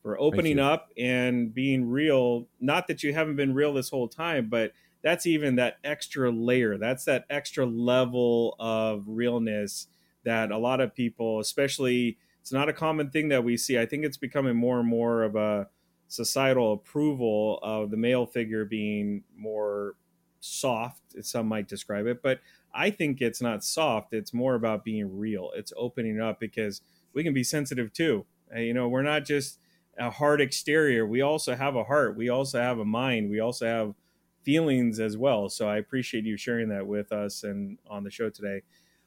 for 0.02 0.18
opening 0.20 0.58
up 0.58 0.90
and 0.98 1.52
being 1.52 1.88
real. 1.88 2.48
Not 2.60 2.86
that 2.88 3.02
you 3.02 3.14
haven't 3.14 3.36
been 3.36 3.54
real 3.54 3.72
this 3.72 3.88
whole 3.90 4.08
time, 4.08 4.48
but 4.48 4.72
that's 5.02 5.26
even 5.26 5.56
that 5.56 5.78
extra 5.84 6.30
layer. 6.30 6.76
That's 6.76 7.04
that 7.04 7.24
extra 7.30 7.64
level 7.64 8.56
of 8.58 9.04
realness 9.06 9.88
that 10.24 10.50
a 10.50 10.58
lot 10.58 10.80
of 10.80 10.94
people, 10.94 11.40
especially, 11.40 12.18
it's 12.48 12.52
not 12.54 12.70
a 12.70 12.72
common 12.72 13.10
thing 13.10 13.28
that 13.28 13.44
we 13.44 13.58
see. 13.58 13.78
I 13.78 13.84
think 13.84 14.06
it's 14.06 14.16
becoming 14.16 14.56
more 14.56 14.80
and 14.80 14.88
more 14.88 15.22
of 15.22 15.36
a 15.36 15.68
societal 16.06 16.72
approval 16.72 17.58
of 17.62 17.90
the 17.90 17.96
male 17.98 18.24
figure 18.24 18.64
being 18.64 19.22
more 19.36 19.96
soft, 20.40 21.02
some 21.20 21.46
might 21.46 21.68
describe 21.68 22.06
it. 22.06 22.22
But 22.22 22.40
I 22.72 22.88
think 22.88 23.20
it's 23.20 23.42
not 23.42 23.64
soft. 23.64 24.14
It's 24.14 24.32
more 24.32 24.54
about 24.54 24.82
being 24.82 25.18
real. 25.18 25.50
It's 25.56 25.74
opening 25.76 26.22
up 26.22 26.40
because 26.40 26.80
we 27.12 27.22
can 27.22 27.34
be 27.34 27.44
sensitive 27.44 27.92
too. 27.92 28.24
Uh, 28.50 28.60
you 28.60 28.72
know, 28.72 28.88
we're 28.88 29.02
not 29.02 29.26
just 29.26 29.58
a 29.98 30.08
hard 30.08 30.40
exterior. 30.40 31.06
We 31.06 31.20
also 31.20 31.54
have 31.54 31.76
a 31.76 31.84
heart. 31.84 32.16
We 32.16 32.30
also 32.30 32.58
have 32.62 32.78
a 32.78 32.84
mind. 32.86 33.28
We 33.28 33.40
also 33.40 33.66
have 33.66 33.94
feelings 34.42 35.00
as 35.00 35.18
well. 35.18 35.50
So 35.50 35.68
I 35.68 35.76
appreciate 35.76 36.24
you 36.24 36.38
sharing 36.38 36.70
that 36.70 36.86
with 36.86 37.12
us 37.12 37.44
and 37.44 37.76
on 37.86 38.04
the 38.04 38.10
show 38.10 38.30
today. 38.30 38.62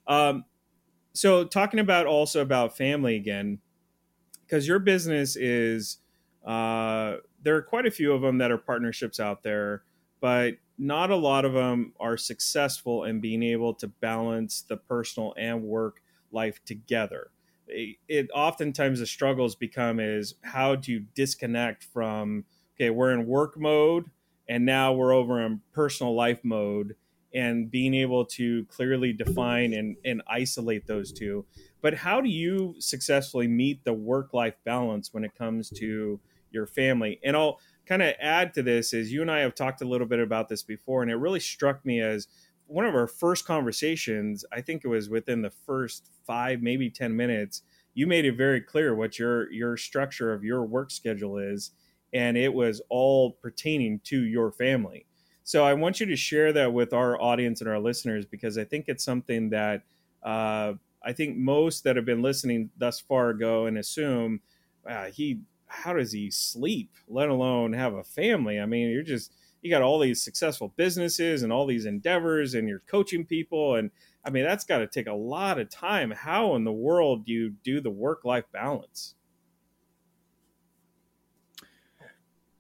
Um, 0.06 0.46
so 1.14 1.46
talking 1.46 1.80
about 1.80 2.06
also 2.06 2.42
about 2.42 2.78
family 2.78 3.16
again, 3.16 3.60
because 4.46 4.68
your 4.68 4.80
business 4.80 5.36
is 5.36 5.98
uh, 6.46 7.18
there 7.42 7.56
are 7.56 7.62
quite 7.62 7.86
a 7.86 7.92
few 7.92 8.14
of 8.14 8.22
them 8.22 8.38
that 8.40 8.52
are 8.52 8.58
partnerships 8.58 9.20
out 9.20 9.44
there, 9.44 9.84
but 10.20 10.56
not 10.78 11.12
a 11.12 11.16
lot 11.16 11.46
of 11.46 11.54
them 11.54 11.94
are 12.00 12.18
successful 12.18 13.04
in 13.04 13.20
being 13.20 13.44
able 13.44 13.74
to 13.76 13.88
balance 13.88 14.62
the 14.62 14.78
personal 14.78 15.34
and 15.38 15.62
work 15.64 16.02
life 16.32 16.64
together. 16.66 17.32
It 17.68 18.30
oftentimes 18.34 19.00
the 19.00 19.06
struggles 19.06 19.56
become 19.56 20.00
is 20.00 20.36
how 20.42 20.76
do 20.76 20.92
you 20.92 21.06
disconnect 21.16 21.84
from 21.86 22.44
okay 22.76 22.90
we're 22.90 23.12
in 23.12 23.28
work 23.28 23.58
mode 23.58 24.10
and 24.50 24.66
now 24.66 24.92
we're 24.92 25.14
over 25.14 25.40
in 25.42 25.62
personal 25.72 26.14
life 26.14 26.44
mode 26.44 26.96
and 27.34 27.72
being 27.72 27.94
able 27.94 28.26
to 28.26 28.66
clearly 28.66 29.14
define 29.14 29.74
and, 29.74 29.96
and 30.06 30.22
isolate 30.28 30.86
those 30.88 31.12
two 31.12 31.46
but 31.82 31.94
how 31.94 32.22
do 32.22 32.30
you 32.30 32.76
successfully 32.80 33.48
meet 33.48 33.84
the 33.84 33.94
work 33.94 34.34
life 34.34 34.56
balance 34.64 35.14
when 35.14 35.24
it 35.24 35.36
comes 35.36 35.70
to 35.70 36.20
your 36.52 36.68
family 36.68 37.20
and 37.24 37.36
i'll 37.36 37.60
kind 37.86 38.02
of 38.02 38.14
add 38.20 38.54
to 38.54 38.62
this 38.62 38.94
is 38.94 39.12
you 39.12 39.22
and 39.22 39.32
i 39.32 39.40
have 39.40 39.56
talked 39.56 39.82
a 39.82 39.88
little 39.88 40.08
bit 40.08 40.20
about 40.20 40.50
this 40.50 40.64
before 40.64 41.02
and 41.02 41.12
it 41.12 41.16
really 41.16 41.40
struck 41.40 41.86
me 41.86 42.02
as 42.02 42.28
one 42.72 42.86
of 42.86 42.96
our 42.96 43.08
first 43.08 43.46
conversations, 43.46 44.46
I 44.52 44.62
think 44.62 44.86
it 44.86 44.88
was 44.88 45.10
within 45.10 45.42
the 45.42 45.50
first 45.50 46.10
five, 46.26 46.62
maybe 46.62 46.90
10 46.90 47.14
minutes, 47.14 47.64
you 47.94 48.08
made 48.08 48.24
it 48.24 48.38
very 48.38 48.62
clear 48.62 48.96
what 48.96 49.20
your, 49.20 49.52
your 49.52 49.76
structure 49.76 50.32
of 50.34 50.46
your 50.46 50.64
work 50.64 50.90
schedule 50.90 51.38
is. 51.38 51.72
And 52.14 52.38
it 52.38 52.54
was 52.54 52.82
all 52.90 53.34
pertaining 53.42 54.00
to 54.06 54.24
your 54.24 54.54
family. 54.54 55.06
So 55.44 55.66
I 55.66 55.74
want 55.74 56.00
you 56.00 56.06
to 56.06 56.16
share 56.16 56.54
that 56.54 56.74
with 56.74 56.94
our 56.94 57.20
audience 57.22 57.62
and 57.62 57.70
our 57.70 57.80
listeners 57.80 58.26
because 58.26 58.58
I 58.58 58.64
think 58.64 58.86
it's 58.88 59.04
something 59.04 59.50
that 59.50 59.84
uh, 60.24 60.74
I 61.04 61.14
think 61.14 61.38
most 61.38 61.84
that 61.84 61.96
have 61.96 62.06
been 62.06 62.22
listening 62.22 62.70
thus 62.78 63.00
far 63.00 63.34
go 63.34 63.66
and 63.66 63.78
assume 63.78 64.42
uh, 64.88 65.06
he, 65.06 65.40
how 65.68 65.94
does 65.94 66.12
he 66.12 66.30
sleep, 66.30 66.92
let 67.08 67.30
alone 67.30 67.74
have 67.74 67.94
a 67.94 68.04
family? 68.04 68.60
I 68.60 68.66
mean, 68.66 68.90
you're 68.90 69.04
just 69.04 69.34
you 69.62 69.70
got 69.70 69.82
all 69.82 70.00
these 70.00 70.24
successful 70.24 70.74
businesses 70.76 71.44
and 71.44 71.54
all 71.54 71.66
these 71.66 71.86
endeavors 71.86 72.54
and 72.54 72.68
you're 72.68 72.82
coaching 72.88 73.26
people 73.26 73.76
and 73.76 73.92
i 74.26 74.30
mean 74.30 74.44
that's 74.44 74.66
got 74.66 74.80
to 74.80 74.88
take 74.88 75.08
a 75.08 75.14
lot 75.14 75.60
of 75.60 75.70
time 75.70 76.12
how 76.12 76.56
in 76.56 76.64
the 76.64 76.72
world 76.72 77.26
do 77.26 77.32
you 77.32 77.52
do 77.64 77.80
the 77.80 77.90
work 77.90 78.26
life 78.26 78.46
balance 78.52 79.16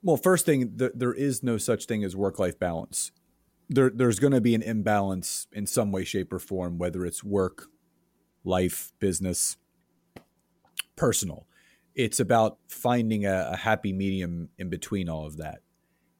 well 0.03 0.17
first 0.17 0.45
thing 0.45 0.71
there 0.75 1.13
is 1.13 1.43
no 1.43 1.57
such 1.57 1.85
thing 1.85 2.03
as 2.03 2.15
work 2.15 2.39
life 2.39 2.59
balance 2.59 3.11
there, 3.69 3.89
there's 3.89 4.19
going 4.19 4.33
to 4.33 4.41
be 4.41 4.53
an 4.53 4.61
imbalance 4.61 5.47
in 5.53 5.65
some 5.65 5.91
way 5.91 6.03
shape 6.03 6.33
or 6.33 6.39
form 6.39 6.77
whether 6.77 7.05
it's 7.05 7.23
work 7.23 7.67
life 8.43 8.91
business 8.99 9.57
personal 10.95 11.47
it's 11.93 12.19
about 12.19 12.57
finding 12.69 13.25
a, 13.25 13.49
a 13.51 13.57
happy 13.57 13.93
medium 13.93 14.49
in 14.57 14.69
between 14.69 15.09
all 15.09 15.25
of 15.25 15.37
that 15.37 15.59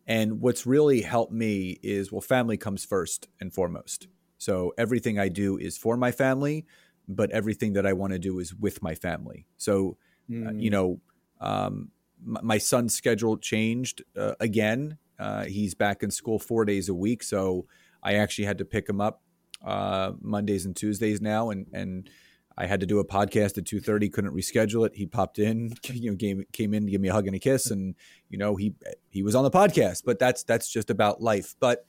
and 0.07 0.41
what's 0.41 0.65
really 0.65 1.01
helped 1.01 1.31
me 1.31 1.79
is 1.81 2.11
well, 2.11 2.19
family 2.19 2.57
comes 2.57 2.83
first 2.83 3.29
and 3.39 3.53
foremost. 3.53 4.07
So 4.37 4.73
everything 4.77 5.19
I 5.19 5.29
do 5.29 5.57
is 5.57 5.77
for 5.77 5.95
my 5.95 6.11
family, 6.11 6.65
but 7.07 7.31
everything 7.31 7.73
that 7.73 7.85
I 7.85 7.93
want 7.93 8.13
to 8.13 8.19
do 8.19 8.39
is 8.39 8.53
with 8.53 8.81
my 8.81 8.95
family. 8.95 9.45
So, 9.55 9.97
mm. 10.29 10.47
uh, 10.47 10.51
you 10.53 10.69
mm. 10.69 10.73
know, 10.73 10.99
um, 11.39 11.91
my, 12.23 12.57
son's 12.57 12.95
schedule 12.95 13.37
changed 13.37 14.03
uh, 14.17 14.33
again. 14.39 14.97
Uh, 15.19 15.45
he's 15.45 15.75
back 15.75 16.03
in 16.03 16.11
school 16.11 16.39
four 16.39 16.65
days 16.65 16.89
a 16.89 16.93
week. 16.93 17.23
So 17.23 17.65
I 18.03 18.15
actually 18.15 18.45
had 18.45 18.57
to 18.59 18.65
pick 18.65 18.87
him 18.87 19.01
up 19.01 19.21
uh, 19.63 20.13
Mondays 20.21 20.65
and 20.65 20.75
Tuesdays 20.75 21.21
now. 21.21 21.49
And, 21.49 21.67
and, 21.73 22.09
I 22.57 22.65
had 22.65 22.81
to 22.81 22.85
do 22.85 22.99
a 22.99 23.05
podcast 23.05 23.57
at 23.57 23.65
two 23.65 23.79
thirty. 23.79 24.09
Couldn't 24.09 24.35
reschedule 24.35 24.85
it. 24.85 24.95
He 24.95 25.05
popped 25.05 25.39
in, 25.39 25.73
you 25.85 26.11
know, 26.11 26.17
came 26.17 26.43
came 26.51 26.73
in 26.73 26.85
to 26.85 26.91
give 26.91 27.01
me 27.01 27.07
a 27.07 27.13
hug 27.13 27.25
and 27.25 27.35
a 27.35 27.39
kiss, 27.39 27.71
and 27.71 27.95
you 28.29 28.37
know, 28.37 28.55
he 28.55 28.75
he 29.09 29.23
was 29.23 29.35
on 29.35 29.43
the 29.43 29.51
podcast. 29.51 30.03
But 30.05 30.19
that's 30.19 30.43
that's 30.43 30.69
just 30.69 30.89
about 30.89 31.21
life. 31.21 31.55
But 31.59 31.85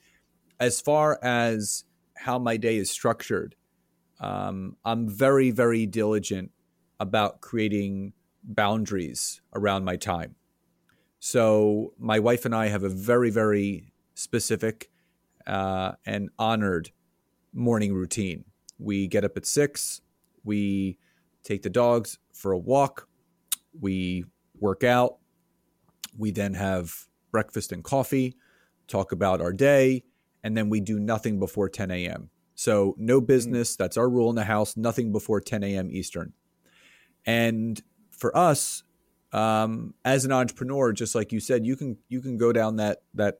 as 0.59 0.79
far 0.79 1.19
as 1.21 1.83
how 2.15 2.39
my 2.39 2.57
day 2.57 2.77
is 2.77 2.89
structured, 2.89 3.55
um, 4.19 4.77
I'm 4.85 5.09
very 5.09 5.51
very 5.51 5.85
diligent 5.85 6.51
about 6.99 7.41
creating 7.41 8.13
boundaries 8.43 9.41
around 9.53 9.85
my 9.85 9.95
time. 9.95 10.35
So 11.19 11.93
my 11.97 12.19
wife 12.19 12.45
and 12.45 12.55
I 12.55 12.67
have 12.67 12.83
a 12.83 12.89
very 12.89 13.29
very 13.29 13.93
specific 14.15 14.89
uh, 15.47 15.93
and 16.05 16.29
honored 16.37 16.91
morning 17.53 17.93
routine. 17.93 18.45
We 18.79 19.07
get 19.07 19.23
up 19.23 19.37
at 19.37 19.45
six 19.45 20.01
we 20.43 20.97
take 21.43 21.61
the 21.61 21.69
dogs 21.69 22.19
for 22.33 22.51
a 22.51 22.57
walk. 22.57 23.07
We 23.79 24.25
work 24.59 24.83
out. 24.83 25.17
We 26.17 26.31
then 26.31 26.53
have 26.53 27.07
breakfast 27.31 27.71
and 27.71 27.83
coffee, 27.83 28.35
talk 28.87 29.11
about 29.11 29.41
our 29.41 29.53
day, 29.53 30.03
and 30.43 30.55
then 30.55 30.69
we 30.69 30.79
do 30.79 30.99
nothing 30.99 31.39
before 31.39 31.69
10 31.69 31.89
a.m. 31.89 32.29
So, 32.55 32.95
no 32.99 33.19
mm. 33.19 33.25
business. 33.25 33.75
That's 33.75 33.97
our 33.97 34.09
rule 34.09 34.29
in 34.29 34.35
the 34.35 34.43
house. 34.43 34.77
Nothing 34.77 35.11
before 35.11 35.41
10 35.41 35.63
a.m. 35.63 35.89
Eastern. 35.89 36.33
And 37.25 37.81
for 38.17 38.35
us, 38.37 38.83
um, 39.31 39.93
as 40.05 40.25
an 40.25 40.31
entrepreneur, 40.31 40.93
just 40.93 41.15
like 41.15 41.31
you 41.31 41.39
said, 41.39 41.65
you 41.65 41.75
can 41.75 41.97
you 42.07 42.21
can 42.21 42.37
go 42.37 42.53
down 42.53 42.77
that 42.77 42.99
that 43.15 43.39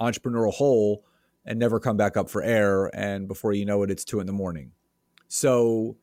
entrepreneurial 0.00 0.52
hole 0.52 1.04
and 1.44 1.58
never 1.58 1.80
come 1.80 1.96
back 1.96 2.16
up 2.16 2.28
for 2.28 2.42
air. 2.42 2.90
And 2.94 3.28
before 3.28 3.52
you 3.52 3.64
know 3.64 3.82
it, 3.82 3.90
it's 3.90 4.04
two 4.04 4.20
in 4.20 4.26
the 4.26 4.32
morning. 4.32 4.72
So 5.28 5.96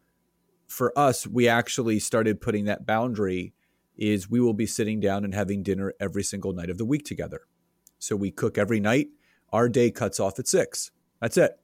for 0.67 0.97
us, 0.97 1.27
we 1.27 1.47
actually 1.47 1.99
started 1.99 2.41
putting 2.41 2.65
that 2.65 2.85
boundary 2.85 3.53
is 3.95 4.29
we 4.29 4.39
will 4.39 4.53
be 4.53 4.65
sitting 4.65 4.99
down 4.99 5.23
and 5.23 5.33
having 5.33 5.61
dinner 5.61 5.93
every 5.99 6.23
single 6.23 6.53
night 6.53 6.69
of 6.69 6.77
the 6.77 6.85
week 6.85 7.05
together. 7.05 7.41
So 7.99 8.15
we 8.15 8.31
cook 8.31 8.57
every 8.57 8.79
night. 8.79 9.09
Our 9.51 9.69
day 9.69 9.91
cuts 9.91 10.19
off 10.19 10.39
at 10.39 10.47
six. 10.47 10.91
That's 11.21 11.37
it. 11.37 11.59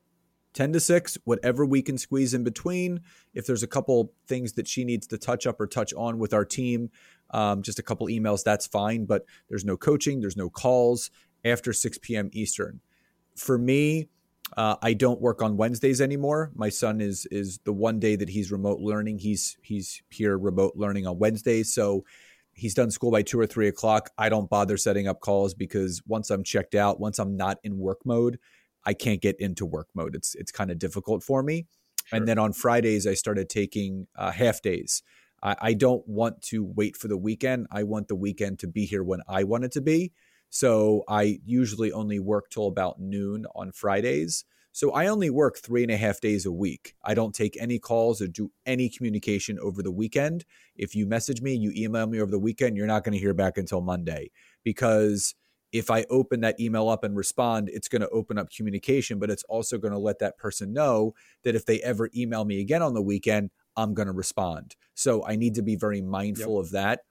10 0.54 0.74
to 0.74 0.80
6, 0.80 1.18
whatever 1.26 1.66
we 1.66 1.82
can 1.82 1.98
squeeze 1.98 2.34
in 2.34 2.44
between. 2.44 3.02
If 3.34 3.46
there's 3.46 3.64
a 3.64 3.68
couple 3.68 4.14
things 4.28 4.54
that 4.54 4.68
she 4.68 4.84
needs 4.84 5.08
to 5.08 5.18
touch 5.18 5.46
up 5.46 5.60
or 5.62 5.68
touch 5.68 5.94
on 5.94 6.18
with 6.18 6.34
our 6.34 6.46
team, 6.46 6.90
um, 7.32 7.62
just 7.62 7.80
a 7.80 7.84
couple 7.84 8.08
emails, 8.08 8.44
that's 8.44 8.68
fine. 8.68 9.06
But 9.06 9.26
there's 9.48 9.66
no 9.66 9.78
coaching, 9.78 10.22
there's 10.22 10.38
no 10.38 10.50
calls 10.50 11.12
after 11.46 11.74
6 11.74 12.00
p.m. 12.00 12.30
Eastern. 12.34 12.82
For 13.36 13.58
me, 13.58 14.10
uh, 14.58 14.76
I 14.82 14.94
don't 14.94 15.22
work 15.22 15.42
on 15.42 15.58
Wednesdays 15.58 16.02
anymore. 16.02 16.52
My 16.56 16.70
son 16.70 17.02
is 17.02 17.28
is 17.28 17.60
the 17.66 17.74
one 17.74 18.00
day 18.00 18.16
that 18.16 18.30
he's 18.30 18.52
remote 18.52 18.80
learning. 18.80 19.20
He's 19.20 19.58
he's 19.62 20.02
here 20.10 20.38
remote 20.38 20.74
learning 20.76 21.06
on 21.06 21.20
Wednesdays. 21.20 21.74
So 21.74 22.04
he's 22.54 22.74
done 22.74 22.92
school 22.92 23.12
by 23.12 23.22
two 23.22 23.40
or 23.40 23.46
three 23.46 23.68
o'clock. 23.68 24.10
I 24.18 24.30
don't 24.30 24.50
bother 24.50 24.78
setting 24.78 25.08
up 25.08 25.20
calls 25.20 25.54
because 25.54 26.02
once 26.08 26.30
I'm 26.30 26.44
checked 26.44 26.76
out, 26.76 27.00
once 27.00 27.20
I'm 27.20 27.38
not 27.38 27.60
in 27.64 27.78
work 27.78 28.00
mode, 28.06 28.40
I 28.90 28.94
can't 28.94 29.22
get 29.22 29.40
into 29.40 29.68
work 29.68 29.90
mode. 29.94 30.16
It's 30.16 30.34
it's 30.34 30.52
kind 30.52 30.72
of 30.72 30.80
difficult 30.80 31.22
for 31.22 31.44
me. 31.44 31.68
Sure. 32.06 32.18
And 32.18 32.28
then 32.28 32.40
on 32.40 32.54
Fridays, 32.54 33.06
I 33.06 33.14
started 33.14 33.48
taking 33.48 34.08
uh, 34.16 34.32
half 34.32 34.64
days. 34.64 35.04
I, 35.44 35.56
I 35.62 35.74
don't 35.74 36.08
want 36.08 36.42
to 36.44 36.64
wait 36.64 36.96
for 36.98 37.08
the 37.08 37.18
weekend. 37.18 37.68
I 37.72 37.84
want 37.84 38.08
the 38.08 38.16
weekend 38.16 38.58
to 38.60 38.68
be 38.68 38.86
here 38.86 39.04
when 39.04 39.22
I 39.28 39.44
want 39.44 39.64
it 39.64 39.72
to 39.74 39.82
be. 39.82 40.12
So 40.50 41.04
I 41.08 41.40
usually 41.46 41.92
only 41.92 42.20
work 42.20 42.50
till 42.50 42.66
about 42.66 43.00
noon 43.00 43.46
on 43.54 43.72
Fridays. 43.72 44.44
So 44.72 44.92
I 44.92 45.06
only 45.08 45.30
work 45.30 45.58
three 45.58 45.84
and 45.84 45.92
a 45.92 45.98
half 45.98 46.20
days 46.20 46.46
a 46.48 46.52
week. 46.52 46.96
I 47.04 47.14
don't 47.14 47.36
take 47.36 47.56
any 47.62 47.78
calls 47.78 48.22
or 48.22 48.28
do 48.28 48.52
any 48.66 48.90
communication 48.90 49.60
over 49.60 49.84
the 49.84 49.92
weekend. 49.92 50.46
If 50.76 50.96
you 50.96 51.06
message 51.06 51.42
me, 51.42 51.54
you 51.54 51.72
email 51.76 52.08
me 52.08 52.20
over 52.22 52.32
the 52.32 52.40
weekend, 52.40 52.78
you're 52.78 52.88
not 52.88 53.04
going 53.04 53.14
to 53.14 53.20
hear 53.20 53.34
back 53.36 53.58
until 53.58 53.82
Monday 53.82 54.32
because 54.64 55.36
if 55.72 55.92
I 55.92 56.06
open 56.10 56.42
that 56.42 56.60
email 56.60 56.90
up 56.90 57.04
and 57.04 57.16
respond, 57.16 57.70
it's 57.72 57.88
going 57.88 58.02
to 58.02 58.10
open 58.10 58.38
up 58.38 58.52
communication, 58.52 59.20
but 59.20 59.30
it's 59.30 59.44
also 59.44 59.78
going 59.78 59.94
to 59.94 60.00
let 60.00 60.20
that 60.20 60.38
person 60.38 60.74
know 60.74 61.14
that 61.44 61.56
if 61.56 61.66
they 61.66 61.80
ever 61.82 62.10
email 62.16 62.46
me 62.46 62.60
again 62.60 62.82
on 62.82 62.94
the 62.94 63.02
weekend, 63.02 63.52
I'm 63.78 63.94
going 63.94 64.08
to 64.08 64.14
respond. 64.14 64.76
So 64.96 65.24
I 65.26 65.36
need 65.36 65.56
to 65.56 65.62
be 65.62 65.76
very 65.76 66.02
mindful 66.02 66.56
yep. 66.56 66.66
of 66.66 66.72
that. 66.72 67.02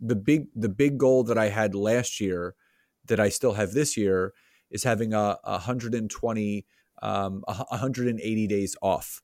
The 0.00 0.16
big 0.16 0.46
the 0.54 0.68
big 0.68 0.98
goal 0.98 1.24
that 1.24 1.38
I 1.38 1.48
had 1.48 1.74
last 1.74 2.20
year 2.20 2.54
that 3.06 3.18
I 3.18 3.28
still 3.28 3.54
have 3.54 3.72
this 3.72 3.96
year 3.96 4.32
is 4.70 4.84
having 4.84 5.12
a, 5.12 5.38
a 5.44 5.52
120 5.52 6.66
um, 7.02 7.42
180 7.46 8.46
days 8.46 8.76
off 8.82 9.22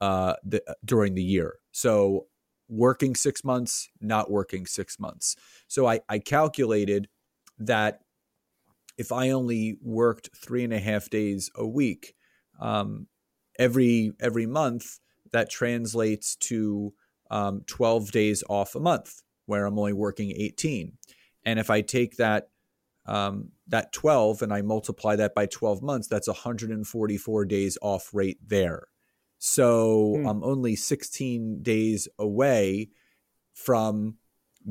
uh, 0.00 0.34
the, 0.44 0.62
during 0.84 1.14
the 1.14 1.22
year. 1.22 1.54
So 1.70 2.26
working 2.68 3.14
six 3.14 3.44
months, 3.44 3.88
not 4.00 4.30
working 4.30 4.66
six 4.66 4.98
months. 4.98 5.36
So 5.68 5.86
I, 5.86 6.00
I 6.08 6.18
calculated 6.18 7.08
that 7.58 8.00
if 8.96 9.12
I 9.12 9.30
only 9.30 9.78
worked 9.82 10.30
three 10.36 10.64
and 10.64 10.72
a 10.72 10.78
half 10.78 11.10
days 11.10 11.50
a 11.54 11.66
week, 11.66 12.14
um, 12.60 13.06
every 13.58 14.12
every 14.20 14.46
month, 14.46 14.98
that 15.32 15.50
translates 15.50 16.36
to 16.36 16.92
um, 17.30 17.62
12 17.66 18.12
days 18.12 18.44
off 18.48 18.74
a 18.74 18.80
month, 18.80 19.22
where 19.46 19.64
I'm 19.64 19.78
only 19.78 19.94
working 19.94 20.32
18. 20.36 20.92
And 21.44 21.58
if 21.58 21.70
I 21.70 21.80
take 21.80 22.16
that 22.16 22.48
um, 23.06 23.50
that 23.66 23.92
12 23.92 24.42
and 24.42 24.52
I 24.52 24.62
multiply 24.62 25.16
that 25.16 25.34
by 25.34 25.46
12 25.46 25.82
months, 25.82 26.06
that's 26.06 26.28
144 26.28 27.44
days 27.46 27.76
off 27.82 28.10
rate 28.12 28.38
there. 28.46 28.84
So 29.38 30.18
hmm. 30.18 30.28
I'm 30.28 30.44
only 30.44 30.76
16 30.76 31.62
days 31.62 32.06
away 32.18 32.90
from 33.52 34.18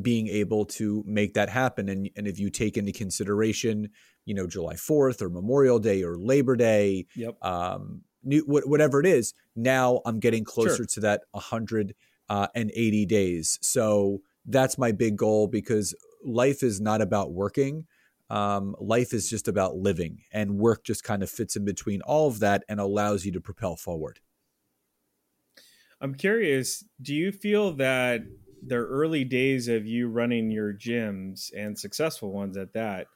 being 0.02 0.28
able 0.28 0.66
to 0.66 1.04
make 1.06 1.34
that 1.34 1.50
happen. 1.50 1.90
And, 1.90 2.10
and 2.16 2.28
if 2.28 2.40
you 2.40 2.50
take 2.50 2.78
into 2.78 2.92
consideration 2.92 3.90
you 4.26 4.34
know 4.34 4.48
July 4.48 4.76
4th 4.76 5.22
or 5.22 5.30
Memorial 5.30 5.80
Day 5.80 6.04
or 6.04 6.18
Labor 6.18 6.56
Day, 6.56 7.06
yep. 7.16 7.44
um, 7.44 8.02
new, 8.24 8.42
whatever 8.46 9.00
it 9.00 9.06
is. 9.06 9.34
Now 9.56 10.02
I'm 10.06 10.20
getting 10.20 10.44
closer 10.44 10.78
sure. 10.78 10.86
to 10.86 11.00
that 11.02 11.22
180 11.32 11.96
uh, 12.30 13.08
days. 13.08 13.60
So 13.62 14.22
that's 14.46 14.78
my 14.78 14.92
big 14.92 15.18
goal 15.18 15.48
because 15.48 15.96
life 16.24 16.64
is 16.64 16.80
not 16.80 17.02
about 17.02 17.32
working. 17.32 17.86
Um, 18.30 18.76
life 18.80 19.14
is 19.14 19.30
just 19.30 19.50
about 19.50 19.76
living, 19.76 20.22
and 20.32 20.58
work 20.58 20.86
just 20.86 21.04
kind 21.04 21.22
of 21.22 21.30
fits 21.30 21.58
in 21.58 21.66
between 21.66 22.02
all 22.04 22.30
of 22.30 22.40
that 22.40 22.64
and 22.70 22.80
allows 22.80 23.26
you 23.26 23.34
to 23.34 23.42
propel 23.42 23.76
forward. 23.76 24.22
I'm 26.00 26.16
curious, 26.16 26.84
do 27.02 27.14
you 27.14 27.34
feel 27.34 27.74
that 27.74 28.22
the 28.66 28.76
early 28.76 29.24
days 29.24 29.68
of 29.68 29.86
you 29.88 30.08
running 30.08 30.52
your 30.52 30.74
gyms 30.74 31.52
and 31.56 31.78
successful 31.78 32.32
ones 32.32 32.58
at 32.58 32.74
that 32.74 33.08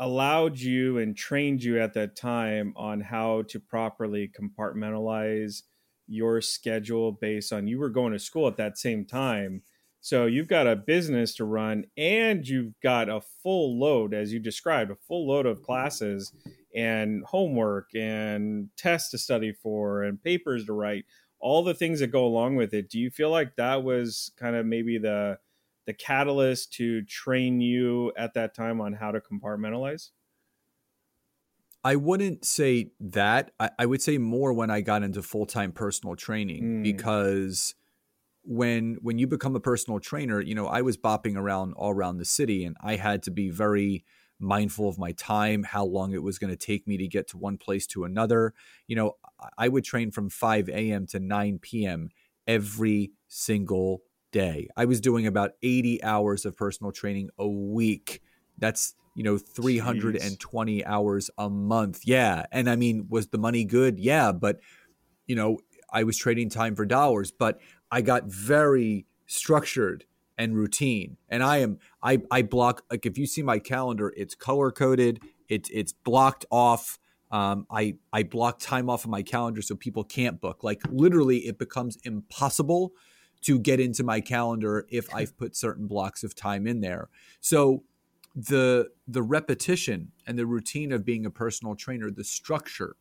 allowed 0.00 0.58
you 0.58 0.96
and 0.96 1.14
trained 1.14 1.62
you 1.62 1.78
at 1.78 1.92
that 1.92 2.16
time 2.16 2.72
on 2.74 3.02
how 3.02 3.42
to 3.42 3.60
properly 3.60 4.28
compartmentalize 4.28 5.62
your 6.08 6.40
schedule 6.40 7.12
based 7.12 7.52
on 7.52 7.68
you 7.68 7.78
were 7.78 7.90
going 7.90 8.12
to 8.12 8.18
school 8.18 8.48
at 8.48 8.56
that 8.56 8.78
same 8.78 9.04
time. 9.04 9.62
So 10.00 10.24
you've 10.24 10.48
got 10.48 10.66
a 10.66 10.74
business 10.74 11.34
to 11.34 11.44
run 11.44 11.84
and 11.98 12.46
you've 12.48 12.72
got 12.82 13.10
a 13.10 13.20
full 13.42 13.78
load 13.78 14.14
as 14.14 14.32
you 14.32 14.38
described 14.40 14.90
a 14.90 14.96
full 14.96 15.28
load 15.28 15.44
of 15.44 15.62
classes 15.62 16.32
and 16.74 17.22
homework 17.26 17.90
and 17.94 18.70
tests 18.78 19.10
to 19.10 19.18
study 19.18 19.52
for 19.52 20.02
and 20.02 20.22
papers 20.22 20.64
to 20.64 20.72
write 20.72 21.04
all 21.40 21.62
the 21.62 21.74
things 21.74 22.00
that 22.00 22.08
go 22.08 22.24
along 22.24 22.54
with 22.54 22.74
it 22.74 22.90
do 22.90 22.98
you 22.98 23.10
feel 23.10 23.30
like 23.30 23.56
that 23.56 23.82
was 23.82 24.30
kind 24.38 24.54
of 24.54 24.66
maybe 24.66 24.98
the 24.98 25.38
the 25.90 25.94
catalyst 25.94 26.72
to 26.74 27.02
train 27.02 27.60
you 27.60 28.12
at 28.16 28.34
that 28.34 28.54
time 28.54 28.80
on 28.80 28.92
how 28.92 29.10
to 29.10 29.20
compartmentalize? 29.20 30.10
I 31.82 31.96
wouldn't 31.96 32.44
say 32.44 32.92
that. 33.00 33.50
I, 33.58 33.70
I 33.78 33.86
would 33.86 34.00
say 34.00 34.16
more 34.18 34.52
when 34.52 34.70
I 34.70 34.82
got 34.82 35.02
into 35.02 35.20
full 35.20 35.46
time 35.46 35.72
personal 35.72 36.14
training 36.14 36.62
mm. 36.62 36.82
because 36.84 37.74
when 38.44 38.98
when 39.02 39.18
you 39.18 39.26
become 39.26 39.56
a 39.56 39.60
personal 39.60 39.98
trainer, 39.98 40.40
you 40.40 40.54
know, 40.54 40.66
I 40.66 40.82
was 40.82 40.96
bopping 40.96 41.36
around 41.36 41.72
all 41.72 41.90
around 41.90 42.18
the 42.18 42.24
city 42.24 42.64
and 42.64 42.76
I 42.80 42.94
had 42.94 43.24
to 43.24 43.32
be 43.32 43.48
very 43.48 44.04
mindful 44.40 44.88
of 44.88 44.98
my 44.98 45.12
time, 45.12 45.62
how 45.62 45.84
long 45.84 46.12
it 46.12 46.22
was 46.22 46.38
going 46.38 46.50
to 46.50 46.56
take 46.56 46.86
me 46.86 46.96
to 46.96 47.06
get 47.06 47.28
to 47.28 47.38
one 47.38 47.58
place 47.58 47.86
to 47.88 48.04
another. 48.04 48.54
You 48.86 48.96
know, 48.96 49.16
I 49.56 49.68
would 49.68 49.84
train 49.84 50.10
from 50.10 50.30
5 50.30 50.68
a.m. 50.68 51.06
to 51.08 51.20
9 51.20 51.58
p.m. 51.60 52.10
every 52.46 53.12
single 53.28 54.02
day. 54.32 54.68
I 54.76 54.84
was 54.84 55.00
doing 55.00 55.26
about 55.26 55.52
80 55.62 56.02
hours 56.02 56.44
of 56.44 56.56
personal 56.56 56.92
training 56.92 57.30
a 57.38 57.46
week. 57.46 58.22
That's, 58.58 58.94
you 59.14 59.22
know, 59.22 59.38
320 59.38 60.78
Jeez. 60.78 60.86
hours 60.86 61.30
a 61.38 61.48
month. 61.50 62.00
Yeah. 62.04 62.44
And 62.52 62.68
I 62.68 62.76
mean, 62.76 63.06
was 63.08 63.28
the 63.28 63.38
money 63.38 63.64
good? 63.64 63.98
Yeah. 63.98 64.32
But, 64.32 64.60
you 65.26 65.36
know, 65.36 65.58
I 65.92 66.04
was 66.04 66.16
trading 66.16 66.50
time 66.50 66.76
for 66.76 66.86
dollars, 66.86 67.30
but 67.30 67.60
I 67.90 68.02
got 68.02 68.24
very 68.26 69.06
structured 69.26 70.04
and 70.40 70.56
routine. 70.56 71.18
And 71.28 71.42
I 71.42 71.58
am, 71.58 71.78
I, 72.02 72.22
I 72.30 72.40
block, 72.40 72.82
like 72.90 73.04
if 73.04 73.18
you 73.18 73.26
see 73.26 73.42
my 73.42 73.58
calendar, 73.58 74.12
it's 74.16 74.34
color 74.34 74.72
coded, 74.72 75.20
it's, 75.50 75.68
it's 75.68 75.92
blocked 75.92 76.46
off. 76.50 76.98
Um, 77.30 77.66
I 77.70 77.94
I 78.12 78.24
block 78.24 78.58
time 78.58 78.90
off 78.90 79.04
of 79.04 79.10
my 79.10 79.22
calendar 79.22 79.62
so 79.62 79.76
people 79.76 80.02
can't 80.02 80.40
book. 80.40 80.64
Like 80.64 80.80
literally, 80.90 81.46
it 81.46 81.58
becomes 81.58 81.96
impossible 82.02 82.90
to 83.42 83.60
get 83.60 83.78
into 83.78 84.02
my 84.02 84.20
calendar 84.20 84.84
if 84.90 85.14
I've 85.14 85.36
put 85.36 85.54
certain 85.54 85.86
blocks 85.86 86.24
of 86.24 86.34
time 86.34 86.66
in 86.66 86.80
there. 86.80 87.08
So 87.40 87.84
the 88.34 88.88
the 89.06 89.22
repetition 89.22 90.10
and 90.26 90.36
the 90.36 90.46
routine 90.46 90.90
of 90.90 91.04
being 91.04 91.24
a 91.24 91.30
personal 91.30 91.76
trainer, 91.76 92.10
the 92.10 92.24
structure, 92.24 92.96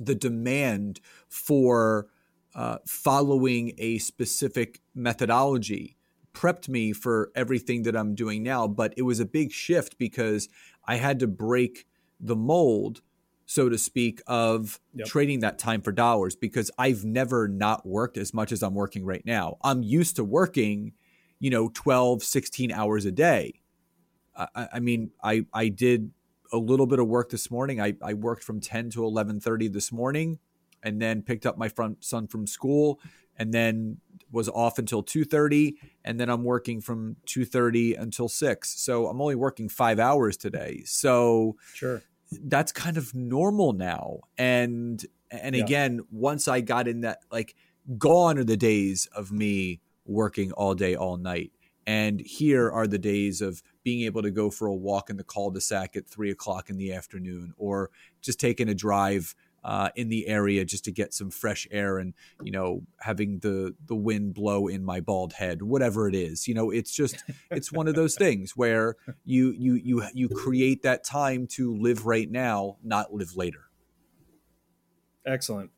the 0.00 0.14
demand 0.14 1.00
for 1.28 2.06
uh, 2.54 2.78
following 2.86 3.74
a 3.76 3.98
specific 3.98 4.80
methodology 4.94 5.95
prepped 6.36 6.68
me 6.68 6.92
for 6.92 7.32
everything 7.34 7.82
that 7.84 7.96
I'm 7.96 8.14
doing 8.14 8.42
now. 8.42 8.68
But 8.68 8.92
it 8.96 9.02
was 9.02 9.20
a 9.20 9.24
big 9.24 9.52
shift 9.52 9.96
because 9.98 10.48
I 10.84 10.96
had 10.96 11.18
to 11.20 11.26
break 11.26 11.86
the 12.20 12.36
mold 12.36 13.00
so 13.46 13.68
to 13.68 13.78
speak, 13.78 14.20
of 14.26 14.80
yep. 14.92 15.06
trading 15.06 15.40
that 15.40 15.58
time 15.58 15.80
for 15.80 15.92
dollars 15.92 16.34
because 16.34 16.70
I've 16.76 17.04
never 17.04 17.46
not 17.46 17.86
worked 17.86 18.18
as 18.18 18.34
much 18.34 18.50
as 18.50 18.62
I'm 18.62 18.74
working 18.74 19.04
right 19.04 19.24
now. 19.24 19.56
I'm 19.62 19.84
used 19.84 20.16
to 20.16 20.24
working, 20.24 20.92
you 21.38 21.50
know, 21.50 21.70
12, 21.72 22.24
16 22.24 22.72
hours 22.72 23.04
a 23.04 23.12
day. 23.12 23.60
I, 24.36 24.68
I 24.74 24.80
mean, 24.80 25.12
I, 25.22 25.46
I 25.54 25.68
did 25.68 26.10
a 26.52 26.58
little 26.58 26.86
bit 26.86 26.98
of 26.98 27.06
work 27.06 27.30
this 27.30 27.50
morning. 27.50 27.80
I, 27.80 27.94
I 28.02 28.14
worked 28.14 28.42
from 28.42 28.60
10 28.60 28.90
to 28.90 29.00
11:30 29.00 29.72
this 29.72 29.92
morning 29.92 30.38
and 30.82 31.00
then 31.00 31.22
picked 31.22 31.46
up 31.46 31.56
my 31.56 31.68
front 31.68 32.04
son 32.04 32.26
from 32.26 32.46
school, 32.46 33.00
and 33.38 33.52
then 33.52 33.98
was 34.32 34.48
off 34.48 34.78
until 34.78 35.02
2.30 35.02 35.74
and 36.04 36.18
then 36.18 36.28
i'm 36.28 36.42
working 36.42 36.80
from 36.80 37.16
2.30 37.26 37.98
until 37.98 38.28
6 38.28 38.68
so 38.68 39.06
i'm 39.06 39.20
only 39.20 39.34
working 39.34 39.68
five 39.68 39.98
hours 39.98 40.36
today. 40.36 40.82
So 40.84 41.56
sure. 41.74 42.02
that's 42.44 42.72
kind 42.72 42.96
of 42.96 43.14
normal 43.14 43.72
now. 43.72 44.20
And 44.36 45.04
and 45.30 45.56
yeah. 45.56 45.62
again 45.62 46.00
once 46.10 46.46
i 46.46 46.60
got 46.60 46.86
in 46.86 47.00
that 47.00 47.20
like 47.32 47.54
gone 47.98 48.38
are 48.38 48.44
the 48.44 48.56
days 48.56 49.08
of 49.14 49.32
me 49.32 49.80
working 50.04 50.52
all 50.52 50.74
day 50.74 50.94
all 50.94 51.16
night. 51.16 51.52
And 51.88 52.20
here 52.20 52.68
are 52.70 52.88
the 52.88 52.98
days 52.98 53.40
of 53.40 53.62
being 53.84 54.02
able 54.02 54.22
to 54.22 54.30
go 54.32 54.50
for 54.50 54.66
a 54.66 54.74
walk 54.74 55.08
in 55.08 55.16
the 55.16 55.22
cul-de-sac 55.22 55.94
at 55.94 56.08
three 56.08 56.32
o'clock 56.32 56.68
in 56.68 56.76
the 56.76 56.92
afternoon 56.92 57.54
or 57.56 57.90
just 58.22 58.40
taking 58.40 58.68
a 58.68 58.74
drive 58.74 59.36
uh, 59.66 59.90
in 59.96 60.08
the 60.08 60.28
area 60.28 60.64
just 60.64 60.84
to 60.84 60.92
get 60.92 61.12
some 61.12 61.28
fresh 61.28 61.66
air 61.70 61.98
and 61.98 62.14
you 62.42 62.52
know 62.52 62.82
having 63.00 63.40
the 63.40 63.74
the 63.84 63.96
wind 63.96 64.32
blow 64.32 64.68
in 64.68 64.84
my 64.84 65.00
bald 65.00 65.32
head 65.34 65.60
whatever 65.60 66.08
it 66.08 66.14
is 66.14 66.46
you 66.46 66.54
know 66.54 66.70
it's 66.70 66.94
just 66.94 67.24
it's 67.50 67.72
one 67.72 67.88
of 67.88 67.96
those 67.96 68.14
things 68.24 68.56
where 68.56 68.94
you 69.24 69.50
you 69.50 69.74
you 69.74 70.02
you 70.14 70.28
create 70.28 70.82
that 70.82 71.02
time 71.04 71.46
to 71.48 71.74
live 71.76 72.06
right 72.06 72.30
now 72.30 72.76
not 72.82 73.12
live 73.12 73.36
later. 73.36 73.64
Excellent. 75.26 75.70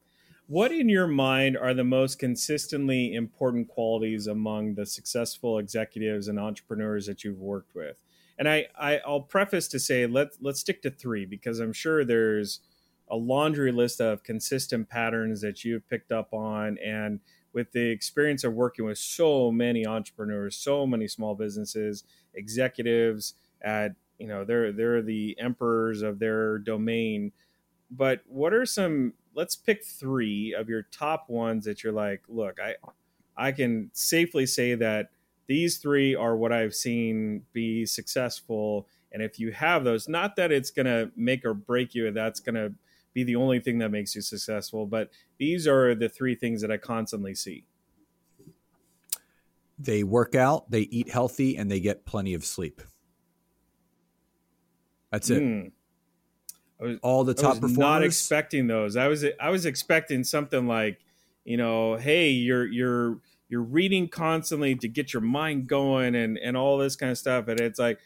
What 0.47 0.73
in 0.73 0.89
your 0.89 1.07
mind 1.07 1.57
are 1.57 1.75
the 1.75 1.85
most 1.85 2.19
consistently 2.19 3.15
important 3.15 3.69
qualities 3.69 4.27
among 4.27 4.75
the 4.75 4.87
successful 4.87 5.59
executives 5.59 6.29
and 6.29 6.39
entrepreneurs 6.39 7.07
that 7.07 7.25
you've 7.25 7.41
worked 7.41 7.75
with? 7.75 7.97
And 8.39 8.49
I, 8.49 8.67
I 8.79 9.01
i'll 9.05 9.23
preface 9.23 9.67
to 9.69 9.81
say 9.81 10.07
let 10.07 10.29
let's 10.41 10.61
stick 10.61 10.81
to 10.83 10.91
three 10.91 11.27
because 11.27 11.59
i'm 11.59 11.73
sure 11.73 12.05
there's 12.05 12.61
a 13.11 13.17
laundry 13.17 13.73
list 13.73 14.01
of 14.01 14.23
consistent 14.23 14.89
patterns 14.89 15.41
that 15.41 15.65
you've 15.65 15.89
picked 15.89 16.13
up 16.13 16.33
on 16.33 16.79
and 16.79 17.21
with 17.53 17.73
the 17.73 17.91
experience 17.91 18.45
of 18.45 18.53
working 18.53 18.85
with 18.85 18.99
so 18.99 19.51
many 19.51 19.87
entrepreneurs 19.87 20.57
so 20.57 20.87
many 20.87 21.09
small 21.09 21.35
businesses 21.35 22.05
executives 22.35 23.35
at 23.63 23.95
you 24.19 24.27
know 24.27 24.45
they're 24.45 24.73
they're 24.73 25.03
the 25.03 25.37
emperors 25.39 26.03
of 26.03 26.19
their 26.19 26.59
domain. 26.59 27.33
But 27.91 28.23
what 28.27 28.53
are 28.53 28.67
some 28.67 29.15
let's 29.35 29.57
pick 29.57 29.85
3 29.85 30.55
of 30.55 30.69
your 30.69 30.83
top 30.91 31.29
ones 31.31 31.65
that 31.65 31.85
you're 31.85 31.93
like 31.93 32.23
look 32.29 32.59
i 32.61 32.75
i 33.37 33.53
can 33.53 33.89
safely 33.93 34.45
say 34.45 34.75
that 34.75 35.11
these 35.47 35.79
3 35.79 36.15
are 36.17 36.37
what 36.37 36.53
i've 36.53 36.75
seen 36.75 37.45
be 37.53 37.87
successful 37.87 38.89
and 39.13 39.23
if 39.23 39.39
you 39.39 39.53
have 39.53 39.85
those 39.85 40.09
not 40.09 40.35
that 40.35 40.51
it's 40.51 40.73
going 40.73 40.87
to 40.87 41.11
make 41.15 41.45
or 41.45 41.55
break 41.55 41.95
you 41.95 42.11
that's 42.11 42.41
going 42.41 42.57
to 42.57 42.73
be 43.15 43.25
the 43.25 43.37
only 43.37 43.61
thing 43.61 43.79
that 43.79 43.91
makes 43.91 44.15
you 44.15 44.23
successful. 44.23 44.87
But 44.87 45.11
these 45.39 45.67
are 45.67 45.95
the 45.95 46.09
three 46.09 46.35
things 46.35 46.61
that 46.63 46.71
I 46.71 46.77
constantly 46.77 47.35
see. 47.35 47.65
They 49.79 50.03
work 50.03 50.35
out, 50.35 50.71
they 50.71 50.81
eat 50.81 51.09
healthy, 51.09 51.57
and 51.57 51.71
they 51.71 51.81
get 51.81 52.05
plenty 52.05 52.35
of 52.35 52.45
sleep. 52.45 52.83
That's 55.13 55.31
it. 55.31 55.43
Mm. 55.43 55.73
Was, 56.81 56.99
All 57.03 57.25
the 57.25 57.35
top 57.35 57.45
I 57.45 57.49
was 57.49 57.59
performers. 57.59 57.79
Not 57.79 58.03
expecting 58.03 58.67
those. 58.67 58.97
I 58.97 59.09
was 59.09 59.25
I 59.41 59.51
was 59.51 59.67
expecting 59.67 60.25
something 60.25 60.67
like, 60.67 61.01
you 61.45 61.57
know, 61.57 61.97
hey, 61.97 62.31
you're 62.31 62.67
you're 62.67 63.21
you're 63.49 63.63
reading 63.63 64.09
constantly 64.09 64.75
to 64.77 64.89
get 64.89 65.13
your 65.13 65.23
mind 65.23 65.67
going 65.67 66.15
and 66.15 66.39
and 66.39 66.57
all 66.57 66.77
this 66.77 66.95
kind 66.97 67.11
of 67.11 67.19
stuff. 67.19 67.49
And 67.49 67.61
it's 67.61 67.79
like, 67.79 67.99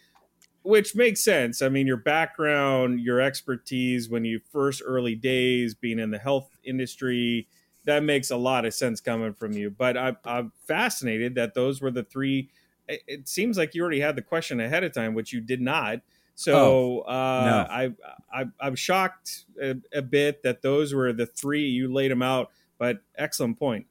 which 0.63 0.95
makes 0.95 1.23
sense. 1.23 1.63
I 1.63 1.69
mean, 1.69 1.87
your 1.87 1.97
background, 1.97 3.01
your 3.01 3.21
expertise 3.21 4.09
when 4.09 4.25
you 4.25 4.41
first 4.51 4.83
early 4.85 5.15
days 5.15 5.75
being 5.75 5.99
in 5.99 6.11
the 6.11 6.19
health 6.19 6.49
industry, 6.65 7.49
that 7.85 8.03
makes 8.05 8.31
a 8.31 8.37
lot 8.37 8.65
of 8.65 8.75
sense 8.75 9.01
coming 9.01 9.35
from 9.35 9.53
you. 9.53 9.71
But 9.71 9.97
I, 9.97 10.17
I'm 10.25 10.53
fascinated 10.67 11.35
that 11.35 11.55
those 11.55 11.81
were 11.81 11.91
the 11.91 12.05
three. 12.05 12.49
It, 12.89 13.03
it 13.07 13.29
seems 13.29 13.59
like 13.59 13.75
you 13.75 13.83
already 13.83 14.01
had 14.01 14.17
the 14.17 14.23
question 14.23 14.61
ahead 14.61 14.85
of 14.85 14.93
time, 14.93 15.15
which 15.15 15.33
you 15.33 15.41
did 15.41 15.61
not. 15.61 16.01
So 16.35 16.55
oh, 16.55 17.01
uh, 17.03 17.45
no. 17.45 17.67
I, 17.71 17.93
I 18.33 18.45
I'm 18.61 18.75
shocked 18.75 19.45
a, 19.61 19.77
a 19.93 20.03
bit 20.03 20.43
that 20.45 20.63
those 20.63 20.95
were 20.95 21.13
the 21.13 21.27
three 21.27 21.67
you 21.67 21.93
laid 21.93 22.11
them 22.11 22.23
out. 22.23 22.51
But 22.79 23.03
excellent 23.17 23.59
point. 23.59 23.87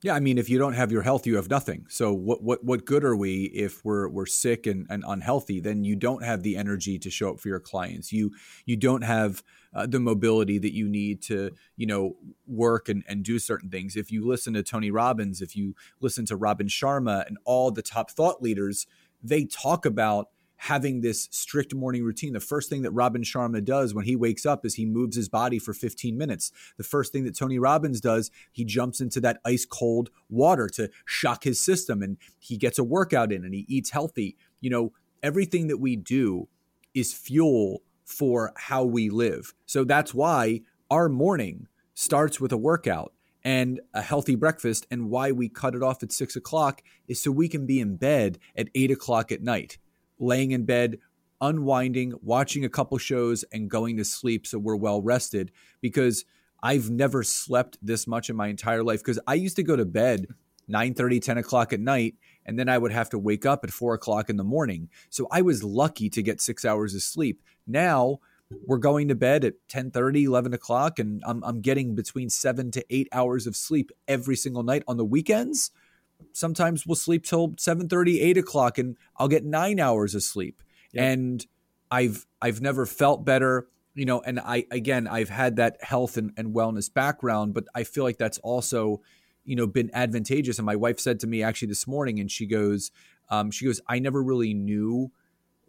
Yeah, 0.00 0.14
I 0.14 0.20
mean, 0.20 0.38
if 0.38 0.48
you 0.48 0.58
don't 0.58 0.74
have 0.74 0.92
your 0.92 1.02
health, 1.02 1.26
you 1.26 1.34
have 1.36 1.50
nothing. 1.50 1.86
So 1.88 2.12
what 2.12 2.40
what 2.40 2.62
what 2.62 2.84
good 2.84 3.02
are 3.02 3.16
we 3.16 3.44
if 3.46 3.84
we're 3.84 4.08
we're 4.08 4.26
sick 4.26 4.64
and, 4.68 4.86
and 4.88 5.02
unhealthy? 5.06 5.58
Then 5.58 5.82
you 5.82 5.96
don't 5.96 6.22
have 6.22 6.44
the 6.44 6.56
energy 6.56 7.00
to 7.00 7.10
show 7.10 7.30
up 7.30 7.40
for 7.40 7.48
your 7.48 7.58
clients. 7.58 8.12
You 8.12 8.30
you 8.64 8.76
don't 8.76 9.02
have 9.02 9.42
uh, 9.74 9.86
the 9.86 9.98
mobility 9.98 10.58
that 10.58 10.72
you 10.72 10.88
need 10.88 11.20
to 11.22 11.50
you 11.76 11.86
know 11.86 12.16
work 12.46 12.88
and, 12.88 13.02
and 13.08 13.24
do 13.24 13.40
certain 13.40 13.70
things. 13.70 13.96
If 13.96 14.12
you 14.12 14.24
listen 14.24 14.54
to 14.54 14.62
Tony 14.62 14.92
Robbins, 14.92 15.42
if 15.42 15.56
you 15.56 15.74
listen 16.00 16.24
to 16.26 16.36
Robin 16.36 16.68
Sharma 16.68 17.26
and 17.26 17.36
all 17.44 17.72
the 17.72 17.82
top 17.82 18.12
thought 18.12 18.40
leaders, 18.40 18.86
they 19.20 19.46
talk 19.46 19.84
about 19.84 20.28
having 20.58 21.00
this 21.00 21.28
strict 21.30 21.74
morning 21.74 22.04
routine. 22.04 22.32
The 22.32 22.40
first 22.40 22.68
thing 22.68 22.82
that 22.82 22.90
Robin 22.90 23.22
Sharma 23.22 23.64
does 23.64 23.94
when 23.94 24.04
he 24.04 24.16
wakes 24.16 24.44
up 24.44 24.66
is 24.66 24.74
he 24.74 24.84
moves 24.84 25.16
his 25.16 25.28
body 25.28 25.58
for 25.58 25.72
15 25.72 26.18
minutes. 26.18 26.52
The 26.76 26.84
first 26.84 27.12
thing 27.12 27.24
that 27.24 27.36
Tony 27.36 27.58
Robbins 27.58 28.00
does, 28.00 28.30
he 28.52 28.64
jumps 28.64 29.00
into 29.00 29.20
that 29.20 29.40
ice 29.44 29.64
cold 29.64 30.10
water 30.28 30.68
to 30.70 30.90
shock 31.06 31.44
his 31.44 31.60
system 31.60 32.02
and 32.02 32.18
he 32.38 32.56
gets 32.56 32.78
a 32.78 32.84
workout 32.84 33.32
in 33.32 33.44
and 33.44 33.54
he 33.54 33.64
eats 33.68 33.90
healthy. 33.90 34.36
You 34.60 34.70
know, 34.70 34.92
everything 35.22 35.68
that 35.68 35.78
we 35.78 35.94
do 35.94 36.48
is 36.92 37.14
fuel 37.14 37.82
for 38.04 38.52
how 38.56 38.82
we 38.84 39.10
live. 39.10 39.54
So 39.64 39.84
that's 39.84 40.12
why 40.12 40.62
our 40.90 41.08
morning 41.08 41.68
starts 41.94 42.40
with 42.40 42.50
a 42.50 42.56
workout 42.56 43.12
and 43.44 43.80
a 43.94 44.02
healthy 44.02 44.34
breakfast. 44.34 44.86
And 44.90 45.08
why 45.08 45.30
we 45.30 45.48
cut 45.48 45.76
it 45.76 45.84
off 45.84 46.02
at 46.02 46.10
six 46.10 46.34
o'clock 46.34 46.82
is 47.06 47.22
so 47.22 47.30
we 47.30 47.48
can 47.48 47.64
be 47.64 47.78
in 47.78 47.96
bed 47.96 48.38
at 48.56 48.68
eight 48.74 48.90
o'clock 48.90 49.30
at 49.30 49.42
night 49.42 49.78
laying 50.18 50.52
in 50.52 50.64
bed, 50.64 50.98
unwinding, 51.40 52.14
watching 52.22 52.64
a 52.64 52.68
couple 52.68 52.98
shows, 52.98 53.44
and 53.52 53.70
going 53.70 53.96
to 53.96 54.04
sleep 54.04 54.46
so 54.46 54.58
we're 54.58 54.76
well 54.76 55.02
rested. 55.02 55.52
Because 55.80 56.24
I've 56.62 56.90
never 56.90 57.22
slept 57.22 57.78
this 57.80 58.06
much 58.06 58.30
in 58.30 58.36
my 58.36 58.48
entire 58.48 58.82
life. 58.82 59.00
Because 59.00 59.20
I 59.26 59.34
used 59.34 59.56
to 59.56 59.62
go 59.62 59.76
to 59.76 59.84
bed 59.84 60.26
9 60.66 60.94
30, 60.94 61.20
10 61.20 61.38
o'clock 61.38 61.72
at 61.72 61.80
night, 61.80 62.16
and 62.44 62.58
then 62.58 62.68
I 62.68 62.78
would 62.78 62.92
have 62.92 63.10
to 63.10 63.18
wake 63.18 63.46
up 63.46 63.64
at 63.64 63.70
4 63.70 63.94
o'clock 63.94 64.28
in 64.28 64.36
the 64.36 64.44
morning. 64.44 64.88
So 65.10 65.26
I 65.30 65.42
was 65.42 65.64
lucky 65.64 66.10
to 66.10 66.22
get 66.22 66.40
six 66.40 66.64
hours 66.64 66.94
of 66.94 67.02
sleep. 67.02 67.42
Now, 67.66 68.20
we're 68.66 68.78
going 68.78 69.08
to 69.08 69.14
bed 69.14 69.44
at 69.44 69.54
10 69.68 69.90
30 69.90 70.24
11 70.24 70.54
o'clock 70.54 70.98
and 70.98 71.22
I'm, 71.26 71.42
I'm 71.44 71.60
getting 71.60 71.94
between 71.94 72.30
seven 72.30 72.70
to 72.72 72.84
eight 72.90 73.08
hours 73.12 73.46
of 73.46 73.56
sleep 73.56 73.90
every 74.06 74.36
single 74.36 74.62
night 74.62 74.82
on 74.88 74.96
the 74.96 75.04
weekends 75.04 75.70
sometimes 76.32 76.86
we'll 76.86 76.94
sleep 76.94 77.24
till 77.24 77.54
7 77.58 77.88
30 77.88 78.20
8 78.20 78.38
o'clock 78.38 78.78
and 78.78 78.96
i'll 79.16 79.28
get 79.28 79.44
nine 79.44 79.80
hours 79.80 80.14
of 80.14 80.22
sleep 80.22 80.62
yep. 80.92 81.04
and 81.04 81.46
i've 81.90 82.26
i've 82.40 82.60
never 82.60 82.86
felt 82.86 83.24
better 83.24 83.68
you 83.94 84.04
know 84.04 84.20
and 84.20 84.40
i 84.40 84.64
again 84.70 85.06
i've 85.06 85.30
had 85.30 85.56
that 85.56 85.76
health 85.82 86.16
and, 86.16 86.32
and 86.36 86.54
wellness 86.54 86.92
background 86.92 87.54
but 87.54 87.64
i 87.74 87.84
feel 87.84 88.04
like 88.04 88.18
that's 88.18 88.38
also 88.38 89.00
you 89.44 89.56
know 89.56 89.66
been 89.66 89.90
advantageous 89.94 90.58
and 90.58 90.66
my 90.66 90.76
wife 90.76 91.00
said 91.00 91.18
to 91.20 91.26
me 91.26 91.42
actually 91.42 91.68
this 91.68 91.86
morning 91.86 92.20
and 92.20 92.30
she 92.30 92.46
goes 92.46 92.90
um, 93.30 93.50
she 93.50 93.64
goes 93.64 93.80
i 93.88 93.98
never 93.98 94.22
really 94.22 94.54
knew 94.54 95.10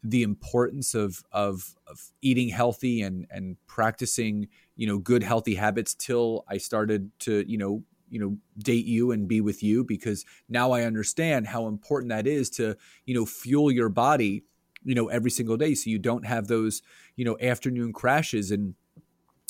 the 0.03 0.23
importance 0.23 0.93
of, 0.93 1.23
of 1.31 1.75
of 1.87 2.11
eating 2.21 2.49
healthy 2.49 3.01
and 3.01 3.27
and 3.29 3.57
practicing 3.67 4.47
you 4.75 4.87
know 4.87 4.97
good 4.97 5.23
healthy 5.23 5.55
habits 5.55 5.93
till 5.93 6.45
I 6.47 6.57
started 6.57 7.11
to 7.19 7.43
you 7.47 7.57
know 7.57 7.83
you 8.10 8.20
know 8.20 8.38
date 8.57 8.86
you 8.86 9.12
and 9.12 9.28
be 9.28 9.41
with 9.41 9.64
you 9.64 9.84
because 9.84 10.26
now 10.47 10.72
I 10.72 10.84
understand 10.84 11.47
how 11.47 11.68
important 11.68 12.10
that 12.10 12.28
is 12.28 12.49
to 12.51 12.76
you 13.05 13.14
know 13.14 13.26
fuel 13.26 13.72
your 13.72 13.89
body 13.89 14.43
you 14.84 14.95
know 14.95 15.07
every 15.07 15.32
single 15.32 15.57
day 15.57 15.76
so 15.76 15.89
you 15.89 15.99
don't 15.99 16.26
have 16.26 16.47
those 16.47 16.82
you 17.16 17.26
know 17.26 17.38
afternoon 17.39 17.93
crashes 17.93 18.51
and 18.51 18.76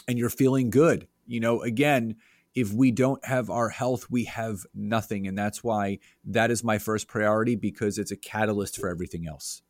and 0.07 0.17
you're 0.17 0.29
feeling 0.29 0.69
good. 0.69 1.07
You 1.27 1.39
know 1.39 1.61
again 1.61 2.15
if 2.55 2.73
we 2.73 2.91
don't 2.91 3.23
have 3.25 3.49
our 3.49 3.69
health 3.69 4.09
we 4.09 4.25
have 4.25 4.65
nothing 4.73 5.27
and 5.27 5.37
that's 5.37 5.63
why 5.63 5.99
that 6.25 6.49
is 6.49 6.63
my 6.63 6.77
first 6.77 7.07
priority 7.07 7.55
because 7.55 7.97
it's 7.97 8.11
a 8.11 8.17
catalyst 8.17 8.77
for 8.77 8.89
everything 8.89 9.27
else 9.27 9.61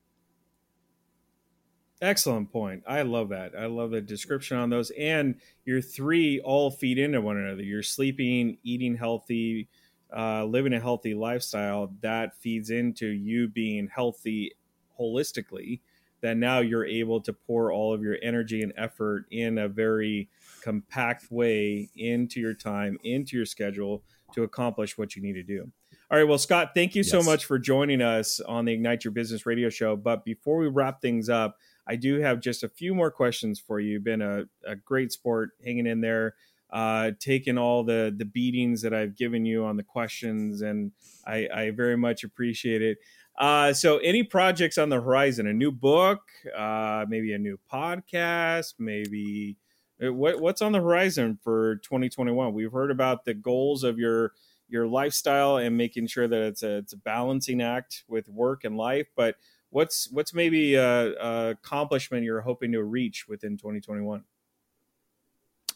Excellent 2.01 2.49
point. 2.51 2.81
I 2.87 3.01
love 3.01 3.29
that. 3.29 3.51
I 3.57 3.65
love 3.65 3.91
the 3.91 3.99
description 3.99 4.57
on 4.57 4.69
those. 4.69 4.89
And 4.91 5.35
your 5.65 5.81
three 5.81 6.39
all 6.39 6.71
feed 6.71 6.97
into 6.97 7.19
one 7.19 7.37
another. 7.37 7.61
You're 7.61 7.83
sleeping, 7.83 8.57
eating 8.63 8.95
healthy, 8.95 9.67
uh, 10.15 10.45
living 10.45 10.73
a 10.73 10.79
healthy 10.79 11.13
lifestyle. 11.13 11.91
That 12.01 12.37
feeds 12.37 12.69
into 12.69 13.07
you 13.07 13.49
being 13.49 13.89
healthy 13.93 14.53
holistically. 14.97 15.81
That 16.21 16.37
now 16.37 16.59
you're 16.59 16.85
able 16.85 17.19
to 17.21 17.33
pour 17.33 17.71
all 17.71 17.93
of 17.93 18.01
your 18.01 18.17
energy 18.21 18.61
and 18.61 18.73
effort 18.77 19.25
in 19.31 19.57
a 19.57 19.67
very 19.67 20.29
compact 20.61 21.29
way 21.31 21.89
into 21.95 22.39
your 22.39 22.53
time, 22.53 22.97
into 23.03 23.35
your 23.35 23.45
schedule 23.45 24.03
to 24.33 24.43
accomplish 24.43 24.97
what 24.97 25.15
you 25.15 25.21
need 25.21 25.33
to 25.33 25.43
do. 25.43 25.69
All 26.11 26.17
right. 26.17 26.27
Well, 26.27 26.37
Scott, 26.37 26.71
thank 26.73 26.95
you 26.95 27.03
yes. 27.03 27.11
so 27.11 27.21
much 27.21 27.45
for 27.45 27.59
joining 27.59 28.01
us 28.01 28.39
on 28.39 28.65
the 28.65 28.73
Ignite 28.73 29.03
Your 29.03 29.11
Business 29.11 29.45
radio 29.45 29.69
show. 29.69 29.95
But 29.95 30.25
before 30.25 30.57
we 30.57 30.67
wrap 30.67 31.01
things 31.01 31.29
up, 31.29 31.57
I 31.87 31.95
do 31.95 32.19
have 32.19 32.39
just 32.39 32.63
a 32.63 32.69
few 32.69 32.93
more 32.93 33.11
questions 33.11 33.59
for 33.59 33.79
you. 33.79 33.99
Been 33.99 34.21
a, 34.21 34.43
a 34.65 34.75
great 34.75 35.11
sport 35.11 35.51
hanging 35.63 35.87
in 35.87 36.01
there. 36.01 36.35
uh, 36.71 37.11
taken 37.19 37.57
all 37.57 37.83
the 37.83 38.13
the 38.15 38.25
beatings 38.25 38.81
that 38.81 38.93
I've 38.93 39.15
given 39.15 39.45
you 39.45 39.65
on 39.65 39.77
the 39.77 39.83
questions, 39.83 40.61
and 40.61 40.91
I, 41.25 41.47
I 41.53 41.71
very 41.71 41.97
much 41.97 42.23
appreciate 42.23 42.81
it. 42.81 42.99
Uh, 43.37 43.73
so, 43.73 43.97
any 43.99 44.23
projects 44.23 44.77
on 44.77 44.89
the 44.89 45.01
horizon? 45.01 45.47
A 45.47 45.53
new 45.53 45.71
book, 45.71 46.21
uh, 46.55 47.05
maybe 47.07 47.33
a 47.33 47.39
new 47.39 47.57
podcast, 47.71 48.75
maybe 48.77 49.57
uh, 50.03 50.13
what, 50.13 50.39
what's 50.41 50.61
on 50.61 50.71
the 50.73 50.79
horizon 50.79 51.39
for 51.43 51.77
2021? 51.77 52.53
We've 52.53 52.71
heard 52.71 52.91
about 52.91 53.25
the 53.25 53.33
goals 53.33 53.83
of 53.83 53.97
your 53.97 54.33
your 54.67 54.85
lifestyle 54.87 55.57
and 55.57 55.75
making 55.75 56.05
sure 56.05 56.27
that 56.27 56.41
it's 56.41 56.61
a 56.63 56.77
it's 56.77 56.93
a 56.93 56.97
balancing 56.97 57.61
act 57.61 58.03
with 58.07 58.29
work 58.29 58.63
and 58.63 58.77
life. 58.77 59.07
But 59.15 59.35
what's 59.69 60.09
what's 60.11 60.33
maybe 60.33 60.75
a, 60.75 61.13
a 61.13 61.49
accomplishment 61.51 62.23
you're 62.23 62.41
hoping 62.41 62.71
to 62.73 62.83
reach 62.83 63.27
within 63.27 63.57
2021? 63.57 64.23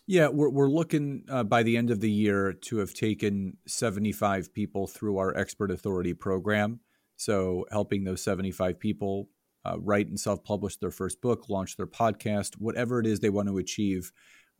Yeah, 0.06 0.28
we're 0.28 0.50
we're 0.50 0.70
looking 0.70 1.24
uh, 1.30 1.44
by 1.44 1.64
the 1.64 1.78
end 1.78 1.90
of 1.90 2.02
the 2.02 2.12
year 2.12 2.54
to 2.54 2.78
have 2.78 2.94
taken 2.94 3.58
75 3.68 4.54
people 4.54 4.88
through 4.88 5.18
our 5.18 5.36
expert 5.38 5.72
authority 5.72 6.14
program. 6.14 6.82
So 7.16 7.66
helping 7.72 8.04
those 8.04 8.22
75 8.22 8.80
people 8.80 9.30
uh, 9.66 9.80
write 9.80 10.08
and 10.08 10.20
self-publish 10.20 10.78
their 10.78 10.92
first 10.92 11.22
book, 11.22 11.48
launch 11.48 11.78
their 11.78 11.88
podcast, 11.88 12.56
whatever 12.56 13.00
it 13.00 13.06
is 13.06 13.20
they 13.20 13.30
want 13.30 13.48
to 13.48 13.58
achieve. 13.58 14.12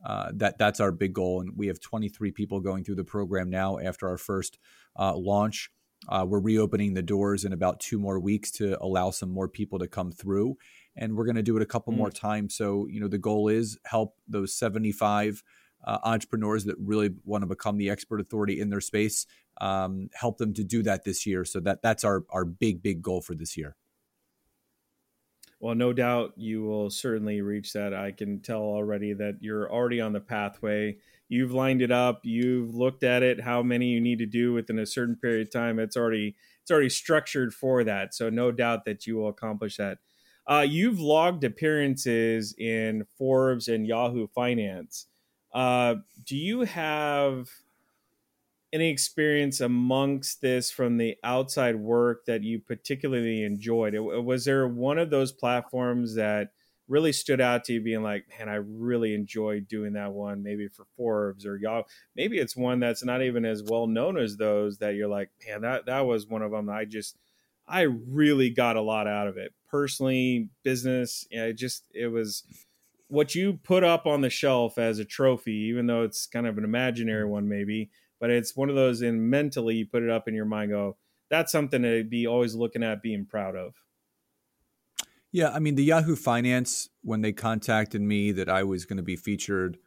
Uh, 0.06 0.32
that 0.34 0.58
that's 0.58 0.80
our 0.80 0.92
big 0.92 1.14
goal, 1.14 1.42
and 1.42 1.52
we 1.58 1.68
have 1.68 1.80
23 1.80 2.32
people 2.32 2.60
going 2.60 2.84
through 2.84 2.96
the 2.96 3.04
program 3.04 3.50
now 3.50 3.80
after 3.80 4.08
our 4.08 4.18
first 4.18 4.60
uh, 4.98 5.16
launch. 5.16 5.72
Uh, 6.10 6.26
we're 6.28 6.40
reopening 6.40 6.94
the 6.94 7.02
doors 7.02 7.46
in 7.46 7.54
about 7.54 7.80
two 7.80 7.98
more 7.98 8.20
weeks 8.20 8.52
to 8.52 8.78
allow 8.82 9.10
some 9.10 9.30
more 9.30 9.48
people 9.48 9.80
to 9.80 9.88
come 9.88 10.12
through, 10.12 10.58
and 10.96 11.16
we're 11.16 11.26
going 11.26 11.36
to 11.36 11.44
do 11.44 11.56
it 11.56 11.64
a 11.64 11.68
couple 11.68 11.94
mm. 11.94 11.98
more 11.98 12.12
times. 12.12 12.56
So 12.56 12.88
you 12.90 13.00
know 13.00 13.08
the 13.08 13.18
goal 13.18 13.48
is 13.48 13.78
help 13.86 14.16
those 14.28 14.54
75 14.54 15.44
uh, 15.86 16.00
entrepreneurs 16.04 16.66
that 16.66 16.76
really 16.80 17.12
want 17.26 17.42
to 17.42 17.48
become 17.48 17.78
the 17.78 17.90
expert 17.90 18.22
authority 18.22 18.60
in 18.60 18.70
their 18.70 18.82
space, 18.82 19.26
um, 19.62 20.10
help 20.14 20.38
them 20.38 20.54
to 20.54 20.64
do 20.64 20.84
that 20.84 21.04
this 21.04 21.26
year. 21.26 21.46
So 21.46 21.60
that 21.62 21.82
that's 21.82 22.04
our 22.04 22.24
our 22.30 22.46
big 22.46 22.82
big 22.82 23.02
goal 23.02 23.22
for 23.22 23.36
this 23.36 23.58
year. 23.58 23.76
Well, 25.64 25.76
no 25.76 25.94
doubt 25.94 26.34
you 26.36 26.62
will 26.62 26.90
certainly 26.90 27.40
reach 27.40 27.72
that. 27.72 27.94
I 27.94 28.12
can 28.12 28.42
tell 28.42 28.60
already 28.60 29.14
that 29.14 29.38
you're 29.40 29.72
already 29.72 30.02
on 30.02 30.12
the 30.12 30.20
pathway. 30.20 30.98
You've 31.30 31.54
lined 31.54 31.82
it 31.82 31.90
up. 31.90 32.20
You've 32.26 32.76
looked 32.76 33.02
at 33.02 33.24
it. 33.24 33.40
How 33.40 33.64
many 33.64 33.86
you 33.86 34.02
need 34.02 34.20
to 34.20 34.26
do 34.26 34.52
within 34.52 34.78
a 34.78 34.86
certain 34.86 35.16
period 35.16 35.48
of 35.48 35.54
time. 35.54 35.80
It's 35.80 35.96
already 35.96 36.36
it's 36.62 36.70
already 36.70 36.90
structured 36.90 37.54
for 37.54 37.86
that. 37.86 38.14
So 38.14 38.30
no 38.30 38.52
doubt 38.52 38.84
that 38.84 39.08
you 39.08 39.16
will 39.16 39.30
accomplish 39.30 39.78
that. 39.78 40.00
Uh, 40.46 40.66
you've 40.68 41.00
logged 41.00 41.46
appearances 41.46 42.54
in 42.58 43.06
Forbes 43.18 43.70
and 43.70 43.88
Yahoo 43.88 44.28
Finance. 44.28 45.06
Uh, 45.54 45.96
do 46.26 46.36
you 46.36 46.64
have 46.64 47.48
any 48.74 48.90
experience 48.90 49.62
amongst 49.62 50.42
this 50.42 50.72
from 50.72 50.98
the 50.98 51.16
outside 51.24 51.76
work 51.76 52.26
that 52.26 52.44
you 52.44 52.60
particularly 52.60 53.44
enjoyed? 53.44 53.96
Was 53.96 54.46
there 54.46 54.68
one 54.68 54.98
of 54.98 55.12
those 55.12 55.32
platforms 55.32 56.16
that 56.16 56.50
really 56.88 57.14
stood 57.14 57.40
out 57.40 57.64
to 57.66 57.74
you, 57.74 57.82
being 57.82 58.02
like, 58.02 58.26
man, 58.38 58.50
I 58.50 58.56
really 58.56 59.14
enjoyed 59.14 59.68
doing 59.68 59.94
that 59.94 60.12
one, 60.12 60.42
maybe 60.42 60.68
for 60.68 60.86
Forbes 60.98 61.46
or 61.46 61.56
Yahoo? 61.56 61.84
Maybe 62.16 62.40
it's 62.40 62.58
one 62.58 62.80
that's 62.80 63.06
not 63.06 63.22
even 63.22 63.46
as 63.46 63.64
well 63.64 63.86
known 63.86 64.18
as 64.18 64.38
those 64.38 64.80
that 64.80 64.96
you're 64.96 65.08
like, 65.08 65.30
man, 65.48 65.62
that, 65.62 65.86
that 65.86 66.02
was 66.02 66.28
one 66.28 66.42
of 66.42 66.52
them 66.52 66.68
I 66.68 66.86
just, 66.86 67.16
I 67.68 67.84
really 67.84 68.50
got 68.50 68.76
a 68.76 68.82
lot 68.82 69.08
out 69.08 69.28
of 69.28 69.38
it 69.38 69.54
personally, 69.70 70.50
business. 70.64 71.28
Yeah, 71.30 71.46
it 71.46 71.54
just, 71.54 71.86
it 71.94 72.08
was 72.08 72.44
what 73.08 73.36
you 73.36 73.54
put 73.64 73.84
up 73.84 74.08
on 74.08 74.22
the 74.22 74.30
shelf 74.32 74.80
as 74.80 74.98
a 74.98 75.06
trophy, 75.06 75.54
even 75.54 75.86
though 75.86 76.04
it's 76.04 76.26
kind 76.26 76.48
of 76.48 76.58
an 76.58 76.64
imaginary 76.64 77.26
one, 77.26 77.48
maybe 77.48 77.92
but 78.24 78.30
it's 78.30 78.56
one 78.56 78.70
of 78.70 78.76
those 78.76 79.02
in 79.02 79.30
mentally 79.30 79.76
you 79.76 79.86
put 79.86 80.02
it 80.02 80.10
up 80.10 80.30
in 80.30 80.34
your 80.34 80.46
mind 80.46 80.72
go 80.72 80.96
that's 81.30 81.52
something 81.52 81.82
to 81.82 82.06
be 82.06 82.26
always 82.26 82.56
looking 82.56 82.82
at 82.82 83.02
being 83.02 83.26
proud 83.26 83.54
of 83.54 83.74
yeah 85.34 85.50
i 85.50 85.60
mean 85.60 85.76
the 85.76 85.84
yahoo 85.84 86.16
finance 86.16 86.88
when 87.02 87.20
they 87.20 87.34
contacted 87.34 88.02
me 88.02 88.32
that 88.32 88.48
i 88.48 88.64
was 88.64 88.86
going 88.86 88.96
to 88.96 89.04
be 89.04 89.18
featured 89.18 89.78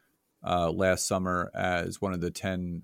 uh, 0.45 0.69
last 0.69 1.07
summer 1.07 1.49
as 1.55 1.99
one 1.99 2.13
of 2.13 2.21
the 2.21 2.29
10 2.29 2.83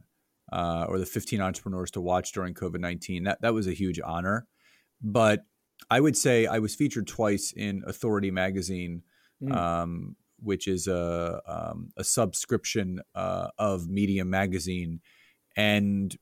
uh, 0.52 0.88
or 0.90 0.98
the 0.98 1.06
15 1.06 1.40
entrepreneurs 1.40 1.92
to 1.92 2.02
watch 2.02 2.32
during 2.32 2.56
covid-19 2.56 3.26
that, 3.26 3.40
that 3.44 3.54
was 3.54 3.68
a 3.68 3.74
huge 3.74 4.00
honor 4.04 4.48
but 5.04 5.46
i 5.92 6.00
would 6.00 6.18
say 6.18 6.48
i 6.48 6.58
was 6.58 6.74
featured 6.74 7.06
twice 7.06 7.54
in 7.56 7.84
authority 7.86 8.32
magazine 8.32 9.04
mm. 9.40 9.56
um, 9.56 10.16
which 10.40 10.68
is 10.68 10.88
a, 10.88 11.40
um, 11.46 11.92
a 11.96 12.04
subscription 12.04 13.00
uh, 13.14 13.50
of 13.60 13.88
medium 13.88 14.32
magazine 14.32 15.00
and 15.56 16.16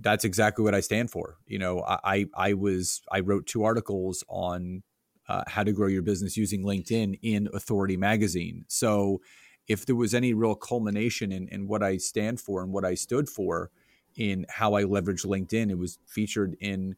that's 0.00 0.24
exactly 0.24 0.64
what 0.64 0.74
I 0.74 0.80
stand 0.80 1.10
for. 1.10 1.38
You 1.46 1.58
know, 1.58 1.84
I 1.86 2.26
I 2.34 2.54
was 2.54 3.02
I 3.10 3.20
wrote 3.20 3.46
two 3.46 3.64
articles 3.64 4.24
on 4.28 4.82
uh, 5.28 5.44
how 5.46 5.62
to 5.62 5.72
grow 5.72 5.86
your 5.86 6.02
business 6.02 6.36
using 6.36 6.64
LinkedIn 6.64 7.18
in 7.22 7.48
Authority 7.54 7.96
Magazine. 7.96 8.64
So, 8.68 9.20
if 9.68 9.86
there 9.86 9.94
was 9.94 10.14
any 10.14 10.34
real 10.34 10.56
culmination 10.56 11.30
in, 11.30 11.46
in 11.48 11.68
what 11.68 11.82
I 11.82 11.98
stand 11.98 12.40
for 12.40 12.62
and 12.62 12.72
what 12.72 12.84
I 12.84 12.94
stood 12.94 13.28
for 13.28 13.70
in 14.16 14.44
how 14.48 14.74
I 14.74 14.82
leverage 14.82 15.22
LinkedIn, 15.22 15.70
it 15.70 15.78
was 15.78 16.00
featured 16.04 16.56
in 16.60 16.96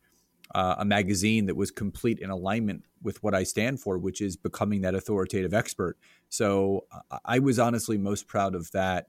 uh, 0.54 0.76
a 0.78 0.84
magazine 0.84 1.44
that 1.46 1.56
was 1.56 1.70
complete 1.70 2.18
in 2.20 2.30
alignment 2.30 2.84
with 3.02 3.22
what 3.22 3.34
I 3.34 3.42
stand 3.42 3.80
for, 3.80 3.98
which 3.98 4.22
is 4.22 4.36
becoming 4.38 4.80
that 4.80 4.94
authoritative 4.94 5.52
expert. 5.52 5.98
So, 6.30 6.86
I 7.24 7.38
was 7.38 7.58
honestly 7.58 7.98
most 7.98 8.26
proud 8.26 8.54
of 8.54 8.70
that 8.72 9.08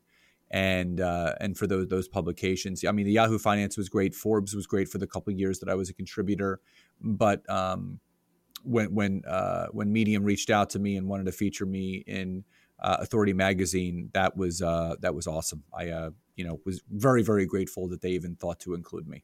and 0.53 1.01
uh, 1.01 1.33
and 1.41 1.57
for 1.57 1.65
those 1.65 1.87
those 1.87 2.07
publications. 2.07 2.85
I 2.85 2.91
mean, 2.91 3.07
the 3.07 3.11
Yahoo 3.11 3.39
Finance 3.39 3.75
was 3.75 3.89
great. 3.89 4.13
Forbes 4.13 4.55
was 4.55 4.67
great 4.67 4.87
for 4.87 4.99
the 4.99 5.07
couple 5.07 5.33
years 5.33 5.59
that 5.59 5.67
I 5.67 5.73
was 5.73 5.89
a 5.89 5.93
contributor, 5.93 6.61
but 7.01 7.47
um, 7.49 7.99
when 8.63 8.93
when 8.93 9.23
uh, 9.27 9.67
when 9.71 9.91
Medium 9.91 10.23
reached 10.23 10.51
out 10.51 10.69
to 10.69 10.79
me 10.79 10.95
and 10.95 11.09
wanted 11.09 11.25
to 11.25 11.31
feature 11.31 11.65
me 11.65 12.03
in 12.05 12.43
uh, 12.79 12.97
Authority 12.99 13.33
Magazine, 13.33 14.11
that 14.13 14.37
was 14.37 14.61
uh, 14.61 14.95
that 15.01 15.15
was 15.15 15.25
awesome. 15.25 15.63
I 15.75 15.89
uh, 15.89 16.11
you 16.35 16.45
know 16.45 16.61
was 16.65 16.83
very 16.87 17.23
very 17.23 17.47
grateful 17.47 17.89
that 17.89 18.01
they 18.01 18.11
even 18.11 18.35
thought 18.35 18.59
to 18.61 18.75
include 18.75 19.07
me. 19.07 19.23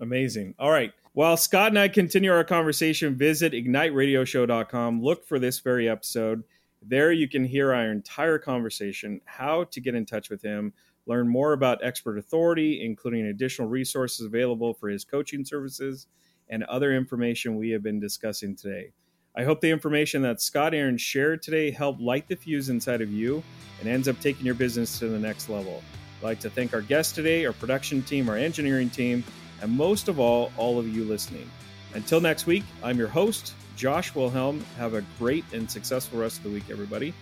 Amazing. 0.00 0.54
All 0.60 0.70
right. 0.70 0.92
While 1.12 1.36
Scott 1.36 1.68
and 1.68 1.78
I 1.78 1.88
continue 1.88 2.32
our 2.32 2.44
conversation, 2.44 3.16
visit 3.16 3.52
igniteradioshow.com. 3.52 5.02
Look 5.02 5.26
for 5.26 5.38
this 5.38 5.60
very 5.60 5.88
episode. 5.88 6.44
There 6.84 7.12
you 7.12 7.28
can 7.28 7.44
hear 7.44 7.72
our 7.72 7.92
entire 7.92 8.38
conversation, 8.38 9.20
how 9.24 9.64
to 9.64 9.80
get 9.80 9.94
in 9.94 10.04
touch 10.04 10.30
with 10.30 10.42
him, 10.42 10.72
learn 11.06 11.28
more 11.28 11.52
about 11.52 11.84
Expert 11.84 12.18
Authority, 12.18 12.84
including 12.84 13.26
additional 13.26 13.68
resources 13.68 14.26
available 14.26 14.74
for 14.74 14.88
his 14.88 15.04
coaching 15.04 15.44
services, 15.44 16.08
and 16.48 16.64
other 16.64 16.94
information 16.94 17.56
we 17.56 17.70
have 17.70 17.82
been 17.82 18.00
discussing 18.00 18.56
today. 18.56 18.90
I 19.36 19.44
hope 19.44 19.60
the 19.60 19.70
information 19.70 20.22
that 20.22 20.42
Scott 20.42 20.74
Aaron 20.74 20.98
shared 20.98 21.40
today 21.40 21.70
helped 21.70 22.00
light 22.00 22.28
the 22.28 22.36
fuse 22.36 22.68
inside 22.68 23.00
of 23.00 23.10
you 23.10 23.42
and 23.80 23.88
ends 23.88 24.08
up 24.08 24.20
taking 24.20 24.44
your 24.44 24.54
business 24.54 24.98
to 24.98 25.08
the 25.08 25.18
next 25.18 25.48
level. 25.48 25.82
I'd 26.18 26.24
like 26.24 26.40
to 26.40 26.50
thank 26.50 26.74
our 26.74 26.82
guest 26.82 27.14
today, 27.14 27.46
our 27.46 27.52
production 27.52 28.02
team, 28.02 28.28
our 28.28 28.36
engineering 28.36 28.90
team, 28.90 29.24
and 29.62 29.70
most 29.70 30.08
of 30.08 30.18
all, 30.18 30.52
all 30.56 30.78
of 30.78 30.86
you 30.88 31.04
listening. 31.04 31.48
Until 31.94 32.20
next 32.20 32.46
week, 32.46 32.64
I'm 32.82 32.98
your 32.98 33.08
host, 33.08 33.54
Josh 33.76 34.14
Wilhelm. 34.14 34.64
Have 34.76 34.94
a 34.94 35.02
great 35.18 35.44
and 35.52 35.70
successful 35.70 36.18
rest 36.18 36.38
of 36.38 36.44
the 36.44 36.50
week, 36.50 36.64
everybody. 36.70 37.14